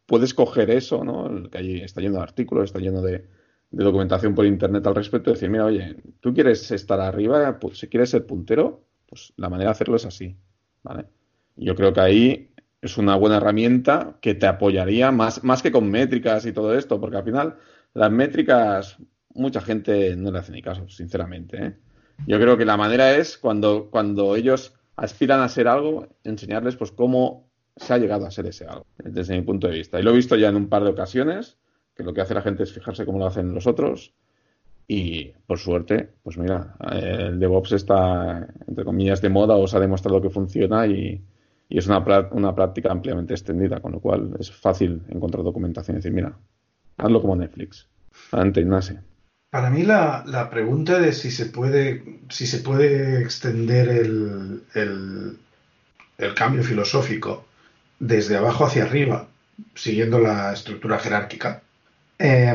puedes 0.07 0.33
coger 0.33 0.71
eso, 0.71 1.05
¿no? 1.05 1.51
Que 1.51 1.59
allí 1.59 1.81
está 1.83 2.01
lleno 2.01 2.17
de 2.17 2.23
artículos, 2.23 2.65
está 2.65 2.79
lleno 2.79 3.03
de, 3.03 3.27
de 3.71 3.85
documentación 3.85 4.35
por 4.35 4.47
internet 4.47 4.87
al 4.87 4.95
respecto, 4.95 5.33
decir, 5.33 5.51
mira, 5.51 5.65
oye, 5.65 5.97
tú 6.21 6.33
quieres 6.33 6.71
estar 6.71 7.01
arriba, 7.01 7.59
pues, 7.59 7.79
si 7.79 7.89
quieres 7.89 8.11
ser 8.11 8.27
puntero, 8.27 8.85
pues 9.09 9.33
la 9.37 9.49
manera 9.49 9.71
de 9.71 9.73
hacerlo 9.73 9.97
es 9.97 10.07
así, 10.07 10.37
¿vale? 10.83 11.07
Yo 11.57 11.75
creo 11.75 11.93
que 11.93 12.01
ahí 12.01 12.51
es 12.81 12.99
una 12.99 13.17
buena 13.17 13.39
herramienta 13.39 14.19
que 14.21 14.35
te 14.35 14.47
apoyaría 14.47 15.11
más, 15.11 15.43
más 15.45 15.63
que 15.63 15.73
con 15.73 15.91
métricas 15.91 16.47
y 16.47 16.53
todo 16.53 16.77
esto, 16.77 17.01
porque 17.01 17.17
al 17.17 17.25
final 17.25 17.57
las 17.95 18.11
métricas 18.11 18.99
mucha 19.35 19.61
gente 19.61 20.17
no 20.17 20.31
le 20.31 20.39
hace 20.39 20.53
ni 20.53 20.63
caso, 20.63 20.89
sinceramente. 20.89 21.65
¿eh? 21.65 21.77
Yo 22.27 22.39
creo 22.39 22.57
que 22.57 22.65
la 22.65 22.77
manera 22.77 23.17
es 23.17 23.39
cuando, 23.39 23.91
cuando 23.91 24.37
ellos 24.37 24.75
aspiran 24.97 25.41
a 25.41 25.49
ser 25.49 25.69
algo, 25.69 26.09
enseñarles 26.25 26.77
pues 26.77 26.93
cómo 26.93 27.51
se 27.77 27.93
ha 27.93 27.99
llegado 27.99 28.27
a 28.27 28.31
ser 28.31 28.47
ese 28.47 28.67
algo, 28.67 28.87
desde 28.99 29.37
mi 29.37 29.43
punto 29.43 29.67
de 29.67 29.75
vista. 29.75 30.01
Y 30.01 30.03
lo 30.03 30.11
he 30.11 30.17
visto 30.17 30.37
ya 30.37 30.49
en 30.49 30.57
un 30.57 30.69
par 30.69 30.83
de 30.85 30.91
ocasiones 30.91 31.59
que 31.97 32.03
lo 32.03 32.13
que 32.13 32.21
hace 32.21 32.35
la 32.35 32.43
gente 32.43 32.63
es 32.63 32.73
fijarse 32.73 33.07
cómo 33.07 33.19
lo 33.19 33.27
hacen 33.27 33.55
los 33.55 33.67
otros. 33.67 34.15
Y 34.87 35.33
por 35.47 35.59
suerte, 35.59 36.11
pues 36.23 36.39
mira, 36.39 36.77
el 36.93 37.41
DevOps 37.41 37.73
está, 37.73 38.47
entre 38.69 38.85
comillas, 38.85 39.21
de 39.21 39.31
moda, 39.31 39.57
os 39.57 39.75
ha 39.75 39.81
demostrado 39.81 40.23
que 40.23 40.31
funciona 40.31 40.87
y, 40.87 41.21
es 41.69 41.89
una, 41.89 41.99
una 42.31 42.55
práctica 42.55 42.93
ampliamente 42.93 43.35
extendida, 43.35 43.81
con 43.81 43.91
lo 43.93 44.01
cual 44.01 44.37
es 44.39 44.53
fácil 44.53 45.03
encontrar 45.09 45.43
documentación 45.43 45.97
y 45.97 45.99
decir, 45.99 46.13
mira, 46.13 46.39
hazlo 46.97 47.21
como 47.21 47.35
Netflix. 47.35 47.89
Adelante, 48.31 48.61
Ignacio. 48.61 49.01
Para 49.51 49.71
mí 49.71 49.83
la, 49.83 50.23
la, 50.27 50.49
pregunta 50.49 51.01
de 51.01 51.13
si 51.13 51.31
se 51.33 51.47
puede, 51.47 52.21
si 52.29 52.47
se 52.47 52.59
puede 52.59 53.21
extender 53.23 53.89
el, 53.89 54.63
el 54.75 56.35
cambio 56.35 56.63
filosófico 56.63 57.47
desde 57.99 58.37
abajo 58.37 58.67
hacia 58.67 58.85
arriba, 58.85 59.29
siguiendo 59.75 60.19
la 60.21 60.53
estructura 60.53 60.99
jerárquica, 60.99 61.63
eh, 62.19 62.55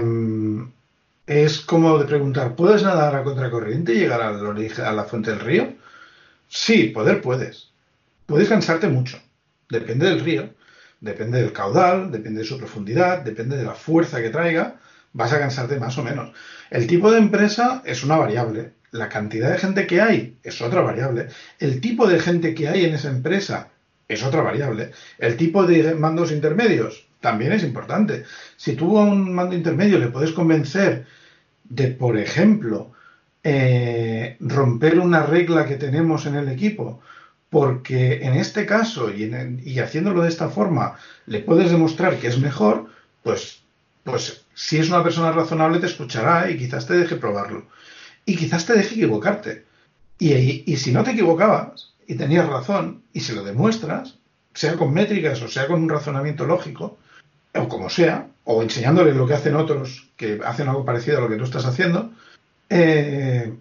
es 1.28 1.62
como 1.62 1.98
de 1.98 2.06
preguntar, 2.06 2.56
¿puedes 2.56 2.84
nadar 2.84 3.16
a 3.16 3.24
contracorriente 3.24 3.94
y 3.94 4.00
llegar 4.00 4.22
al 4.22 4.46
origen, 4.46 4.86
a 4.86 4.92
la 4.92 5.06
fuente 5.06 5.32
del 5.32 5.40
río? 5.40 5.74
Sí, 6.48 6.86
poder 6.86 7.22
puedes. 7.22 7.70
Puedes 8.26 8.50
cansarte 8.50 8.88
mucho. 8.88 9.22
Depende 9.70 10.08
del 10.08 10.20
río, 10.20 10.50
depende 11.00 11.42
del 11.42 11.54
caudal, 11.54 12.12
depende 12.12 12.42
de 12.42 12.48
su 12.48 12.58
profundidad, 12.58 13.22
depende 13.22 13.56
de 13.56 13.64
la 13.64 13.74
fuerza 13.74 14.22
que 14.22 14.30
traiga, 14.30 14.80
vas 15.14 15.32
a 15.34 15.40
cansarte 15.40 15.80
más 15.80 15.98
o 15.98 16.04
menos. 16.04 16.34
El 16.70 16.88
tipo 16.88 17.12
de 17.12 17.20
empresa 17.20 17.82
es 17.86 18.04
una 18.04 18.18
variable. 18.18 18.74
La 18.92 19.08
cantidad 19.08 19.52
de 19.52 19.58
gente 19.58 19.88
que 19.88 20.02
hay 20.02 20.38
es 20.44 20.62
otra 20.62 20.82
variable. 20.82 21.30
El 21.60 21.80
tipo 21.80 22.08
de 22.08 22.20
gente 22.20 22.54
que 22.54 22.68
hay 22.68 22.84
en 22.86 22.96
esa 22.96 23.10
empresa 23.10 23.70
es 24.08 24.24
otra 24.24 24.42
variable. 24.42 24.92
El 25.18 25.38
tipo 25.38 25.66
de 25.66 25.96
mandos 25.96 26.32
intermedios 26.32 27.08
también 27.22 27.54
es 27.54 27.64
importante. 27.64 28.26
Si 28.58 28.74
tú 28.76 28.98
a 28.98 29.04
un 29.04 29.34
mando 29.34 29.56
intermedio 29.56 29.98
le 30.00 30.08
puedes 30.08 30.34
convencer 30.34 31.06
de, 31.64 31.88
por 31.88 32.18
ejemplo, 32.18 32.92
eh, 33.44 34.36
romper 34.42 35.00
una 35.00 35.24
regla 35.24 35.66
que 35.66 35.78
tenemos 35.78 36.26
en 36.26 36.36
el 36.36 36.50
equipo, 36.50 37.00
porque 37.50 38.24
en 38.24 38.34
este 38.34 38.66
caso 38.66 39.12
y, 39.12 39.24
en, 39.24 39.62
y, 39.64 39.80
haciéndolo 39.80 40.24
de 40.24 40.30
esta 40.30 40.50
forma 40.50 40.98
le 41.28 41.40
puedes 41.40 41.72
demostrar 41.72 42.18
que 42.18 42.28
es 42.28 42.40
mejor, 42.40 42.90
pues, 43.24 43.62
pues 44.04 44.44
si 44.54 44.78
es 44.78 44.90
una 44.90 45.04
persona 45.04 45.32
razonable 45.32 45.80
te 45.80 45.86
escuchará 45.86 46.50
y 46.50 46.58
quizás 46.58 46.88
te 46.88 46.96
deje 46.96 47.16
probarlo. 47.16 47.68
Y 48.26 48.36
quizás 48.36 48.66
te 48.66 48.74
deje 48.74 48.96
equivocarte. 48.96 49.66
Y, 50.18 50.34
y, 50.34 50.64
y 50.66 50.78
si 50.78 50.92
no 50.92 51.04
te 51.04 51.12
equivocabas 51.12 51.94
y 52.08 52.16
tenías 52.16 52.48
razón 52.48 53.04
y 53.14 53.22
se 53.22 53.34
lo 53.34 53.44
demuestras, 53.44 54.18
sea 54.54 54.76
con 54.76 54.94
métricas 54.94 55.42
o 55.42 55.48
sea 55.48 55.68
con 55.68 55.84
un 55.84 55.90
razonamiento 55.90 56.46
lógico, 56.46 56.98
o 57.54 57.68
como 57.68 57.90
sea, 57.90 58.28
o 58.44 58.64
enseñándole 58.64 59.14
lo 59.14 59.28
que 59.28 59.34
hacen 59.34 59.56
otros 59.56 60.10
que 60.16 60.40
hacen 60.46 60.68
algo 60.68 60.86
parecido 60.86 61.18
a 61.18 61.22
lo 61.22 61.30
que 61.30 61.36
tú 61.36 61.44
estás 61.44 61.66
haciendo, 61.66 62.12
eh, 62.70 63.54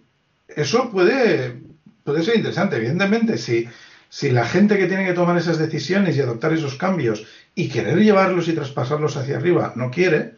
eso 0.49 0.91
puede, 0.91 1.61
puede 2.05 2.23
ser 2.23 2.37
interesante. 2.37 2.77
Evidentemente, 2.77 3.39
si, 3.39 3.69
si 4.09 4.31
la 4.31 4.45
gente 4.45 4.79
que 4.79 4.87
tiene 4.87 5.07
que 5.07 5.13
tomar 5.13 5.37
esas 5.37 5.59
decisiones 5.59 6.17
y 6.17 6.21
adoptar 6.21 6.53
esos 6.53 6.77
cambios 6.77 7.27
y 7.55 7.69
querer 7.69 7.99
llevarlos 7.99 8.49
y 8.49 8.53
traspasarlos 8.53 9.17
hacia 9.17 9.37
arriba 9.37 9.73
no 9.77 9.91
quiere, 9.91 10.35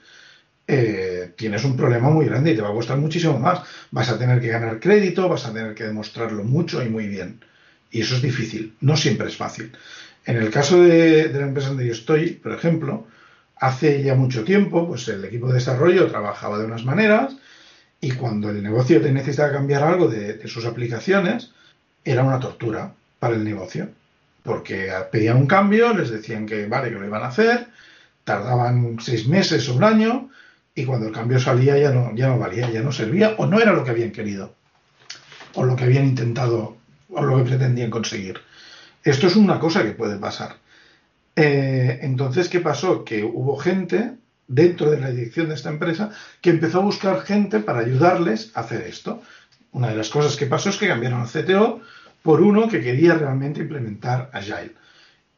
eh, 0.66 1.32
tienes 1.36 1.64
un 1.64 1.76
problema 1.76 2.08
muy 2.10 2.26
grande 2.26 2.52
y 2.52 2.56
te 2.56 2.62
va 2.62 2.70
a 2.70 2.74
costar 2.74 2.96
muchísimo 2.98 3.38
más. 3.38 3.60
Vas 3.90 4.08
a 4.08 4.18
tener 4.18 4.40
que 4.40 4.48
ganar 4.48 4.80
crédito, 4.80 5.28
vas 5.28 5.46
a 5.46 5.52
tener 5.52 5.74
que 5.74 5.84
demostrarlo 5.84 6.44
mucho 6.44 6.82
y 6.82 6.88
muy 6.88 7.06
bien. 7.06 7.40
Y 7.90 8.00
eso 8.00 8.16
es 8.16 8.22
difícil, 8.22 8.74
no 8.80 8.96
siempre 8.96 9.28
es 9.28 9.36
fácil. 9.36 9.72
En 10.24 10.36
el 10.36 10.50
caso 10.50 10.80
de, 10.82 11.28
de 11.28 11.40
la 11.40 11.46
empresa 11.46 11.68
donde 11.68 11.86
yo 11.86 11.92
estoy, 11.92 12.30
por 12.30 12.52
ejemplo, 12.52 13.06
hace 13.62 14.02
ya 14.02 14.16
mucho 14.16 14.42
tiempo, 14.42 14.88
pues 14.88 15.06
el 15.06 15.24
equipo 15.24 15.46
de 15.46 15.54
desarrollo 15.54 16.08
trabajaba 16.08 16.58
de 16.58 16.64
unas 16.64 16.84
maneras 16.84 17.36
y 18.00 18.10
cuando 18.10 18.50
el 18.50 18.60
negocio 18.60 18.98
necesitaba 18.98 19.52
cambiar 19.52 19.84
algo 19.84 20.08
de, 20.08 20.34
de, 20.34 20.48
sus 20.48 20.66
aplicaciones, 20.66 21.52
era 22.04 22.24
una 22.24 22.40
tortura 22.40 22.92
para 23.20 23.36
el 23.36 23.44
negocio. 23.44 23.88
Porque 24.42 24.90
pedían 25.12 25.36
un 25.36 25.46
cambio, 25.46 25.94
les 25.94 26.10
decían 26.10 26.44
que 26.44 26.66
vale, 26.66 26.90
que 26.90 26.98
lo 26.98 27.06
iban 27.06 27.22
a 27.22 27.28
hacer, 27.28 27.68
tardaban 28.24 28.96
seis 29.00 29.28
meses 29.28 29.68
o 29.68 29.76
un 29.76 29.84
año, 29.84 30.28
y 30.74 30.84
cuando 30.84 31.06
el 31.06 31.12
cambio 31.12 31.38
salía 31.38 31.78
ya 31.78 31.92
no, 31.92 32.12
ya 32.16 32.26
no 32.26 32.40
valía, 32.40 32.68
ya 32.68 32.82
no 32.82 32.90
servía, 32.90 33.36
o 33.38 33.46
no 33.46 33.60
era 33.60 33.72
lo 33.72 33.84
que 33.84 33.92
habían 33.92 34.10
querido, 34.10 34.56
o 35.54 35.64
lo 35.64 35.76
que 35.76 35.84
habían 35.84 36.06
intentado, 36.06 36.76
o 37.10 37.22
lo 37.22 37.36
que 37.36 37.50
pretendían 37.50 37.90
conseguir. 37.90 38.40
Esto 39.04 39.28
es 39.28 39.36
una 39.36 39.60
cosa 39.60 39.84
que 39.84 39.92
puede 39.92 40.18
pasar. 40.18 40.56
Eh, 41.36 42.00
entonces, 42.02 42.48
¿qué 42.48 42.60
pasó? 42.60 43.04
Que 43.04 43.24
hubo 43.24 43.56
gente 43.56 44.16
dentro 44.46 44.90
de 44.90 45.00
la 45.00 45.10
dirección 45.10 45.48
de 45.48 45.54
esta 45.54 45.70
empresa 45.70 46.10
que 46.40 46.50
empezó 46.50 46.80
a 46.80 46.84
buscar 46.84 47.22
gente 47.22 47.60
para 47.60 47.80
ayudarles 47.80 48.52
a 48.54 48.60
hacer 48.60 48.82
esto. 48.82 49.22
Una 49.72 49.88
de 49.88 49.96
las 49.96 50.10
cosas 50.10 50.36
que 50.36 50.46
pasó 50.46 50.68
es 50.68 50.76
que 50.76 50.88
cambiaron 50.88 51.22
al 51.22 51.28
CTO 51.28 51.80
por 52.22 52.40
uno 52.40 52.68
que 52.68 52.82
quería 52.82 53.14
realmente 53.14 53.60
implementar 53.60 54.30
Agile 54.32 54.74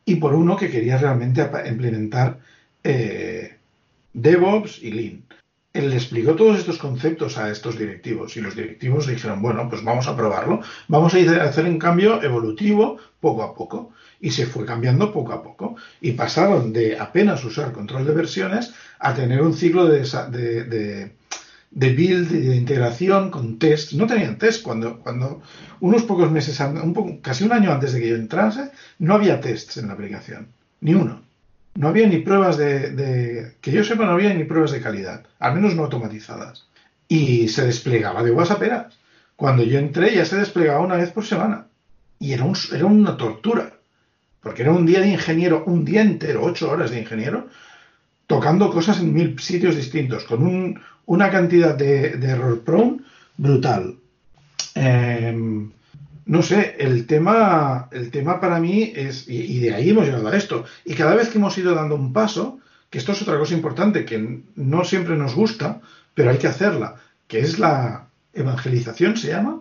y 0.04 0.16
por 0.16 0.34
uno 0.34 0.56
que 0.56 0.70
quería 0.70 0.98
realmente 0.98 1.48
implementar 1.66 2.38
eh, 2.82 3.56
DevOps 4.12 4.82
y 4.82 4.90
Lean. 4.90 5.22
Él 5.72 5.90
le 5.90 5.96
explicó 5.96 6.34
todos 6.34 6.58
estos 6.58 6.78
conceptos 6.78 7.36
a 7.38 7.50
estos 7.50 7.78
directivos 7.78 8.36
y 8.36 8.40
los 8.40 8.54
directivos 8.54 9.06
dijeron, 9.06 9.42
bueno, 9.42 9.68
pues 9.68 9.82
vamos 9.82 10.06
a 10.06 10.16
probarlo, 10.16 10.60
vamos 10.86 11.14
a 11.14 11.42
hacer 11.42 11.64
un 11.64 11.78
cambio 11.78 12.22
evolutivo 12.22 12.98
poco 13.20 13.42
a 13.42 13.54
poco 13.54 13.92
y 14.20 14.30
se 14.30 14.46
fue 14.46 14.64
cambiando 14.64 15.12
poco 15.12 15.32
a 15.32 15.42
poco. 15.42 15.76
Y 16.00 16.12
pasaron 16.12 16.72
de 16.72 16.98
apenas 16.98 17.44
usar 17.44 17.72
control 17.72 18.04
de 18.06 18.12
versiones 18.12 18.72
a 18.98 19.14
tener 19.14 19.42
un 19.42 19.54
ciclo 19.54 19.86
de, 19.86 20.00
de, 20.30 20.64
de, 20.64 21.12
de 21.70 21.92
build, 21.92 22.30
de 22.30 22.56
integración 22.56 23.30
con 23.30 23.58
test. 23.58 23.92
No 23.92 24.06
tenían 24.06 24.38
test 24.38 24.62
cuando, 24.62 24.98
cuando 25.00 25.42
unos 25.80 26.04
pocos 26.04 26.30
meses, 26.30 26.58
un 26.60 26.94
poco, 26.94 27.18
casi 27.20 27.44
un 27.44 27.52
año 27.52 27.72
antes 27.72 27.92
de 27.92 28.00
que 28.00 28.08
yo 28.08 28.16
entrase, 28.16 28.70
no 28.98 29.14
había 29.14 29.40
tests 29.40 29.76
en 29.76 29.88
la 29.88 29.94
aplicación. 29.94 30.48
Ni 30.80 30.94
uno. 30.94 31.22
No 31.74 31.88
había 31.88 32.06
ni 32.06 32.18
pruebas 32.18 32.56
de, 32.56 33.56
que 33.60 33.72
yo 33.72 33.82
sepa, 33.82 34.04
no 34.04 34.12
había 34.12 34.32
ni 34.32 34.44
pruebas 34.44 34.70
de 34.70 34.80
calidad, 34.80 35.26
al 35.40 35.54
menos 35.54 35.74
no 35.74 35.82
automatizadas. 35.82 36.68
Y 37.08 37.48
se 37.48 37.66
desplegaba 37.66 38.22
de 38.22 38.30
WhatsApp. 38.30 38.92
Cuando 39.34 39.64
yo 39.64 39.80
entré 39.80 40.14
ya 40.14 40.24
se 40.24 40.36
desplegaba 40.36 40.80
una 40.80 40.96
vez 40.96 41.10
por 41.10 41.24
semana. 41.24 41.66
Y 42.20 42.32
era, 42.32 42.44
un, 42.44 42.56
era 42.72 42.86
una 42.86 43.16
tortura. 43.16 43.73
Porque 44.44 44.62
era 44.62 44.72
un 44.72 44.86
día 44.86 45.00
de 45.00 45.08
ingeniero, 45.08 45.64
un 45.66 45.84
día 45.84 46.02
entero, 46.02 46.42
ocho 46.44 46.70
horas 46.70 46.92
de 46.92 47.00
ingeniero, 47.00 47.48
tocando 48.28 48.70
cosas 48.70 49.00
en 49.00 49.12
mil 49.12 49.38
sitios 49.40 49.74
distintos, 49.74 50.24
con 50.24 50.46
un, 50.46 50.78
una 51.06 51.30
cantidad 51.30 51.74
de, 51.74 52.10
error 52.10 52.60
prone 52.60 52.98
brutal. 53.36 53.96
Eh, 54.76 55.66
no 56.26 56.42
sé, 56.42 56.76
el 56.78 57.06
tema, 57.06 57.88
el 57.90 58.10
tema 58.10 58.40
para 58.40 58.60
mí 58.60 58.92
es, 58.94 59.28
y, 59.28 59.58
de 59.60 59.74
ahí 59.74 59.90
hemos 59.90 60.06
llegado 60.06 60.28
a 60.28 60.36
esto, 60.36 60.64
y 60.84 60.94
cada 60.94 61.14
vez 61.14 61.28
que 61.28 61.38
hemos 61.38 61.56
ido 61.58 61.74
dando 61.74 61.96
un 61.96 62.12
paso, 62.12 62.60
que 62.90 62.98
esto 62.98 63.12
es 63.12 63.22
otra 63.22 63.38
cosa 63.38 63.54
importante, 63.54 64.04
que 64.04 64.42
no 64.56 64.84
siempre 64.84 65.16
nos 65.16 65.34
gusta, 65.34 65.80
pero 66.14 66.30
hay 66.30 66.38
que 66.38 66.46
hacerla, 66.46 66.96
que 67.26 67.40
es 67.40 67.58
la 67.58 68.06
evangelización, 68.32 69.16
se 69.16 69.28
llama. 69.28 69.60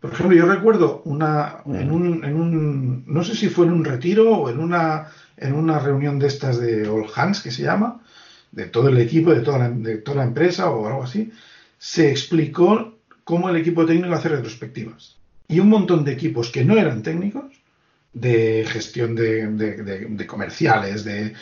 Por 0.00 0.12
ejemplo, 0.12 0.36
yo 0.36 0.46
recuerdo 0.46 1.02
una, 1.04 1.62
en 1.66 1.90
un, 1.90 2.24
en 2.24 2.36
un, 2.36 3.04
no 3.06 3.24
sé 3.24 3.34
si 3.34 3.48
fue 3.48 3.66
en 3.66 3.72
un 3.72 3.84
retiro 3.84 4.30
o 4.30 4.50
en 4.50 4.60
una, 4.60 5.08
en 5.36 5.54
una 5.54 5.78
reunión 5.78 6.18
de 6.18 6.26
estas 6.26 6.60
de 6.60 6.86
All 6.86 7.06
Hands, 7.14 7.40
que 7.40 7.50
se 7.50 7.62
llama, 7.62 8.00
de 8.52 8.66
todo 8.66 8.88
el 8.88 8.98
equipo, 8.98 9.32
de 9.32 9.40
toda 9.40 9.58
la, 9.58 9.70
de 9.70 9.98
toda 9.98 10.18
la 10.18 10.24
empresa 10.24 10.70
o 10.70 10.86
algo 10.86 11.02
así, 11.02 11.32
se 11.78 12.10
explicó 12.10 12.98
cómo 13.24 13.48
el 13.48 13.56
equipo 13.56 13.84
técnico 13.86 14.14
hace 14.14 14.28
retrospectivas. 14.28 15.16
Y 15.48 15.60
un 15.60 15.68
montón 15.68 16.04
de 16.04 16.12
equipos 16.12 16.50
que 16.50 16.64
no 16.64 16.76
eran 16.76 17.02
técnicos, 17.02 17.52
de 18.12 18.64
gestión 18.66 19.14
de, 19.14 19.46
de, 19.48 19.82
de, 19.82 20.06
de 20.06 20.26
comerciales, 20.26 21.04
de, 21.04 21.34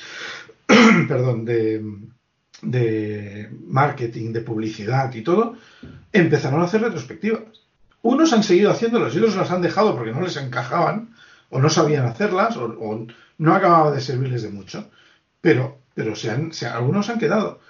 perdón, 1.09 1.44
de, 1.44 1.82
de 2.62 3.48
marketing, 3.66 4.32
de 4.32 4.40
publicidad 4.40 5.12
y 5.14 5.22
todo, 5.22 5.57
empezaron 6.12 6.61
a 6.61 6.64
hacer 6.64 6.80
retrospectivas. 6.80 7.53
Unos 8.05 8.34
han 8.34 8.42
seguido 8.42 8.70
haciéndolas 8.70 9.14
y 9.14 9.18
otros 9.18 9.34
las 9.34 9.50
han 9.50 9.62
dejado 9.62 9.96
porque 9.96 10.12
no 10.12 10.20
les 10.20 10.36
encajaban 10.36 11.14
o 11.48 11.59
no 11.59 11.70
sabían 11.70 12.05
hacerlas 12.05 12.55
o, 12.59 13.07
no 13.38 13.55
acababa 13.55 13.92
de 13.92 14.02
servirles 14.02 14.42
de 14.42 14.50
mucho. 14.50 14.90
Pero, 15.40 15.78
pero 15.94 16.14
se 16.14 16.30
han, 16.30 16.52
se, 16.52 16.66
algunos 16.66 17.09
han 17.09 17.18
quedado. 17.18 17.61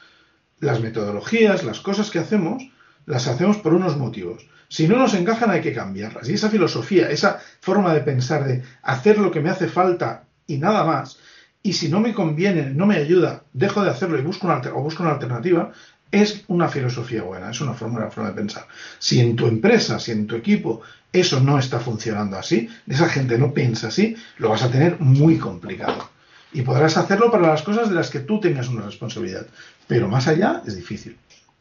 Las 0.59 0.81
metodologías, 0.81 1.63
las 1.63 1.79
cosas 1.79 2.11
que 2.11 2.19
hacemos, 2.19 2.69
las 3.07 3.29
hacemos 3.29 3.59
por 3.59 3.75
unos 3.75 3.97
motivos. 3.97 4.49
Si 4.67 4.89
no 4.89 4.97
nos 4.97 5.15
encajan 5.15 5.53
hay 5.53 5.61
que 5.61 5.73
cambiarlas. 5.73 6.29
Y 6.29 6.35
esa 6.35 6.51
filosofía, 6.51 7.11
esa 7.11 7.39
forma 7.61 7.95
de 7.95 8.01
pensar 8.01 8.45
de 8.45 8.65
hacer 8.83 9.19
lo 9.19 9.31
que 9.31 9.41
me 9.41 9.51
hace 9.51 9.69
falta 9.69 10.25
y 10.49 10.59
nada 10.59 10.83
más, 10.83 11.21
y 11.63 11.75
si 11.75 11.89
no 11.89 12.01
me 12.01 12.13
conviene, 12.13 12.71
no 12.71 12.87
me 12.87 12.97
ayuda, 12.97 13.45
dejo 13.53 13.85
de 13.85 13.91
hacerlo 13.91 14.19
y 14.19 14.23
busco 14.23 14.49
una, 14.49 14.61
o 14.75 14.83
busco 14.83 15.05
una 15.05 15.13
alternativa, 15.13 15.71
es 16.11 16.45
una 16.49 16.69
filosofía 16.69 17.23
buena, 17.23 17.51
es 17.51 17.61
una 17.61 17.75
forma, 17.75 17.99
una 17.99 18.11
forma 18.11 18.31
de 18.31 18.37
pensar. 18.37 18.67
Si 18.99 19.21
en 19.21 19.37
tu 19.37 19.47
empresa, 19.47 19.99
si 19.99 20.13
en 20.13 20.27
tu 20.27 20.37
equipo 20.37 20.83
eso 21.13 21.41
no 21.41 21.59
está 21.59 21.79
funcionando 21.79 22.37
así, 22.37 22.69
esa 22.89 23.09
gente 23.09 23.39
no 23.39 23.55
piensa 23.55 23.89
así, 23.89 24.17
lo 24.39 24.51
vas 24.51 24.63
a 24.63 24.71
tener 24.71 25.01
muy 25.01 25.39
complicado. 25.39 26.09
Y 26.53 26.63
podrás 26.63 26.97
hacerlo 26.97 27.31
para 27.31 27.49
las 27.49 27.63
cosas 27.63 27.89
de 27.89 27.95
las 27.95 28.11
que 28.11 28.21
tú 28.21 28.41
tengas 28.41 28.69
una 28.69 28.83
responsabilidad. 28.83 29.47
Pero 29.89 30.09
más 30.09 30.29
allá 30.29 30.63
es 30.67 30.77
difícil. 30.77 31.17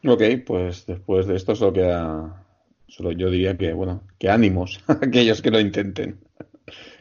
Ok, 0.06 0.22
pues 0.46 0.86
después 0.86 1.26
de 1.26 1.36
esto 1.36 1.54
solo 1.54 1.72
queda. 1.72 2.42
Solo 2.86 3.10
yo 3.12 3.30
diría 3.30 3.56
que, 3.56 3.72
bueno, 3.72 4.02
que 4.18 4.30
ánimos 4.30 4.80
a 4.88 4.92
aquellos 4.92 5.42
que 5.42 5.50
lo 5.50 5.58
intenten. 5.58 6.18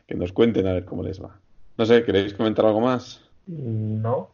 que 0.08 0.16
nos 0.16 0.32
cuenten 0.32 0.68
a 0.68 0.74
ver 0.74 0.86
cómo 0.86 1.04
les 1.04 1.22
va. 1.22 1.38
No 1.78 1.86
sé, 1.86 2.04
¿queréis 2.04 2.34
comentar 2.34 2.66
algo 2.66 2.82
más? 2.82 3.22
No. 3.48 4.30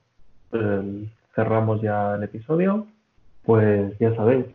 Eh, 0.51 1.07
cerramos 1.35 1.81
ya 1.81 2.15
el 2.15 2.23
episodio. 2.23 2.87
Pues 3.49 3.97
ya 3.97 4.15
sabéis, 4.15 4.45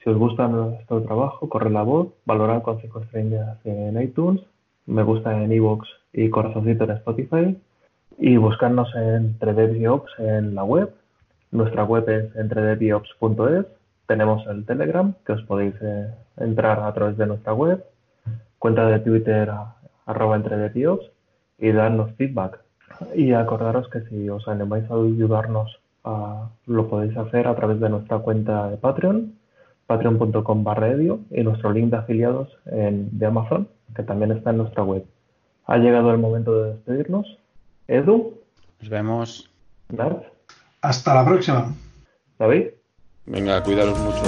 si 0.00 0.10
os 0.10 0.16
gusta 0.16 0.46
nuestro 0.46 1.02
trabajo, 1.02 1.48
corre 1.48 1.70
la 1.70 1.82
voz, 1.82 2.12
valorad 2.24 2.62
con 2.62 2.80
5 2.80 3.00
estrellas 3.00 3.58
en 3.64 4.00
iTunes, 4.00 4.42
me 4.86 5.02
gusta 5.02 5.42
en 5.42 5.50
iVoox 5.50 5.88
y 6.12 6.30
corazoncito 6.30 6.84
en 6.84 6.90
Spotify 6.92 7.58
y 8.16 8.36
buscarnos 8.36 8.94
en 8.94 9.36
3DevOps 9.40 10.20
en 10.20 10.54
la 10.54 10.62
web. 10.62 10.94
Nuestra 11.50 11.82
web 11.82 12.08
es 12.08 12.36
entredeviops.es. 12.36 13.66
Tenemos 14.06 14.46
el 14.46 14.64
Telegram, 14.64 15.14
que 15.26 15.32
os 15.32 15.42
podéis 15.42 15.74
eh, 15.82 16.14
entrar 16.36 16.78
a 16.78 16.94
través 16.94 17.16
de 17.16 17.26
nuestra 17.26 17.54
web. 17.54 17.84
Cuenta 18.60 18.86
de 18.86 19.00
Twitter, 19.00 19.50
arroba 20.06 20.40
y 21.58 21.72
darnos 21.72 22.12
feedback. 22.12 22.60
Y 23.16 23.32
acordaros 23.32 23.88
que 23.88 24.02
si 24.02 24.30
os 24.30 24.46
animáis 24.46 24.88
a 24.92 24.94
ayudarnos, 24.94 25.80
uh, 26.04 26.46
lo 26.66 26.88
podéis 26.88 27.16
hacer 27.16 27.46
a 27.46 27.54
través 27.54 27.80
de 27.80 27.88
nuestra 27.88 28.18
cuenta 28.18 28.70
de 28.70 28.76
Patreon, 28.76 29.34
patreon.com 29.86 30.64
barra 30.64 30.90
edio, 30.90 31.20
y 31.30 31.42
nuestro 31.42 31.72
link 31.72 31.90
de 31.90 31.96
afiliados 31.96 32.48
en, 32.66 33.18
de 33.18 33.26
Amazon, 33.26 33.68
que 33.94 34.02
también 34.02 34.32
está 34.32 34.50
en 34.50 34.58
nuestra 34.58 34.82
web. 34.82 35.04
Ha 35.66 35.78
llegado 35.78 36.10
el 36.10 36.18
momento 36.18 36.62
de 36.62 36.74
despedirnos. 36.74 37.38
Edu. 37.88 38.34
Nos 38.80 38.88
vemos. 38.88 39.50
Nart. 39.90 40.24
Hasta 40.82 41.14
la 41.14 41.24
próxima. 41.24 41.74
David. 42.38 42.68
Venga, 43.26 43.62
cuidaros 43.62 43.98
mucho. 44.00 44.22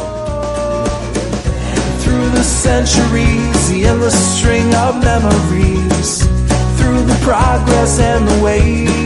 Through 2.03 2.31
the 2.31 2.43
centuries, 2.43 3.69
the 3.69 3.87
endless 3.87 4.15
string 4.39 4.75
of 4.75 5.03
memories. 5.05 6.27
Through 6.79 7.05
the 7.05 7.19
progress 7.23 7.99
and 8.01 8.27
the 8.27 8.43
waste. 8.43 9.06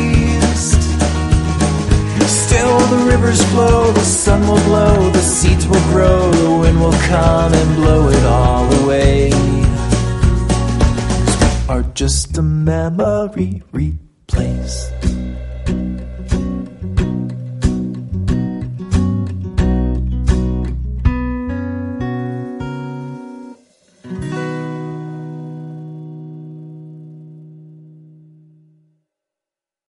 The 2.90 2.96
rivers 2.96 3.40
flow, 3.52 3.92
the 3.92 4.00
sun 4.00 4.40
will 4.48 4.58
blow, 4.64 5.10
the 5.10 5.22
seeds 5.22 5.64
will 5.68 5.80
grow, 5.92 6.28
the 6.32 6.50
wind 6.62 6.80
will 6.80 6.98
come 7.06 7.54
and 7.54 7.76
blow 7.76 8.08
it 8.08 8.24
all 8.24 8.66
away. 8.82 9.30
'Cause 9.30 11.36
we 11.40 11.48
are 11.68 11.84
just 11.94 12.36
a 12.36 12.42
memory 12.42 13.62
replaced. 13.72 14.90